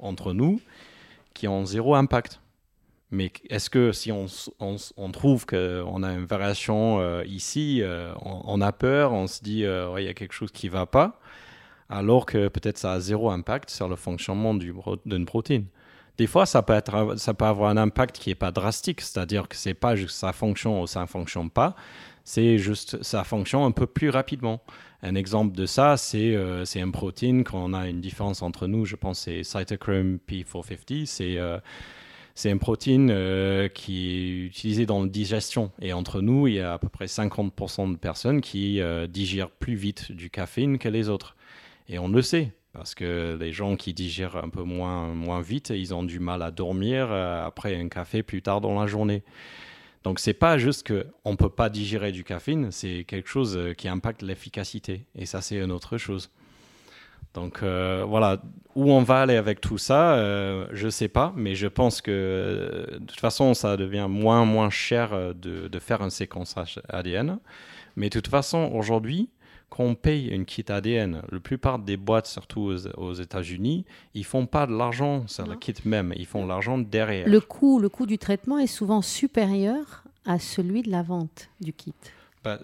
entre, 0.00 0.32
nous 0.32 0.60
qui 1.34 1.48
ont 1.48 1.66
zéro 1.66 1.96
impact. 1.96 2.40
Mais 3.10 3.32
est-ce 3.50 3.68
que 3.68 3.90
si 3.92 4.10
on, 4.12 5.10
trouve 5.10 5.46
qu'on 5.46 6.02
a 6.02 6.12
une 6.12 6.24
variation 6.24 7.00
euh, 7.00 7.24
ici, 7.26 7.80
euh, 7.82 8.14
on, 8.22 8.60
a 8.60 8.72
peur, 8.72 9.12
on 9.12 9.26
se 9.26 9.42
dit 9.42 9.64
euh, 9.64 9.92
il 9.98 10.04
y 10.04 10.08
a 10.08 10.14
quelque 10.14 10.32
chose 10.32 10.52
qui 10.52 10.66
ne 10.66 10.72
va 10.72 10.86
pas, 10.86 11.20
alors 11.90 12.24
que 12.24 12.48
peut-être 12.48 12.78
ça 12.78 12.92
a 12.92 13.00
zéro 13.00 13.30
impact 13.30 13.68
sur 13.68 13.88
le 13.88 13.96
fonctionnement 13.96 14.54
du 14.54 14.72
d'une 15.04 15.26
protéine. 15.26 15.66
Des 16.18 16.26
fois, 16.26 16.46
ça 16.46 16.62
peut, 16.62 16.74
être, 16.74 17.18
ça 17.18 17.34
peut 17.34 17.46
avoir 17.46 17.70
un 17.70 17.76
impact 17.76 18.18
qui 18.18 18.30
n'est 18.30 18.34
pas 18.34 18.52
drastique, 18.52 19.00
c'est-à-dire 19.00 19.48
que 19.48 19.56
c'est 19.56 19.74
pas 19.74 19.96
juste 19.96 20.16
ça 20.16 20.32
fonctionne 20.32 20.78
ou 20.80 20.86
ça 20.86 21.00
ne 21.00 21.06
fonctionne 21.06 21.50
pas, 21.50 21.74
c'est 22.24 22.58
juste 22.58 23.02
ça 23.02 23.24
fonctionne 23.24 23.62
un 23.62 23.70
peu 23.70 23.86
plus 23.86 24.10
rapidement. 24.10 24.62
Un 25.02 25.16
exemple 25.16 25.56
de 25.56 25.66
ça, 25.66 25.96
c'est 25.96 26.36
euh, 26.36 26.64
c'est 26.64 26.80
une 26.80 26.92
protéine, 26.92 27.42
quand 27.42 27.62
on 27.62 27.72
a 27.72 27.88
une 27.88 28.00
différence 28.00 28.42
entre 28.42 28.68
nous, 28.68 28.84
je 28.84 28.94
pense 28.94 29.20
c'est 29.20 29.42
cytochrome 29.42 30.18
P450, 30.28 31.06
c'est 31.06 31.38
euh, 31.38 31.58
une 32.44 32.60
protéine 32.60 33.10
euh, 33.10 33.68
qui 33.68 34.10
est 34.10 34.28
utilisée 34.46 34.86
dans 34.86 35.02
la 35.02 35.08
digestion. 35.08 35.72
Et 35.80 35.92
entre 35.92 36.20
nous, 36.20 36.46
il 36.46 36.54
y 36.54 36.60
a 36.60 36.74
à 36.74 36.78
peu 36.78 36.88
près 36.88 37.06
50% 37.06 37.90
de 37.92 37.96
personnes 37.96 38.40
qui 38.40 38.80
digèrent 39.08 39.50
plus 39.50 39.74
vite 39.74 40.12
du 40.12 40.30
caféine 40.30 40.78
que 40.78 40.88
les 40.88 41.08
autres. 41.08 41.36
Et 41.88 41.98
on 41.98 42.08
le 42.08 42.22
sait, 42.22 42.52
parce 42.72 42.94
que 42.94 43.36
les 43.40 43.52
gens 43.52 43.74
qui 43.74 43.94
digèrent 43.94 44.36
un 44.36 44.50
peu 44.50 44.62
moins, 44.62 45.08
moins 45.08 45.42
vite, 45.42 45.70
ils 45.70 45.94
ont 45.94 46.04
du 46.04 46.20
mal 46.20 46.42
à 46.42 46.52
dormir 46.52 47.10
après 47.10 47.74
un 47.76 47.88
café 47.88 48.22
plus 48.22 48.40
tard 48.40 48.60
dans 48.60 48.80
la 48.80 48.86
journée. 48.86 49.24
Donc 50.04 50.18
c'est 50.18 50.34
pas 50.34 50.58
juste 50.58 50.84
que 50.84 51.06
on 51.24 51.36
peut 51.36 51.48
pas 51.48 51.68
digérer 51.68 52.12
du 52.12 52.24
caféine, 52.24 52.72
c'est 52.72 53.04
quelque 53.04 53.28
chose 53.28 53.56
euh, 53.56 53.72
qui 53.72 53.88
impacte 53.88 54.22
l'efficacité. 54.22 55.04
Et 55.14 55.26
ça, 55.26 55.40
c'est 55.40 55.56
une 55.56 55.70
autre 55.70 55.96
chose. 55.96 56.30
Donc 57.34 57.62
euh, 57.62 58.04
voilà, 58.06 58.42
où 58.74 58.92
on 58.92 59.02
va 59.02 59.22
aller 59.22 59.36
avec 59.36 59.60
tout 59.60 59.78
ça, 59.78 60.14
euh, 60.14 60.66
je 60.72 60.88
sais 60.88 61.08
pas, 61.08 61.32
mais 61.36 61.54
je 61.54 61.66
pense 61.66 62.02
que 62.02 62.88
de 62.92 63.06
toute 63.06 63.20
façon, 63.20 63.54
ça 63.54 63.76
devient 63.76 64.06
moins 64.08 64.44
moins 64.44 64.70
cher 64.70 65.34
de, 65.34 65.68
de 65.68 65.78
faire 65.78 66.02
un 66.02 66.10
séquençage 66.10 66.80
ADN. 66.88 67.38
Mais 67.96 68.08
de 68.08 68.18
toute 68.18 68.28
façon, 68.28 68.70
aujourd'hui, 68.74 69.30
quand 69.72 69.84
on 69.84 69.94
paye 69.94 70.28
une 70.28 70.44
kit 70.44 70.66
ADN, 70.68 71.22
la 71.32 71.40
plupart 71.40 71.78
des 71.78 71.96
boîtes, 71.96 72.26
surtout 72.26 72.60
aux, 72.60 72.86
aux 72.98 73.14
États-Unis, 73.14 73.86
ils 74.12 74.24
font 74.24 74.44
pas 74.44 74.66
de 74.66 74.76
l'argent 74.76 75.26
sur 75.28 75.46
le 75.46 75.56
kit 75.56 75.74
même, 75.86 76.12
ils 76.14 76.26
font 76.26 76.42
de 76.42 76.48
l'argent 76.48 76.76
derrière. 76.76 77.26
Le 77.26 77.40
coût, 77.40 77.80
le 77.80 77.88
coût 77.88 78.04
du 78.04 78.18
traitement 78.18 78.58
est 78.58 78.66
souvent 78.66 79.00
supérieur 79.00 80.04
à 80.26 80.38
celui 80.38 80.82
de 80.82 80.90
la 80.90 81.02
vente 81.02 81.48
du 81.62 81.72
kit. 81.72 81.94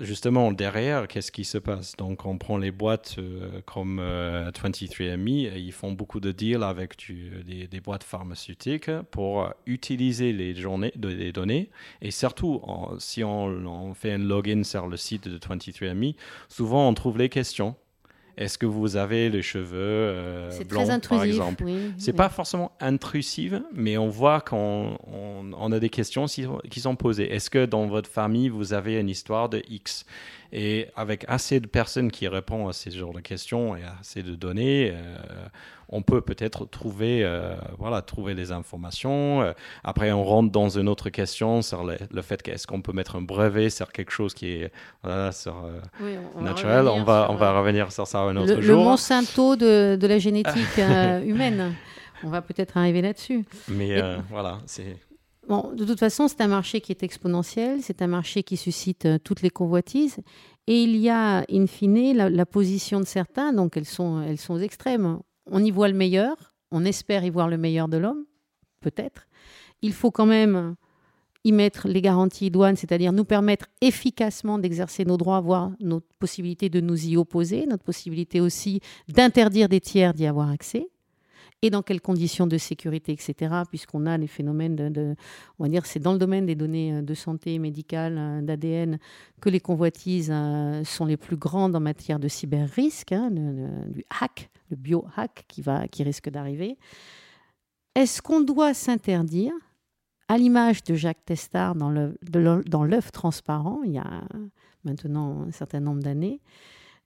Justement, 0.01 0.51
derrière, 0.51 1.07
qu'est-ce 1.07 1.31
qui 1.31 1.45
se 1.45 1.57
passe? 1.57 1.95
Donc, 1.97 2.27
on 2.27 2.37
prend 2.37 2.59
les 2.59 2.73
boîtes 2.73 3.15
euh, 3.19 3.61
comme 3.65 4.01
euh, 4.01 4.51
23andMe, 4.51 5.47
et 5.47 5.61
ils 5.61 5.73
font 5.73 5.93
beaucoup 5.93 6.19
de 6.19 6.33
deals 6.33 6.65
avec 6.65 6.97
du- 6.99 7.45
des, 7.45 7.81
boîtes 7.81 8.03
pharmaceutiques 8.03 8.91
pour 9.13 9.45
euh, 9.45 9.51
utiliser 9.67 10.33
les, 10.33 10.53
journées, 10.57 10.93
les 11.01 11.31
données. 11.33 11.71
Et 12.03 12.11
surtout, 12.11 12.61
si 12.99 13.23
on, 13.23 13.45
on 13.45 13.95
fait 13.95 14.13
un 14.13 14.19
login 14.19 14.65
sur 14.65 14.89
le 14.89 14.97
site 14.97 15.29
de 15.29 15.39
23andMe, 15.39 16.17
souvent 16.49 16.89
on 16.89 16.95
trouve 16.95 17.17
les 17.19 17.29
questions. 17.29 17.77
Est-ce 18.39 18.57
que 18.57 18.67
vous 18.67 18.97
avez 18.97 19.31
les 19.31 19.43
cheveux 19.43 19.77
euh, 19.77 20.51
C'est 20.53 20.67
blancs, 20.67 20.85
très 20.85 20.95
intrusif. 20.95 21.19
par 21.19 21.25
exemple 21.25 21.65
oui, 21.67 21.91
c'est 21.99 22.13
oui. 22.13 22.17
pas 22.17 22.29
forcément 22.29 22.71
intrusive, 22.81 23.63
mais 23.75 23.99
on 23.99 24.09
voit 24.09 24.41
qu'on 24.41 24.97
on, 25.13 25.51
on 25.59 25.73
a 25.73 25.81
des 25.81 25.91
questions 25.91 26.27
qui 26.27 26.81
sont 26.81 26.97
posées. 26.97 27.33
Est-ce 27.35 27.51
que 27.51 27.67
dans 27.67 27.87
votre 27.87 28.09
famille, 28.09 28.49
vous 28.49 28.73
avez 28.73 29.01
une 29.01 29.09
histoire 29.09 29.49
de 29.49 29.61
X? 29.69 30.07
Et 30.53 30.89
avec 30.97 31.25
assez 31.29 31.61
de 31.61 31.67
personnes 31.67 32.11
qui 32.11 32.27
répondent 32.27 32.71
à 32.71 32.73
ces 32.73 32.91
genres 32.91 33.13
de 33.13 33.21
questions 33.21 33.77
et 33.77 33.83
assez 34.01 34.23
de 34.23 34.35
données, 34.35 34.93
euh, 34.95 35.17
on 35.91 36.01
peut 36.03 36.21
peut-être 36.23 36.65
trouver, 36.67 37.23
euh, 37.23 37.55
voilà, 37.79 38.01
trouver 38.03 38.33
les 38.35 38.51
informations. 38.51 39.43
Euh, 39.43 39.53
Après, 39.85 40.11
on 40.13 40.25
rentre 40.25 40.51
dans 40.51 40.69
une 40.79 40.89
autre 40.89 41.11
question 41.11 41.61
sur 41.63 41.85
le, 41.85 41.97
le 42.11 42.23
fait 42.23 42.43
qu'est-ce 42.43 42.67
qu'on 42.67 42.81
peut 42.83 42.93
mettre 42.93 43.17
un 43.17 43.23
brevet 43.23 43.69
sur 43.71 43.93
quelque 43.93 44.11
chose 44.11 44.33
qui 44.35 44.53
est 44.53 44.73
voilà, 45.03 45.33
sur, 45.33 45.57
euh, 45.65 45.81
Oui, 46.01 46.13
on- 46.35 46.39
on 46.39 46.43
va 46.43 46.49
naturel. 46.51 46.89
On 46.89 47.05
va, 47.05 47.25
sur, 47.27 47.35
on 47.35 47.37
va 47.37 47.59
revenir 47.59 47.93
sur 47.93 48.07
ça 48.07 48.21
un 48.21 48.37
autre 48.37 48.49
le, 48.51 48.57
le 48.57 48.63
jour. 48.63 48.85
Monsanto 48.85 49.57
de, 49.57 49.97
de 50.01 50.07
la 50.07 50.19
génétique 50.19 50.55
euh, 50.79 51.23
humaine. 51.23 51.75
On 52.25 52.29
va 52.31 52.43
peut-être 52.43 52.77
arriver 52.77 53.01
là-dessus. 53.03 53.45
Mais 53.69 53.91
Et- 53.99 54.17
voilà, 54.31 54.59
c'est. 54.67 54.97
De 55.49 55.85
toute 55.87 55.99
façon, 55.99 56.29
c'est 56.29 56.43
un 56.43 56.49
marché 56.49 56.83
qui 56.83 56.93
est 56.93 57.03
exponentiel, 57.03 57.81
c'est 57.83 58.03
un 58.03 58.07
marché 58.07 58.43
qui 58.43 58.59
suscite 58.59 59.07
euh, 59.07 59.19
toutes 59.19 59.41
les 59.41 59.49
convoitises. 59.49 60.19
Et 60.67 60.83
il 60.83 60.97
y 60.97 61.09
a, 61.09 61.43
in 61.51 61.67
fine, 61.67 62.15
la, 62.15 62.29
la 62.29 62.45
position 62.45 63.01
de 63.01 63.07
certains, 63.07 63.55
donc 63.55 63.79
elles 63.79 63.87
sont, 63.87 64.21
elles 64.21 64.39
sont 64.39 64.59
extrêmes. 64.59 65.21
On 65.51 65.65
y 65.65 65.71
voit 65.71 65.89
le 65.89 65.95
meilleur, 65.95 66.55
on 66.71 66.85
espère 66.85 67.25
y 67.25 67.31
voir 67.31 67.49
le 67.49 67.57
meilleur 67.57 67.89
de 67.89 67.97
l'homme, 67.97 68.27
peut-être. 68.81 69.27
Il 69.81 69.95
faut 69.95 70.11
quand 70.11 70.27
même 70.27 70.77
y 71.45 71.53
mettre 71.53 71.89
les 71.89 72.03
garanties 72.03 72.51
douanes, 72.51 72.77
c'est-à-dire 72.77 73.13
nous 73.13 73.25
permettre 73.25 73.69
efficacement 73.81 74.59
d'exercer 74.59 75.07
nos 75.07 75.17
droits, 75.17 75.41
voire 75.41 75.71
notre 75.81 76.07
possibilité 76.19 76.69
de 76.69 76.81
nous 76.81 77.07
y 77.07 77.17
opposer, 77.17 77.65
notre 77.65 77.85
possibilité 77.85 78.41
aussi 78.43 78.81
d'interdire 79.09 79.71
des 79.71 79.81
tiers 79.81 80.13
d'y 80.13 80.27
avoir 80.27 80.51
accès 80.51 80.89
et 81.63 81.71
dans 81.71 81.83
quelles 81.83 82.01
conditions 82.01 82.47
de 82.47 82.57
sécurité, 82.57 83.13
etc., 83.13 83.63
puisqu'on 83.69 84.07
a 84.07 84.17
des 84.17 84.29
phénomènes 84.29 84.77
de, 84.77 85.17
on 85.59 85.65
va 85.65 85.69
dire, 85.69 85.87
c'est 85.87 85.99
dans 85.99 86.13
le 86.13 86.19
domaine 86.19 86.47
des 86.47 86.55
données 86.55 86.95
euh, 86.95 87.03
de 87.03 87.15
santé 87.15 87.59
médicale, 87.59 88.17
euh, 88.17 88.43
d'ADN, 88.43 88.99
que 89.41 89.49
les 89.49 89.61
convoitises 89.61 90.31
euh, 90.33 90.85
sont 90.85 91.05
les 91.05 91.17
plus 91.17 91.37
grandes 91.37 91.75
en 91.75 91.81
matière 91.81 92.21
de 92.21 92.29
cyber-risque, 92.29 93.13
hein, 93.13 93.31
du 93.31 94.05
hack, 94.21 94.51
le 94.71 94.77
bio-hack 94.77 95.45
qui, 95.49 95.63
va, 95.63 95.89
qui 95.89 96.05
risque 96.05 96.31
d'arriver. 96.31 96.79
Est-ce 97.95 98.23
qu'on 98.23 98.41
doit 98.41 98.75
s'interdire, 98.75 99.53
à 100.29 100.39
l'image 100.39 100.85
de 100.85 100.95
Jacques 100.95 101.25
Testard 101.25 101.75
dans 101.75 102.85
l'œuf 102.85 103.13
transparent, 103.13 103.81
il 103.85 103.93
y 103.93 103.99
a 103.99 104.23
maintenant 104.85 105.47
un 105.49 105.53
certain 105.53 105.81
nombre 105.81 106.03
d'années, 106.03 106.41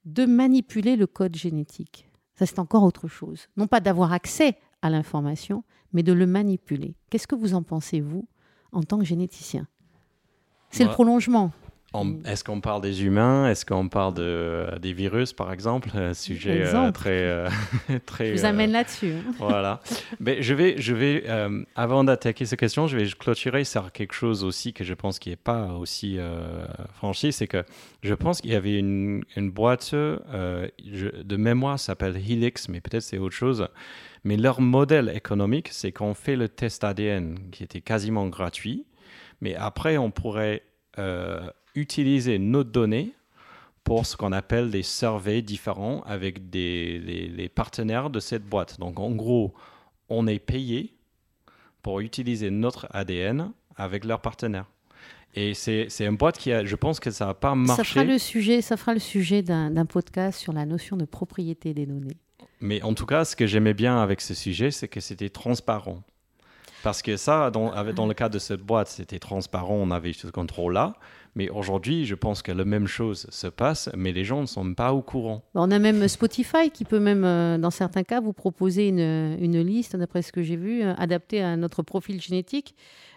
de 0.04 0.26
manipuler 0.26 0.96
le 0.96 1.06
code 1.06 1.36
génétique? 1.36 2.11
Ça, 2.34 2.46
c'est 2.46 2.58
encore 2.58 2.82
autre 2.82 3.08
chose. 3.08 3.48
Non 3.56 3.66
pas 3.66 3.80
d'avoir 3.80 4.12
accès 4.12 4.56
à 4.80 4.90
l'information, 4.90 5.64
mais 5.92 6.02
de 6.02 6.12
le 6.12 6.26
manipuler. 6.26 6.96
Qu'est-ce 7.10 7.26
que 7.26 7.34
vous 7.34 7.54
en 7.54 7.62
pensez, 7.62 8.00
vous, 8.00 8.26
en 8.72 8.82
tant 8.82 8.98
que 8.98 9.04
généticien? 9.04 9.66
C'est 10.70 10.84
le 10.84 10.90
prolongement. 10.90 11.52
On- 11.94 12.22
Est-ce 12.24 12.42
qu'on 12.42 12.60
parle 12.60 12.80
des 12.80 13.04
humains? 13.04 13.48
Est-ce 13.50 13.66
qu'on 13.66 13.88
parle 13.88 14.14
de, 14.14 14.22
euh, 14.22 14.78
des 14.78 14.92
virus, 14.94 15.32
par 15.34 15.52
exemple? 15.52 15.90
Un 15.94 16.14
sujet 16.14 16.62
euh, 16.64 16.90
très... 16.90 17.10
euh, 17.22 17.48
très 18.06 18.28
Je 18.28 18.32
vous 18.40 18.44
euh, 18.46 18.48
amène 18.48 18.72
là-dessus. 18.72 19.12
hein. 19.12 19.32
voilà. 19.38 19.80
Mais 20.18 20.42
je 20.42 20.54
vais, 20.54 20.76
je 20.78 20.94
vais 20.94 21.24
euh, 21.28 21.62
avant 21.76 22.02
d'attaquer 22.04 22.46
cette 22.46 22.58
question, 22.58 22.86
je 22.86 22.96
vais 22.96 23.06
clôturer 23.18 23.64
sur 23.64 23.92
quelque 23.92 24.14
chose 24.14 24.42
aussi 24.42 24.72
que 24.72 24.84
je 24.84 24.94
pense 24.94 25.18
qui 25.18 25.28
n'est 25.30 25.36
pas 25.36 25.66
aussi 25.74 26.16
euh, 26.18 26.64
franchi. 26.94 27.30
C'est 27.32 27.46
que 27.46 27.62
je 28.02 28.14
pense 28.14 28.40
qu'il 28.40 28.52
y 28.52 28.56
avait 28.56 28.78
une, 28.78 29.22
une 29.36 29.50
boîte 29.50 29.90
euh, 29.92 30.68
je- 30.90 31.22
de 31.22 31.36
mémoire, 31.36 31.78
s'appelle 31.78 32.16
Helix, 32.16 32.68
mais 32.70 32.80
peut-être 32.80 33.02
c'est 33.02 33.18
autre 33.18 33.34
chose. 33.36 33.68
Mais 34.24 34.36
leur 34.36 34.60
modèle 34.60 35.12
économique, 35.14 35.68
c'est 35.72 35.92
qu'on 35.92 36.14
fait 36.14 36.36
le 36.36 36.48
test 36.48 36.84
ADN 36.84 37.38
qui 37.50 37.64
était 37.64 37.80
quasiment 37.80 38.28
gratuit. 38.28 38.86
Mais 39.40 39.56
après, 39.56 39.98
on 39.98 40.10
pourrait 40.12 40.62
euh, 40.98 41.40
utiliser 41.74 42.38
nos 42.38 42.64
données 42.64 43.12
pour 43.84 44.06
ce 44.06 44.16
qu'on 44.16 44.32
appelle 44.32 44.70
des 44.70 44.82
surveys 44.82 45.42
différents 45.42 46.02
avec 46.02 46.50
des, 46.50 46.98
les, 47.00 47.28
les 47.28 47.48
partenaires 47.48 48.10
de 48.10 48.20
cette 48.20 48.44
boîte. 48.44 48.78
Donc 48.78 49.00
en 49.00 49.10
gros, 49.10 49.54
on 50.08 50.26
est 50.26 50.38
payé 50.38 50.94
pour 51.82 52.00
utiliser 52.00 52.50
notre 52.50 52.86
ADN 52.90 53.52
avec 53.76 54.04
leurs 54.04 54.20
partenaires. 54.20 54.66
Et 55.34 55.54
c'est 55.54 55.88
une 56.00 56.16
boîte 56.16 56.36
qui 56.36 56.52
a, 56.52 56.64
je 56.64 56.76
pense 56.76 57.00
que 57.00 57.10
ça 57.10 57.26
n'a 57.26 57.34
pas 57.34 57.50
Ça 57.50 57.54
marché. 57.56 57.84
fera 57.84 58.04
le 58.04 58.18
sujet, 58.18 58.60
ça 58.60 58.76
fera 58.76 58.92
le 58.92 59.00
sujet 59.00 59.42
d'un 59.42 59.70
d'un 59.70 59.86
podcast 59.86 60.38
sur 60.38 60.52
la 60.52 60.66
notion 60.66 60.96
de 60.98 61.06
propriété 61.06 61.72
des 61.72 61.86
données. 61.86 62.18
Mais 62.60 62.82
en 62.82 62.92
tout 62.92 63.06
cas, 63.06 63.24
ce 63.24 63.34
que 63.34 63.46
j'aimais 63.46 63.72
bien 63.74 64.00
avec 64.00 64.20
ce 64.20 64.34
sujet, 64.34 64.70
c'est 64.70 64.88
que 64.88 65.00
c'était 65.00 65.30
transparent. 65.30 66.02
Parce 66.82 67.00
que 67.00 67.16
ça, 67.16 67.50
dans, 67.50 67.72
dans 67.94 68.06
le 68.06 68.14
cas 68.14 68.28
de 68.28 68.38
cette 68.38 68.60
boîte, 68.60 68.88
c'était 68.88 69.18
transparent, 69.18 69.74
on 69.74 69.90
avait 69.90 70.12
ce 70.12 70.26
contrôle-là. 70.28 70.94
Mais 71.34 71.48
aujourd'hui, 71.48 72.04
je 72.04 72.14
pense 72.14 72.42
que 72.42 72.52
la 72.52 72.64
même 72.64 72.86
chose 72.86 73.26
se 73.30 73.46
passe, 73.46 73.88
mais 73.96 74.12
les 74.12 74.24
gens 74.24 74.42
ne 74.42 74.46
sont 74.46 74.74
pas 74.74 74.92
au 74.92 75.00
courant. 75.00 75.42
On 75.54 75.70
a 75.70 75.78
même 75.78 76.06
Spotify 76.06 76.70
qui 76.70 76.84
peut 76.84 77.00
même, 77.00 77.24
euh, 77.24 77.56
dans 77.56 77.70
certains 77.70 78.02
cas, 78.02 78.20
vous 78.20 78.34
proposer 78.34 78.88
une, 78.88 79.38
une 79.40 79.60
liste, 79.62 79.96
d'après 79.96 80.22
ce 80.22 80.30
que 80.30 80.42
j'ai 80.42 80.56
vu, 80.56 80.82
euh, 80.82 80.94
adaptée 80.96 81.42
à 81.42 81.56
notre 81.56 81.82
profil 81.82 82.20
génétique 82.20 82.74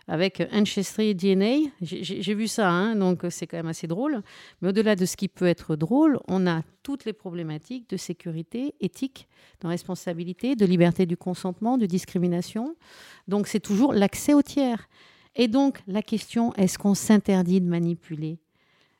avec 0.07 0.43
Ancestry 0.53 1.16
DNA. 1.16 1.72
J'ai 1.82 2.34
vu 2.34 2.47
ça, 2.47 2.70
hein, 2.70 2.95
donc 2.95 3.26
c'est 3.30 3.47
quand 3.47 3.57
même 3.57 3.68
assez 3.68 3.88
drôle. 3.88 4.22
Mais 4.61 4.70
au-delà 4.70 4.95
de 4.95 5.05
ce 5.05 5.18
qui 5.18 5.28
peut 5.28 5.47
être 5.47 5.76
drôle, 5.76 6.20
on 6.28 6.45
a 6.47 6.61
toutes 6.84 7.05
les 7.05 7.13
problématiques 7.13 7.89
de 7.89 7.97
sécurité, 7.97 8.76
éthique, 8.82 9.28
de 9.61 9.68
responsabilité, 9.68 10.55
de 10.55 10.66
liberté 10.66 11.05
du 11.05 11.18
consentement, 11.18 11.78
de 11.78 11.86
discrimination. 11.86 12.76
Donc 13.28 13.47
c'est 13.47 13.59
toujours 13.59 13.93
l'accès 13.93 14.34
aux 14.34 14.43
tiers. 14.43 14.88
Et 15.36 15.47
donc, 15.47 15.81
la 15.88 16.01
question, 16.01 16.53
est-ce 16.53 16.77
qu'on 16.77 16.93
s'interdit 16.93 17.61
de 17.61 17.67
manipuler? 17.67 18.39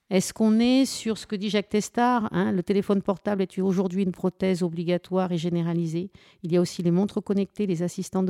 Est-ce 0.10 0.34
qu'on 0.34 0.60
est 0.60 0.86
sur 0.86 1.18
ce 1.18 1.26
que 1.26 1.36
dit 1.36 1.50
Jacques 1.50 1.70
Testard 1.70 2.30
hein, 2.32 2.52
Le 2.52 2.62
téléphone 2.62 3.02
portable 3.02 3.42
est 3.42 3.58
aujourd'hui 3.60 4.04
une 4.04 4.12
prothèse 4.12 4.62
obligatoire 4.62 5.32
et 5.32 5.38
généralisée. 5.38 6.12
Il 6.44 6.52
y 6.52 6.58
a 6.58 6.62
aussi 6.62 6.84
les 6.84 6.92
montres 6.92 7.24
connectées, 7.24 7.66
les 7.66 7.82
assistants 7.82 8.24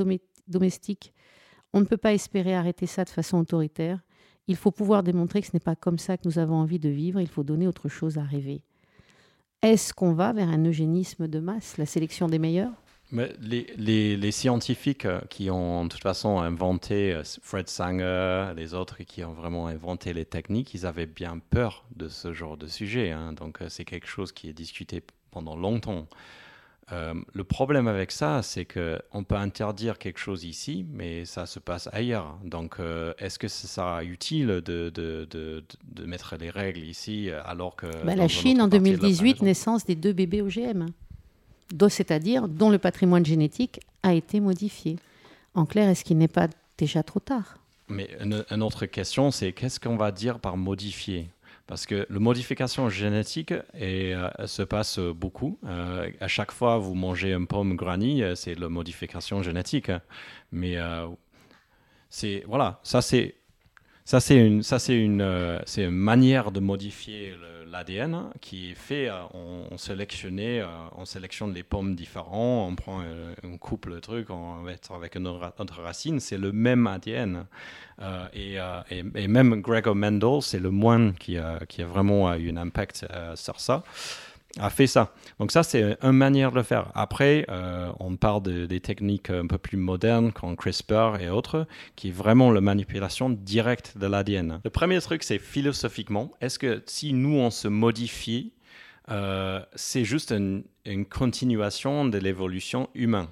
domestiques. 0.48 1.12
On 1.74 1.80
ne 1.80 1.84
peut 1.84 1.98
pas 1.98 2.14
espérer 2.14 2.54
arrêter 2.54 2.86
ça 2.86 3.04
de 3.04 3.10
façon 3.10 3.38
autoritaire. 3.38 4.00
Il 4.48 4.56
faut 4.56 4.70
pouvoir 4.70 5.02
démontrer 5.02 5.42
que 5.42 5.48
ce 5.48 5.52
n'est 5.52 5.60
pas 5.60 5.76
comme 5.76 5.98
ça 5.98 6.16
que 6.16 6.26
nous 6.26 6.38
avons 6.38 6.56
envie 6.56 6.78
de 6.78 6.88
vivre. 6.88 7.20
Il 7.20 7.28
faut 7.28 7.42
donner 7.42 7.66
autre 7.66 7.88
chose 7.88 8.16
à 8.16 8.22
rêver. 8.22 8.62
Est-ce 9.60 9.92
qu'on 9.92 10.12
va 10.12 10.32
vers 10.32 10.48
un 10.48 10.64
eugénisme 10.64 11.28
de 11.28 11.40
masse, 11.40 11.76
la 11.76 11.86
sélection 11.86 12.28
des 12.28 12.38
meilleurs? 12.38 12.72
Mais 13.16 13.32
les, 13.78 14.16
les, 14.18 14.30
scientifiques 14.30 15.06
euh, 15.06 15.20
qui 15.30 15.50
ont 15.50 15.84
de 15.84 15.88
toute 15.88 16.02
façon 16.02 16.38
inventé, 16.38 17.14
euh, 17.14 17.22
Fred 17.42 17.66
Sanger, 17.66 18.52
les 18.54 18.74
autres 18.74 19.02
qui 19.04 19.24
ont 19.24 19.32
vraiment 19.32 19.68
inventé 19.68 20.12
les 20.12 20.26
techniques, 20.26 20.74
ils 20.74 20.84
avaient 20.84 21.06
bien 21.06 21.38
peur 21.38 21.86
de 21.96 22.08
ce 22.08 22.34
genre 22.34 22.58
de 22.58 22.66
sujet. 22.66 23.12
Hein. 23.12 23.32
Donc 23.32 23.62
euh, 23.62 23.70
c'est 23.70 23.86
quelque 23.86 24.06
chose 24.06 24.32
qui 24.32 24.50
est 24.50 24.52
discuté 24.52 25.02
pendant 25.30 25.56
longtemps. 25.56 26.06
le 26.90 27.44
problème 27.44 27.88
avec 27.88 28.12
ça, 28.12 28.42
c'est 28.42 28.66
qu'on 28.66 29.24
peut 29.24 29.34
interdire 29.34 29.98
quelque 29.98 30.18
chose 30.18 30.44
ici, 30.44 30.84
mais 30.90 31.24
ça 31.24 31.46
se 31.46 31.58
passe 31.58 31.88
ailleurs. 31.92 32.38
Donc, 32.44 32.76
est-ce 33.18 33.38
que 33.38 33.48
ça 33.48 33.66
sera 33.66 34.04
utile 34.04 34.46
de, 34.46 34.60
de, 34.60 35.26
de, 35.28 35.64
de, 35.84 36.04
mettre 36.04 36.36
les 36.36 36.48
règles 36.48 36.84
ici 36.84 37.28
alors 37.44 37.74
que... 37.76 37.86
Bah, 38.04 38.14
la 38.14 38.28
Chine, 38.28 38.62
en 38.62 38.68
2018, 38.68 39.42
naissance 39.42 39.84
des 39.84 39.96
deux 39.96 40.12
bébés 40.12 40.42
OGM 40.42 40.86
c'est-à-dire 41.88 42.48
dont 42.48 42.70
le 42.70 42.78
patrimoine 42.78 43.24
génétique 43.24 43.80
a 44.02 44.14
été 44.14 44.40
modifié. 44.40 44.96
En 45.54 45.66
clair, 45.66 45.88
est-ce 45.88 46.04
qu'il 46.04 46.18
n'est 46.18 46.28
pas 46.28 46.48
déjà 46.78 47.02
trop 47.02 47.20
tard? 47.20 47.58
Mais 47.88 48.10
une, 48.20 48.62
autre 48.62 48.86
question, 48.86 49.30
c'est 49.30 49.52
qu'est-ce 49.52 49.78
qu'on 49.78 49.96
va 49.96 50.10
dire 50.10 50.40
par 50.40 50.56
modifier? 50.56 51.30
Parce 51.66 51.86
que 51.86 52.06
la 52.08 52.20
modification 52.20 52.88
génétique 52.88 53.52
euh, 53.74 54.28
se 54.46 54.62
passe 54.62 54.98
beaucoup. 54.98 55.58
Euh, 55.64 56.08
à 56.20 56.28
chaque 56.28 56.52
fois, 56.52 56.78
vous 56.78 56.94
mangez 56.94 57.32
une 57.32 57.46
pomme 57.46 57.74
granny, 57.74 58.22
euh, 58.22 58.34
c'est 58.34 58.54
la 58.54 58.68
modification 58.68 59.42
génétique. 59.42 59.90
Mais 60.52 60.76
c'est 62.08 62.44
voilà, 62.46 62.80
ça 62.82 63.02
c'est 63.02 63.35
ça 64.06 64.20
c'est 64.20 64.36
une 64.36 64.62
ça 64.62 64.78
c'est 64.78 64.96
une 64.96 65.60
c'est 65.66 65.84
une 65.84 65.90
manière 65.90 66.50
de 66.52 66.60
modifier 66.60 67.34
l'ADN 67.70 68.30
qui 68.40 68.70
est 68.70 68.74
fait, 68.74 69.10
on, 69.34 69.64
euh, 69.72 69.76
sélectionne, 69.76 70.40
on 70.96 71.04
sélectionne 71.04 71.52
les 71.52 71.62
pommes 71.62 71.94
différents, 71.94 72.66
on 72.68 72.74
prend, 72.74 73.00
euh, 73.02 73.34
on 73.44 73.58
coupe 73.58 73.86
le 73.86 74.00
truc, 74.00 74.30
on 74.30 74.62
met 74.62 74.76
avec 74.94 75.16
une 75.16 75.26
autre 75.26 75.82
racine, 75.82 76.20
c'est 76.20 76.38
le 76.38 76.52
même 76.52 76.86
ADN. 76.86 77.46
Euh, 78.00 78.26
et, 78.34 78.58
et, 79.14 79.28
même 79.28 79.60
Gregor 79.60 79.94
Mendel, 79.94 80.42
c'est 80.42 80.60
le 80.60 80.70
moine 80.70 81.14
qui 81.14 81.38
qui 81.68 81.82
a 81.82 81.86
vraiment 81.86 82.32
eu 82.34 82.50
un 82.50 82.56
impact 82.56 83.06
sur 83.34 83.60
ça 83.60 83.82
a 84.58 84.70
fait 84.70 84.86
ça. 84.86 85.12
Donc 85.38 85.52
ça, 85.52 85.62
c'est 85.62 85.96
une 86.02 86.12
manière 86.12 86.50
de 86.50 86.56
le 86.56 86.62
faire. 86.62 86.90
Après, 86.94 87.44
euh, 87.48 87.90
on 88.00 88.16
parle 88.16 88.42
des 88.66 88.80
techniques 88.80 89.30
un 89.30 89.46
peu 89.46 89.58
plus 89.58 89.76
modernes 89.76 90.32
comme 90.32 90.56
CRISPR 90.56 91.20
et 91.20 91.28
autres, 91.28 91.66
qui 91.94 92.08
est 92.08 92.12
vraiment 92.12 92.50
la 92.50 92.60
manipulation 92.60 93.30
directe 93.30 93.98
de 93.98 94.06
l'ADN. 94.06 94.60
Le 94.64 94.70
premier 94.70 95.00
truc, 95.00 95.22
c'est 95.22 95.38
philosophiquement, 95.38 96.32
est-ce 96.40 96.58
que 96.58 96.82
si 96.86 97.12
nous, 97.12 97.36
on 97.36 97.50
se 97.50 97.68
modifie, 97.68 98.52
euh, 99.10 99.60
c'est 99.74 100.04
juste 100.04 100.32
une, 100.32 100.64
continuation 101.10 102.04
de 102.04 102.18
l'évolution 102.18 102.88
humaine? 102.94 103.28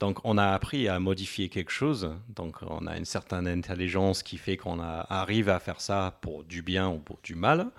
Donc, 0.00 0.18
on 0.24 0.36
a 0.38 0.48
appris 0.48 0.88
à 0.88 0.98
modifier 0.98 1.48
quelque 1.48 1.70
chose. 1.70 2.10
Donc, 2.28 2.56
on 2.62 2.86
a 2.86 2.96
une 2.96 3.04
certaine 3.04 3.46
intelligence 3.46 4.22
qui 4.22 4.38
fait 4.38 4.56
qu'on 4.56 4.80
arrive 4.80 5.48
à 5.48 5.60
faire 5.60 5.80
ça 5.80 6.18
pour 6.20 6.44
du 6.44 6.62
bien 6.62 6.88
ou 6.88 6.98
pour 6.98 7.20
du 7.22 7.36
mal 7.36 7.70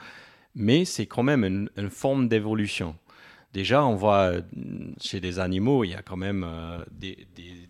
mais 0.55 0.85
c'est 0.85 1.05
quand 1.05 1.23
même 1.23 1.43
une, 1.43 1.89
forme 1.89 2.27
d'évolution. 2.27 2.95
Déjà, 3.53 3.85
on 3.85 3.95
voit 3.95 4.31
euh, 4.31 4.41
chez 4.99 5.19
les 5.19 5.39
animaux, 5.39 5.83
il 5.83 5.91
y 5.91 5.93
a 5.93 6.01
quand 6.01 6.17
même 6.17 6.45
euh, 6.47 6.83
des, 6.91 7.27
des, 7.35 7.67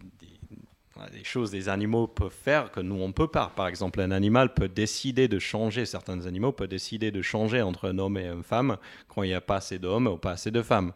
choses 1.23 1.51
des 1.51 1.69
animaux 1.69 2.07
peuvent 2.07 2.31
faire 2.31 2.71
que 2.71 2.79
nous, 2.79 2.95
on 2.95 3.07
ne 3.07 3.13
peut 3.13 3.27
pas. 3.27 3.51
Par 3.55 3.67
exemple, 3.67 3.99
un 3.99 4.11
animal 4.11 4.53
peut 4.53 4.69
décider 4.69 5.27
de 5.27 5.39
changer, 5.39 5.85
certains 5.85 6.25
animaux 6.25 6.51
peuvent 6.51 6.67
décider 6.67 7.11
de 7.11 7.21
changer 7.21 7.61
entre 7.61 7.89
un 7.89 7.97
homme 7.99 8.17
et 8.17 8.27
une 8.27 8.43
femme 8.43 8.77
quand 9.07 9.23
il 9.23 9.27
n'y 9.27 9.33
a 9.33 9.41
pas 9.41 9.57
assez 9.57 9.77
d'hommes 9.77 10.07
ou 10.07 10.17
pas 10.17 10.31
assez 10.31 10.51
de 10.51 10.61
femmes. 10.61 10.93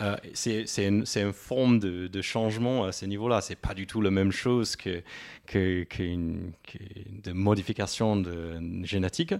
Euh, 0.00 0.16
c'est 0.32 0.64
une, 0.78 1.04
une, 1.16 1.32
forme 1.32 1.78
de, 1.78 2.22
changement 2.22 2.84
à 2.84 2.92
ce 2.92 3.06
niveau-là. 3.06 3.40
C'est 3.40 3.56
pas 3.56 3.74
du 3.74 3.86
tout 3.86 4.00
la 4.00 4.10
même 4.10 4.32
chose 4.32 4.76
que, 4.76 5.02
que, 5.46 5.86
de 7.22 7.32
modification 7.32 8.16
de, 8.16 8.84
génétique. 8.84 9.34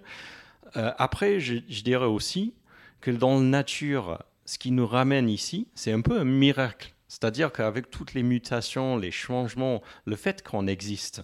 Euh, 0.77 0.93
après, 0.99 1.41
je, 1.41 1.59
dirais 1.83 2.07
aussi 2.07 2.55
que 3.01 3.11
dans 3.11 3.35
la 3.35 3.45
nature, 3.45 4.23
ce 4.45 4.59
qui 4.59 4.71
nous 4.71 4.87
ramène 4.87 5.29
ici, 5.29 5.69
c'est 5.75 5.93
un 5.93 6.01
peu 6.01 6.19
un 6.19 6.25
miracle. 6.25 6.95
C'est-à-dire 7.09 7.53
qu'avec 7.53 7.91
toutes 7.91 8.15
les 8.15 8.23
mutations, 8.23 8.97
les 8.97 9.11
changements, 9.11 9.83
le 10.05 10.17
fait 10.17 10.43
qu'on 10.43 10.67
existe, 10.67 11.23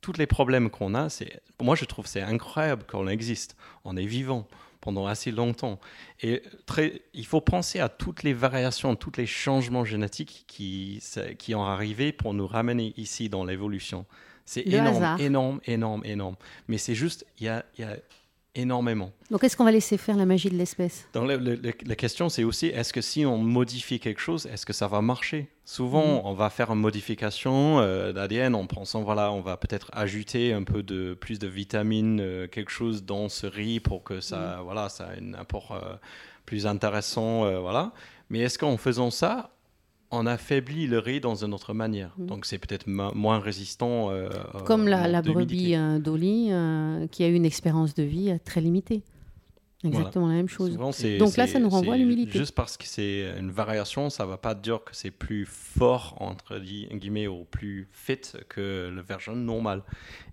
tous 0.00 0.14
les 0.14 0.26
problèmes 0.26 0.70
qu'on 0.70 0.94
a, 0.94 1.08
c'est, 1.08 1.42
moi 1.60 1.76
je 1.76 1.84
trouve 1.84 2.06
c'est 2.06 2.22
incroyable 2.22 2.84
qu'on 2.84 3.08
existe. 3.08 3.56
On 3.84 3.96
est 3.96 4.06
vivant 4.06 4.48
pendant 4.80 5.06
assez 5.06 5.30
longtemps. 5.30 5.78
Et 6.22 6.42
très, 6.66 7.02
il 7.14 7.26
faut 7.26 7.40
penser 7.40 7.80
à 7.80 7.88
toutes 7.88 8.22
les 8.22 8.32
variations, 8.32 8.96
tous 8.96 9.12
les 9.16 9.26
changements 9.26 9.84
génétiques 9.84 10.44
qui, 10.46 11.02
qui 11.38 11.54
ont 11.54 11.64
arrivé 11.64 12.12
pour 12.12 12.32
nous 12.34 12.46
ramener 12.46 12.94
ici 12.96 13.28
dans 13.28 13.44
l'évolution. 13.44 14.06
C'est 14.44 14.66
énorme, 14.66 15.16
énorme, 15.20 15.60
énorme, 15.66 16.02
énorme. 16.04 16.36
Mais 16.68 16.78
c'est 16.78 16.94
juste, 16.94 17.26
il 17.38 17.44
y 17.44 17.48
a, 17.48 17.64
y 17.78 17.82
a 17.82 17.96
énormément. 18.54 19.12
Donc, 19.30 19.44
est-ce 19.44 19.56
qu'on 19.56 19.64
va 19.64 19.70
laisser 19.70 19.96
faire 19.96 20.16
la 20.16 20.26
magie 20.26 20.50
de 20.50 20.56
l'espèce? 20.56 21.08
La 21.14 21.96
question, 21.96 22.28
c'est 22.28 22.44
aussi, 22.44 22.66
est-ce 22.66 22.92
que 22.92 23.00
si 23.00 23.24
on 23.24 23.38
modifie 23.38 24.00
quelque 24.00 24.20
chose, 24.20 24.46
est-ce 24.46 24.66
que 24.66 24.72
ça 24.72 24.88
va 24.88 25.00
marcher? 25.00 25.48
Souvent, 25.64 26.22
mm. 26.22 26.26
on 26.26 26.34
va 26.34 26.50
faire 26.50 26.70
une 26.70 26.80
modification 26.80 27.80
euh, 27.80 28.12
d'ADN 28.12 28.54
en 28.54 28.66
pensant, 28.66 29.02
voilà, 29.02 29.30
on 29.32 29.40
va 29.40 29.56
peut-être 29.56 29.90
ajouter 29.92 30.52
un 30.52 30.62
peu 30.62 30.82
de 30.82 31.14
plus 31.14 31.38
de 31.38 31.46
vitamines, 31.46 32.20
euh, 32.20 32.46
quelque 32.46 32.70
chose 32.70 33.04
dans 33.04 33.28
ce 33.28 33.46
riz 33.46 33.80
pour 33.80 34.02
que 34.02 34.20
ça, 34.20 34.58
mm. 34.58 34.64
voilà, 34.64 34.88
ça 34.88 35.08
ait 35.14 35.22
un 35.22 35.34
apport 35.34 35.72
euh, 35.72 35.96
plus 36.46 36.66
intéressant, 36.66 37.60
voilà. 37.60 37.92
Mais 38.30 38.40
est-ce 38.40 38.58
qu'en 38.58 38.78
faisant 38.78 39.10
ça, 39.10 39.50
on 40.10 40.26
affaiblit 40.26 40.86
le 40.86 40.98
riz 40.98 41.20
dans 41.20 41.44
une 41.44 41.54
autre 41.54 41.74
manière. 41.74 42.14
Mm. 42.18 42.26
Donc 42.26 42.46
c'est 42.46 42.58
peut-être 42.58 42.86
moins 42.86 43.38
résistant. 43.38 44.10
Euh, 44.10 44.28
Comme 44.64 44.88
la, 44.88 45.08
la 45.08 45.22
brebis 45.22 45.74
euh, 45.74 45.98
euh, 46.06 47.06
qui 47.08 47.24
a 47.24 47.28
eu 47.28 47.34
une 47.34 47.44
expérience 47.44 47.94
de 47.94 48.02
vie 48.02 48.38
très 48.44 48.60
limitée. 48.60 49.02
Exactement 49.84 50.26
la 50.26 50.34
même 50.34 50.48
chose. 50.48 50.76
Donc 50.76 51.36
là, 51.36 51.46
ça 51.46 51.60
nous 51.60 51.68
renvoie 51.68 51.94
à 51.94 51.96
l'humilité. 51.96 52.36
Juste 52.36 52.54
parce 52.56 52.76
que 52.76 52.84
c'est 52.84 53.32
une 53.38 53.52
variation, 53.52 54.10
ça 54.10 54.24
ne 54.24 54.28
va 54.28 54.36
pas 54.36 54.56
dire 54.56 54.82
que 54.82 54.90
c'est 54.92 55.12
plus 55.12 55.46
fort, 55.46 56.16
entre 56.18 56.58
guillemets, 56.58 57.28
ou 57.28 57.44
plus 57.44 57.86
fit 57.92 58.18
que 58.48 58.90
le 58.92 59.00
version 59.02 59.36
normal. 59.36 59.84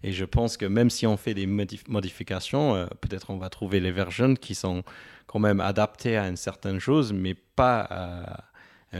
Et 0.01 0.13
je 0.13 0.25
pense 0.25 0.57
que 0.57 0.65
même 0.65 0.89
si 0.89 1.05
on 1.05 1.15
fait 1.15 1.35
des 1.35 1.45
modifications, 1.45 2.87
peut-être 3.01 3.29
on 3.29 3.37
va 3.37 3.49
trouver 3.49 3.79
les 3.79 3.91
versions 3.91 4.33
qui 4.33 4.55
sont 4.55 4.81
quand 5.27 5.37
même 5.37 5.59
adaptées 5.59 6.17
à 6.17 6.27
une 6.27 6.37
certaine 6.37 6.79
chose, 6.79 7.13
mais 7.13 7.35
pas 7.35 7.81
à 7.87 8.45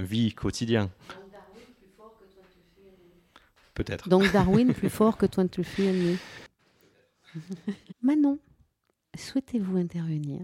vie 0.02 0.34
quotidien. 0.34 0.90
Peut-être. 3.74 4.08
Donc 4.10 4.32
Darwin 4.32 4.74
plus 4.74 4.90
fort 4.90 5.18
que 5.18 5.26
23 5.26 5.86
and 5.86 6.16
Manon, 8.02 8.40
souhaitez-vous 9.18 9.78
intervenir? 9.78 10.42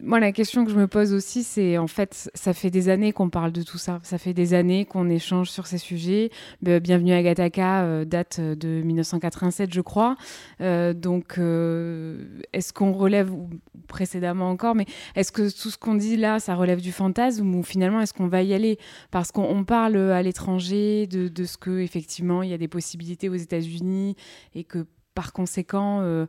Moi, 0.00 0.20
la 0.20 0.32
question 0.32 0.64
que 0.64 0.70
je 0.70 0.76
me 0.76 0.86
pose 0.86 1.14
aussi, 1.14 1.42
c'est 1.42 1.78
en 1.78 1.86
fait, 1.86 2.30
ça 2.34 2.52
fait 2.52 2.70
des 2.70 2.88
années 2.88 3.12
qu'on 3.12 3.30
parle 3.30 3.50
de 3.52 3.62
tout 3.62 3.78
ça. 3.78 3.98
Ça 4.02 4.18
fait 4.18 4.34
des 4.34 4.52
années 4.52 4.84
qu'on 4.84 5.08
échange 5.08 5.50
sur 5.50 5.66
ces 5.66 5.78
sujets. 5.78 6.30
Bienvenue 6.60 7.12
à 7.12 7.22
Gataka 7.22 7.84
euh, 7.84 8.04
date 8.04 8.40
de 8.40 8.82
1987, 8.82 9.72
je 9.72 9.80
crois. 9.80 10.16
Euh, 10.60 10.92
donc, 10.92 11.38
euh, 11.38 12.42
est-ce 12.52 12.72
qu'on 12.74 12.92
relève, 12.92 13.32
ou 13.32 13.48
précédemment 13.88 14.50
encore, 14.50 14.74
mais 14.74 14.86
est-ce 15.14 15.32
que 15.32 15.42
tout 15.42 15.70
ce 15.70 15.78
qu'on 15.78 15.94
dit 15.94 16.16
là, 16.16 16.40
ça 16.40 16.54
relève 16.54 16.80
du 16.80 16.92
fantasme 16.92 17.54
ou 17.54 17.62
finalement 17.62 18.00
est-ce 18.00 18.12
qu'on 18.12 18.28
va 18.28 18.42
y 18.42 18.52
aller? 18.52 18.78
Parce 19.10 19.32
qu'on 19.32 19.64
parle 19.64 19.96
à 19.96 20.22
l'étranger 20.22 21.06
de, 21.06 21.28
de, 21.28 21.44
ce 21.44 21.56
que 21.56 21.78
effectivement 21.78 22.42
il 22.42 22.50
y 22.50 22.54
a 22.54 22.58
des 22.58 22.68
possibilités 22.68 23.28
aux 23.28 23.34
États-Unis 23.34 24.16
et 24.54 24.64
que 24.64 24.86
par 25.16 25.32
conséquent, 25.32 26.26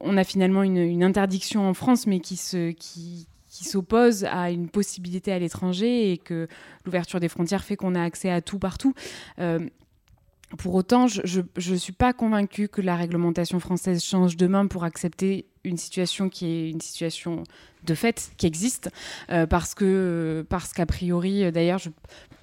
on 0.00 0.16
a 0.16 0.24
finalement 0.24 0.64
une, 0.64 1.04
interdiction 1.04 1.68
en 1.68 1.74
France, 1.74 2.08
mais 2.08 2.18
qui 2.18 2.36
se, 2.36 2.72
qui, 2.72 3.28
qui 3.48 3.64
s'oppose 3.64 4.24
à 4.24 4.50
une 4.50 4.68
possibilité 4.68 5.30
à 5.32 5.38
l'étranger 5.38 6.10
et 6.10 6.18
que 6.18 6.48
l'ouverture 6.84 7.20
des 7.20 7.28
frontières 7.28 7.62
fait 7.62 7.76
qu'on 7.76 7.94
a 7.94 8.02
accès 8.02 8.30
à 8.30 8.40
tout 8.40 8.58
partout. 8.58 8.94
pour 10.58 10.74
autant, 10.74 11.06
je 11.06 11.40
ne 11.40 11.76
suis 11.76 11.92
pas 11.92 12.12
convaincue 12.12 12.68
que 12.68 12.80
la 12.80 12.96
réglementation 12.96 13.60
française 13.60 14.02
change 14.02 14.36
demain 14.36 14.66
pour 14.66 14.82
accepter 14.82 15.46
une 15.62 15.76
situation 15.76 16.28
qui 16.28 16.46
est 16.46 16.70
une 16.70 16.80
situation 16.80 17.44
de 17.84 17.94
fait 17.94 18.32
qui 18.36 18.46
existe 18.46 18.90
parce 19.48 19.74
que 19.74 20.44
parce 20.48 20.72
qu'a 20.72 20.86
priori 20.86 21.50
d'ailleurs 21.52 21.80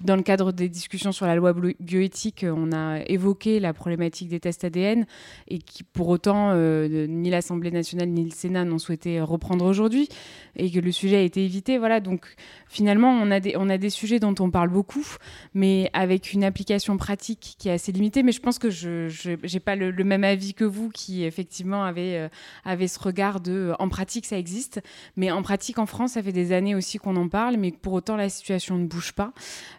dans 0.02 0.16
le 0.16 0.22
cadre 0.22 0.52
des 0.52 0.68
discussions 0.68 1.12
sur 1.12 1.26
la 1.26 1.36
loi 1.36 1.54
bioéthique, 1.80 2.44
on 2.48 2.72
a 2.72 3.00
évoqué 3.06 3.60
la 3.60 3.72
problématique 3.72 4.28
des 4.28 4.40
tests 4.40 4.64
ADN 4.64 5.06
et 5.48 5.58
qui, 5.58 5.84
pour 5.84 6.08
autant, 6.08 6.50
euh, 6.52 7.06
ni 7.06 7.30
l'Assemblée 7.30 7.70
nationale 7.70 8.08
ni 8.08 8.24
le 8.24 8.30
Sénat 8.30 8.64
n'ont 8.64 8.78
souhaité 8.78 9.20
reprendre 9.20 9.64
aujourd'hui 9.64 10.08
et 10.56 10.70
que 10.70 10.80
le 10.80 10.92
sujet 10.92 11.16
a 11.16 11.20
été 11.20 11.44
évité. 11.44 11.78
Voilà, 11.78 12.00
donc 12.00 12.26
finalement, 12.68 13.10
on 13.10 13.30
a, 13.30 13.40
des, 13.40 13.54
on 13.56 13.68
a 13.68 13.78
des 13.78 13.90
sujets 13.90 14.18
dont 14.18 14.34
on 14.40 14.50
parle 14.50 14.70
beaucoup, 14.70 15.06
mais 15.54 15.90
avec 15.92 16.32
une 16.32 16.44
application 16.44 16.96
pratique 16.96 17.54
qui 17.58 17.68
est 17.68 17.72
assez 17.72 17.92
limitée. 17.92 18.22
Mais 18.22 18.32
je 18.32 18.40
pense 18.40 18.58
que 18.58 18.70
je 18.70 19.08
n'ai 19.30 19.60
pas 19.60 19.76
le, 19.76 19.92
même 20.04 20.24
avis 20.24 20.54
que 20.54 20.64
vous 20.64 20.88
qui, 20.90 21.24
effectivement, 21.24 21.84
euh, 21.96 22.28
avez 22.64 22.88
ce 22.88 22.98
regard 22.98 23.40
de 23.40 23.72
en 23.78 23.88
pratique, 23.88 24.26
ça 24.26 24.36
existe. 24.36 24.80
Mais 25.16 25.30
en 25.32 25.42
pratique, 25.42 25.78
en 25.78 25.86
France, 25.86 26.12
ça 26.12 26.22
fait 26.22 26.32
des 26.32 26.52
années 26.52 26.74
aussi 26.74 26.98
qu'on 26.98 27.16
en 27.16 27.28
parle, 27.28 27.56
mais 27.56 27.72
pour 27.72 27.92
autant, 27.92 28.16
la 28.16 28.28
situation 28.28 28.76
ne 28.78 28.86
bouge 28.86 29.12
pas. 29.12 29.32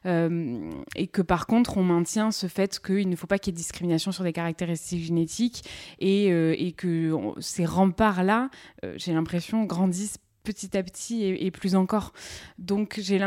Euh, 0.05 0.69
et 0.95 1.07
que 1.07 1.21
par 1.21 1.47
contre, 1.47 1.77
on 1.77 1.83
maintient 1.83 2.31
ce 2.31 2.47
fait 2.47 2.79
qu'il 2.79 3.09
ne 3.09 3.15
faut 3.15 3.27
pas 3.27 3.37
qu'il 3.37 3.53
y 3.53 3.55
ait 3.55 3.57
discrimination 3.57 4.11
sur 4.11 4.23
des 4.23 4.33
caractéristiques 4.33 5.03
génétiques 5.03 5.63
et, 5.99 6.31
euh, 6.31 6.55
que 6.75 7.13
ces 7.39 7.65
remparts-là, 7.65 8.49
euh, 8.83 8.95
j'ai 8.97 9.13
l'impression, 9.13 9.63
grandissent 9.63 10.17
petit 10.43 10.77
à 10.77 10.83
petit 10.83 11.23
et, 11.23 11.51
plus 11.51 11.75
encore. 11.75 12.13
Donc 12.59 12.99
j'ai 13.01 13.19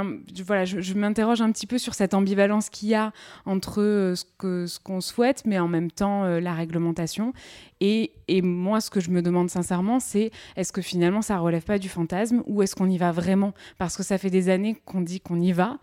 voilà, 0.44 0.64
je, 0.64 0.94
m'interroge 0.94 1.40
un 1.40 1.50
petit 1.50 1.66
peu 1.66 1.78
sur 1.78 1.94
cette 1.94 2.14
ambivalence 2.14 2.70
qu'il 2.70 2.88
y 2.88 2.94
a 2.94 3.12
entre 3.44 4.12
ce 4.16 4.24
que 4.38 4.66
ce 4.66 4.78
qu'on 4.78 5.00
souhaite, 5.00 5.42
mais 5.46 5.58
en 5.58 5.68
même 5.68 5.90
temps 5.90 6.24
la 6.24 6.54
réglementation. 6.54 7.32
Et, 7.80 8.12
et, 8.28 8.40
moi, 8.40 8.80
ce 8.80 8.88
que 8.88 9.00
je 9.00 9.10
me 9.10 9.20
demande 9.20 9.50
sincèrement, 9.50 10.00
c'est 10.00 10.30
est-ce 10.56 10.72
que 10.72 10.80
finalement 10.80 11.20
ça 11.20 11.38
relève 11.38 11.62
pas 11.62 11.78
du 11.78 11.88
fantasme 11.88 12.42
ou 12.46 12.62
est-ce 12.62 12.74
qu'on 12.74 12.88
y 12.88 12.96
va 12.96 13.12
vraiment? 13.12 13.52
Parce 13.78 13.96
que 13.96 14.02
ça 14.02 14.18
fait 14.18 14.30
des 14.30 14.48
années 14.48 14.76
qu'on 14.84 15.00
dit 15.00 15.20
qu'on 15.20 15.40
y 15.40 15.52
va, 15.52 15.78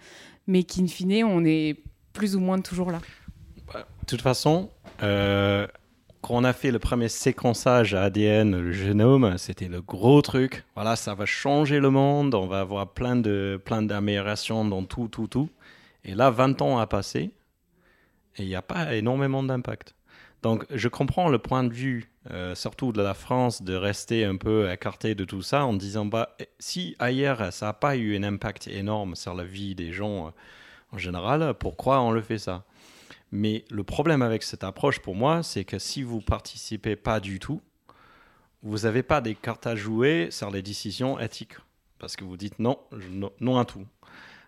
mais 0.47 0.63
qu'in 0.63 0.87
fine, 0.87 1.23
on 1.23 1.45
est 1.45 1.77
plus 2.13 2.35
ou 2.35 2.39
moins 2.39 2.59
toujours 2.61 2.91
là. 2.91 2.99
Bah, 3.73 3.85
de 4.01 4.05
toute 4.05 4.21
façon, 4.21 4.69
euh, 5.01 5.67
quand 6.23 6.35
on 6.35 6.45
a 6.45 6.53
fait 6.53 6.71
le 6.71 6.79
premier 6.79 7.09
séquençage 7.09 7.93
à 7.93 8.03
ADN, 8.03 8.57
le 8.57 8.71
génome, 8.71 9.37
c'était 9.37 9.67
le 9.67 9.81
gros 9.81 10.21
truc. 10.21 10.63
Voilà, 10.73 10.95
ça 10.95 11.13
va 11.15 11.25
changer 11.25 11.81
le 11.81 11.89
monde, 11.89 12.33
on 12.33 12.47
va 12.47 12.61
avoir 12.61 12.87
plein 12.87 13.17
de 13.17 13.61
plein 13.63 13.81
d'améliorations 13.81 14.63
dans 14.63 14.85
tout, 14.85 15.09
tout, 15.09 15.27
tout. 15.27 15.49
Et 16.05 16.15
là, 16.15 16.29
20 16.29 16.61
ans 16.61 16.79
a 16.79 16.87
passé 16.87 17.31
et 18.37 18.43
il 18.43 18.47
n'y 18.47 18.55
a 18.55 18.61
pas 18.61 18.95
énormément 18.95 19.43
d'impact. 19.43 19.95
Donc, 20.43 20.65
je 20.73 20.87
comprends 20.87 21.27
le 21.27 21.39
point 21.39 21.65
de 21.65 21.73
vue, 21.73 22.09
euh, 22.31 22.55
surtout 22.55 22.93
de 22.93 23.01
la 23.01 23.13
France, 23.13 23.61
de 23.61 23.75
rester 23.75 24.23
un 24.23 24.37
peu 24.37 24.71
écarté 24.71 25.15
de 25.15 25.25
tout 25.25 25.41
ça 25.41 25.65
en 25.65 25.73
disant 25.73 26.05
bah, 26.05 26.37
si 26.57 26.95
ailleurs 26.99 27.51
ça 27.51 27.65
n'a 27.65 27.73
pas 27.73 27.97
eu 27.97 28.15
un 28.15 28.23
impact 28.23 28.69
énorme 28.69 29.15
sur 29.15 29.33
la 29.33 29.43
vie 29.43 29.75
des 29.75 29.91
gens 29.91 30.27
euh, 30.27 30.29
en 30.93 30.97
général, 30.97 31.53
pourquoi 31.55 31.99
on 31.99 32.11
le 32.11 32.21
fait 32.21 32.37
ça? 32.37 32.63
Mais 33.35 33.65
le 33.71 33.83
problème 33.83 34.21
avec 34.21 34.43
cette 34.43 34.63
approche 34.63 34.99
pour 34.99 35.15
moi, 35.15 35.41
c'est 35.41 35.63
que 35.65 35.79
si 35.79 36.03
vous 36.03 36.21
participez 36.21 36.95
pas 36.95 37.19
du 37.19 37.39
tout, 37.39 37.61
vous 38.61 38.81
n'avez 38.81 39.01
pas 39.01 39.21
des 39.21 39.33
cartes 39.33 39.65
à 39.65 39.75
jouer 39.75 40.27
sur 40.29 40.51
les 40.51 40.61
décisions 40.61 41.19
éthiques. 41.19 41.55
Parce 41.97 42.15
que 42.15 42.23
vous 42.23 42.37
dites 42.37 42.59
non, 42.59 42.77
non 43.39 43.57
à 43.57 43.65
tout. 43.65 43.87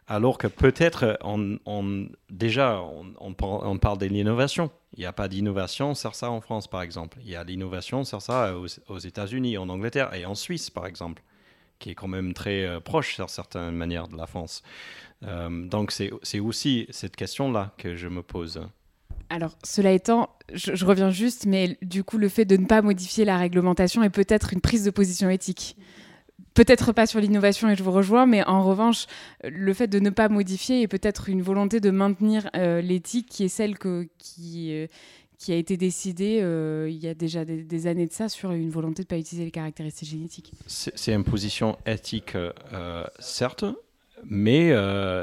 Alors 0.07 0.37
que 0.37 0.45
peut-être, 0.45 1.17
on, 1.23 2.07
déjà, 2.29 2.79
on, 3.19 3.33
parle 3.33 3.97
de 3.97 4.05
l'innovation. 4.05 4.69
Il 4.93 4.99
n'y 4.99 5.07
a 5.07 5.13
pas 5.13 5.29
d'innovation 5.29 5.95
sur 5.95 6.13
ça 6.13 6.29
en 6.29 6.39
France, 6.39 6.67
par 6.67 6.83
exemple. 6.83 7.17
Il 7.23 7.29
y 7.31 7.35
a 7.35 7.43
l'innovation 7.43 8.03
sur 8.03 8.21
ça 8.21 8.53
aux, 8.55 8.99
États-Unis, 8.99 9.57
en 9.57 9.67
Angleterre 9.67 10.13
et 10.13 10.27
en 10.27 10.35
Suisse, 10.35 10.69
par 10.69 10.85
exemple, 10.85 11.23
qui 11.79 11.89
est 11.89 11.95
quand 11.95 12.07
même 12.07 12.35
très 12.35 12.65
euh, 12.65 12.79
proche, 12.79 13.15
sur 13.15 13.31
certaines 13.31 13.71
manières, 13.71 14.07
de 14.07 14.15
la 14.15 14.27
France. 14.27 14.61
Euh, 15.25 15.67
donc, 15.67 15.91
c'est 15.91 16.39
aussi 16.39 16.87
cette 16.89 17.15
question-là 17.15 17.73
que 17.77 17.95
je 17.95 18.07
me 18.07 18.21
pose. 18.21 18.61
Alors, 19.29 19.57
cela 19.63 19.91
étant, 19.91 20.29
je, 20.53 20.75
je, 20.75 20.85
reviens 20.85 21.09
juste, 21.09 21.45
mais 21.45 21.77
du 21.81 22.03
coup, 22.03 22.17
le 22.17 22.29
fait 22.29 22.45
de 22.45 22.57
ne 22.57 22.65
pas 22.65 22.81
modifier 22.81 23.25
la 23.25 23.37
réglementation 23.37 24.03
est 24.03 24.09
peut-être 24.09 24.53
une 24.53 24.61
prise 24.61 24.85
de 24.85 24.91
position 24.91 25.29
éthique. 25.29 25.75
Peut-être 26.55 26.93
pas 26.93 27.05
sur 27.05 27.19
l'innovation 27.19 27.69
et 27.69 27.75
je 27.75 27.83
vous 27.83 27.91
rejoins, 27.91 28.25
mais 28.25 28.41
en 28.45 28.63
revanche, 28.63 29.07
le 29.43 29.73
fait 29.73 29.87
de 29.87 29.99
ne 29.99 30.09
pas 30.09 30.29
modifier 30.29 30.81
est 30.81 30.87
peut-être 30.87 31.27
une 31.27 31.41
volonté 31.41 31.81
de 31.81 31.91
maintenir 31.91 32.49
euh, 32.55 32.79
l'éthique 32.79 33.27
qui 33.29 33.43
est 33.43 33.49
celle 33.49 33.77
que, 33.77 34.07
qui, 34.17 34.71
euh, 34.71 34.87
qui 35.37 35.51
a 35.51 35.57
été 35.57 35.75
décidée 35.75 36.39
euh, 36.41 36.87
il 36.89 36.95
y 36.95 37.09
a 37.09 37.13
déjà 37.13 37.43
des, 37.43 37.87
années 37.87 38.07
de 38.07 38.13
ça 38.13 38.29
sur 38.29 38.51
une 38.51 38.69
volonté 38.69 39.03
de 39.03 39.07
ne 39.07 39.09
pas 39.09 39.17
utiliser 39.17 39.43
les 39.43 39.51
caractéristiques 39.51 40.07
génétiques. 40.07 40.53
C'est 40.65 41.13
une 41.13 41.25
position 41.25 41.77
éthique, 41.85 42.37
certes, 43.19 43.65
mais 44.29 44.73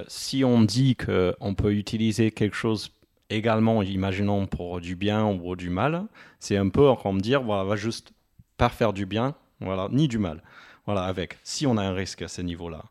si 0.09 0.45
on 0.45 0.63
dit 0.63 0.97
qu'on 0.97 1.55
peut 1.55 1.75
utiliser 1.75 2.31
quelque 2.31 2.57
chose 2.57 2.93
également, 3.31 3.83
imaginons, 3.83 4.47
pour 4.47 4.81
du 4.81 4.97
bien 4.97 5.27
ou 5.27 5.57
du 5.57 5.71
mal, 5.71 6.07
c'est 6.39 6.57
un 6.57 6.69
peu 6.69 6.95
comme 7.03 7.21
dire, 7.21 7.43
voilà, 7.43 7.65
va 7.65 7.77
juste 7.77 8.13
pas 8.57 8.69
faire 8.69 8.93
du 8.93 9.07
bien, 9.07 9.35
voilà, 9.61 9.89
ni 9.91 10.09
du 10.09 10.19
mal. 10.19 10.43
Voilà, 10.87 11.05
avec, 11.05 11.39
si 11.45 11.67
on 11.67 11.77
a 11.77 11.83
un 11.83 11.95
risque 11.95 12.23
à 12.23 12.29
ce 12.29 12.43
niveau-là. 12.43 12.85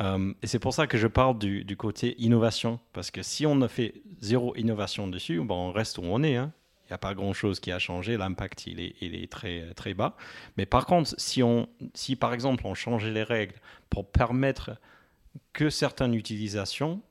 Euh, 0.00 0.32
et 0.42 0.46
c'est 0.46 0.58
pour 0.58 0.74
ça 0.74 0.86
que 0.86 0.98
je 0.98 1.06
parle 1.06 1.38
du, 1.38 1.76
côté 1.76 2.14
innovation, 2.18 2.80
parce 2.92 3.10
que 3.10 3.22
si 3.22 3.46
on 3.46 3.60
a 3.62 3.68
fait 3.68 3.94
zéro 4.20 4.54
innovation 4.56 5.08
dessus, 5.08 5.40
bon, 5.40 5.68
on 5.68 5.72
reste 5.72 5.98
où 5.98 6.02
on 6.04 6.22
est. 6.22 6.36
Hein. 6.36 6.52
Il 6.84 6.92
n'y 6.92 6.94
a 6.94 6.98
pas 6.98 7.14
grand-chose 7.14 7.60
qui 7.60 7.70
a 7.70 7.78
changé, 7.78 8.16
l'impact 8.16 8.66
il 8.66 8.80
est, 8.80 8.94
il 9.02 9.14
est, 9.14 9.30
très, 9.30 9.74
très 9.74 9.92
bas. 9.92 10.16
Mais 10.56 10.64
par 10.64 10.86
contre, 10.86 11.14
si, 11.18 11.42
on, 11.42 11.68
si 11.92 12.16
par 12.16 12.32
exemple 12.32 12.66
on 12.66 12.74
changeait 12.74 13.10
les 13.10 13.22
règles 13.22 13.56
pour 13.90 14.10
permettre 14.10 14.70
que 15.52 15.70
certaines 15.70 16.14
utilisations, 16.14 17.02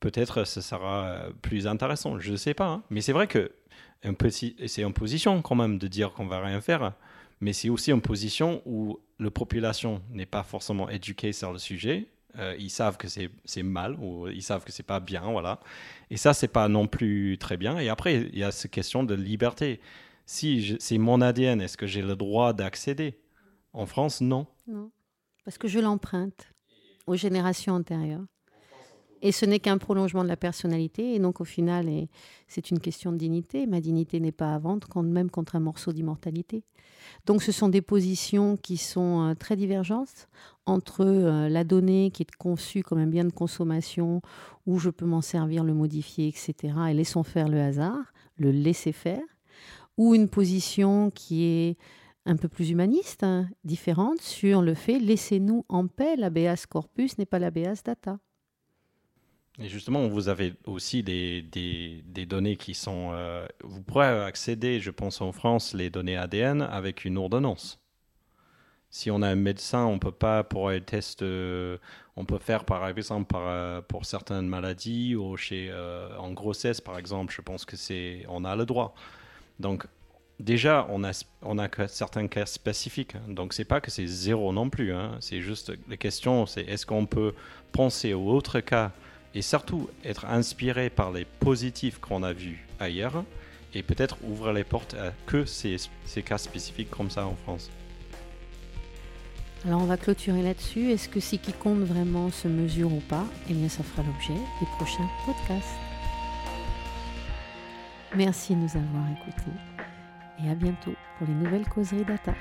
peut-être 0.00 0.44
ce 0.44 0.60
sera 0.60 1.26
plus 1.42 1.66
intéressant. 1.66 2.18
Je 2.18 2.32
ne 2.32 2.36
sais 2.36 2.54
pas. 2.54 2.68
Hein. 2.68 2.82
Mais 2.90 3.00
c'est 3.00 3.12
vrai 3.12 3.26
que 3.26 3.52
c'est 4.66 4.82
une 4.82 4.92
position 4.92 5.42
quand 5.42 5.54
même 5.54 5.78
de 5.78 5.86
dire 5.86 6.12
qu'on 6.12 6.26
va 6.26 6.40
rien 6.40 6.60
faire 6.60 6.92
mais 7.42 7.52
c'est 7.52 7.68
aussi 7.68 7.90
une 7.90 8.00
position 8.00 8.62
où 8.64 9.00
la 9.18 9.30
population 9.30 10.00
n'est 10.10 10.26
pas 10.26 10.44
forcément 10.44 10.88
éduquée 10.88 11.32
sur 11.32 11.52
le 11.52 11.58
sujet. 11.58 12.06
Euh, 12.38 12.54
ils 12.58 12.70
savent 12.70 12.96
que 12.96 13.08
c'est 13.08 13.62
mal 13.64 13.96
ou 14.00 14.28
ils 14.28 14.44
savent 14.44 14.64
que 14.64 14.70
c'est 14.70 14.84
pas 14.84 15.00
bien, 15.00 15.22
voilà. 15.22 15.58
Et 16.08 16.16
ça, 16.16 16.34
c'est 16.34 16.48
pas 16.48 16.68
non 16.68 16.86
plus 16.86 17.36
très 17.38 17.56
bien. 17.56 17.80
Et 17.80 17.88
après, 17.88 18.14
il 18.32 18.38
y 18.38 18.44
a 18.44 18.52
cette 18.52 18.70
question 18.70 19.02
de 19.02 19.14
liberté. 19.14 19.80
Si 20.24 20.76
c'est 20.78 20.98
mon 20.98 21.20
ADN, 21.20 21.60
est-ce 21.60 21.76
que 21.76 21.88
j'ai 21.88 22.00
le 22.00 22.14
droit 22.14 22.52
d'accéder? 22.52 23.18
En 23.72 23.86
France, 23.86 24.20
non. 24.20 24.46
Non, 24.68 24.92
parce 25.44 25.58
que 25.58 25.66
je 25.66 25.80
l'emprunte 25.80 26.51
aux 27.06 27.16
générations 27.16 27.74
antérieures. 27.74 28.24
Et 29.24 29.30
ce 29.30 29.46
n'est 29.46 29.60
qu'un 29.60 29.78
prolongement 29.78 30.24
de 30.24 30.28
la 30.28 30.36
personnalité. 30.36 31.14
Et 31.14 31.20
donc, 31.20 31.40
au 31.40 31.44
final, 31.44 31.88
c'est 32.48 32.72
une 32.72 32.80
question 32.80 33.12
de 33.12 33.16
dignité. 33.16 33.66
Ma 33.68 33.80
dignité 33.80 34.18
n'est 34.18 34.32
pas 34.32 34.52
à 34.52 34.58
vendre, 34.58 35.00
même 35.02 35.30
contre 35.30 35.54
un 35.54 35.60
morceau 35.60 35.92
d'immortalité. 35.92 36.64
Donc, 37.26 37.42
ce 37.42 37.52
sont 37.52 37.68
des 37.68 37.82
positions 37.82 38.56
qui 38.56 38.76
sont 38.76 39.28
euh, 39.28 39.34
très 39.34 39.56
divergentes 39.56 40.28
entre 40.66 41.04
euh, 41.04 41.48
la 41.48 41.62
donnée 41.62 42.10
qui 42.12 42.22
est 42.22 42.36
conçue 42.36 42.82
comme 42.82 42.98
un 42.98 43.06
bien 43.06 43.24
de 43.24 43.32
consommation, 43.32 44.22
où 44.66 44.78
je 44.78 44.90
peux 44.90 45.06
m'en 45.06 45.20
servir, 45.20 45.62
le 45.62 45.74
modifier, 45.74 46.28
etc. 46.28 46.74
Et 46.90 46.94
laissons 46.94 47.22
faire 47.22 47.48
le 47.48 47.60
hasard, 47.60 48.12
le 48.36 48.50
laisser 48.50 48.92
faire, 48.92 49.22
ou 49.96 50.14
une 50.14 50.28
position 50.28 51.10
qui 51.10 51.44
est 51.44 51.78
un 52.24 52.36
peu 52.36 52.48
plus 52.48 52.70
humaniste, 52.70 53.22
hein, 53.22 53.48
différente, 53.64 54.20
sur 54.20 54.62
le 54.62 54.74
fait 54.74 54.98
laissez-nous 54.98 55.64
en 55.68 55.86
paix, 55.86 56.16
l'ABS 56.16 56.66
corpus 56.66 57.18
n'est 57.18 57.26
pas 57.26 57.38
l'ABS 57.38 57.82
data. 57.84 58.18
Et 59.58 59.68
justement, 59.68 60.08
vous 60.08 60.28
avez 60.28 60.54
aussi 60.66 61.02
des, 61.02 61.42
des, 61.42 62.26
données 62.26 62.56
qui 62.56 62.74
sont... 62.74 63.10
Euh, 63.12 63.46
vous 63.62 63.82
pourrez 63.82 64.06
accéder, 64.06 64.80
je 64.80 64.90
pense 64.90 65.20
en 65.20 65.32
France, 65.32 65.74
les 65.74 65.90
données 65.90 66.16
ADN 66.16 66.62
avec 66.62 67.04
une 67.04 67.18
ordonnance. 67.18 67.78
Si 68.88 69.10
on 69.10 69.20
a 69.20 69.28
un 69.28 69.34
médecin, 69.34 69.84
on 69.84 69.98
peut 69.98 70.12
pas 70.12 70.42
pour 70.42 70.70
un 70.70 70.80
test, 70.80 71.22
euh, 71.22 71.78
on 72.16 72.24
peut 72.24 72.38
faire 72.38 72.64
par 72.64 72.86
exemple 72.88 73.26
par, 73.26 73.42
euh, 73.46 73.80
pour 73.82 74.04
certaines 74.04 74.46
maladies 74.46 75.16
ou 75.16 75.36
chez 75.36 75.72
en 76.18 76.32
grossesse 76.32 76.80
par 76.80 76.98
exemple. 76.98 77.32
Je 77.34 77.40
pense 77.40 77.64
que 77.64 77.76
c'est 77.76 78.24
on 78.28 78.44
a 78.44 78.54
le 78.54 78.66
droit. 78.66 78.94
Donc 79.60 79.86
déjà 80.42 80.86
on 80.90 81.04
a 81.04 81.68
certains 81.88 82.28
cas 82.28 82.46
spécifiques. 82.46 83.14
Donc 83.28 83.52
c'est 83.52 83.64
pas 83.64 83.80
que 83.80 83.90
c'est 83.90 84.06
zéro 84.06 84.52
non 84.52 84.68
plus. 84.68 84.92
Hein. 84.92 85.12
C'est 85.20 85.40
juste 85.40 85.72
la 85.88 85.96
question, 85.96 86.46
c'est 86.46 86.62
est-ce 86.62 86.84
qu'on 86.84 87.06
peut 87.06 87.34
penser 87.72 88.14
aux 88.14 88.28
autres 88.28 88.60
cas 88.60 88.92
et 89.34 89.42
surtout 89.42 89.88
être 90.04 90.26
inspiré 90.26 90.90
par 90.90 91.10
les 91.10 91.24
positifs 91.24 91.98
qu'on 91.98 92.22
a 92.22 92.32
vus 92.32 92.66
ailleurs 92.78 93.24
et 93.74 93.82
peut-être 93.82 94.18
ouvrir 94.24 94.52
les 94.52 94.64
portes 94.64 94.94
à 94.94 95.12
que 95.26 95.46
ces, 95.46 95.76
ces 96.04 96.22
cas 96.22 96.36
spécifiques 96.36 96.90
comme 96.90 97.10
ça 97.10 97.26
en 97.26 97.34
France. 97.34 97.70
Alors 99.64 99.80
on 99.80 99.86
va 99.86 99.96
clôturer 99.96 100.42
là-dessus. 100.42 100.90
Est-ce 100.90 101.08
que 101.08 101.20
ce 101.20 101.36
qui 101.36 101.52
compte 101.52 101.80
vraiment 101.80 102.30
se 102.30 102.48
mesure 102.48 102.92
ou 102.92 103.00
pas 103.00 103.24
Eh 103.48 103.54
bien 103.54 103.68
ça 103.68 103.82
fera 103.82 104.02
l'objet 104.02 104.34
des 104.60 104.66
prochains 104.76 105.08
podcasts. 105.24 105.78
Merci 108.14 108.54
de 108.54 108.60
nous 108.60 108.76
avoir 108.76 109.04
écoutés 109.12 109.71
et 110.44 110.50
à 110.50 110.54
bientôt 110.54 110.94
pour 111.18 111.26
les 111.26 111.34
nouvelles 111.34 111.68
causeries 111.68 112.04
data. 112.04 112.34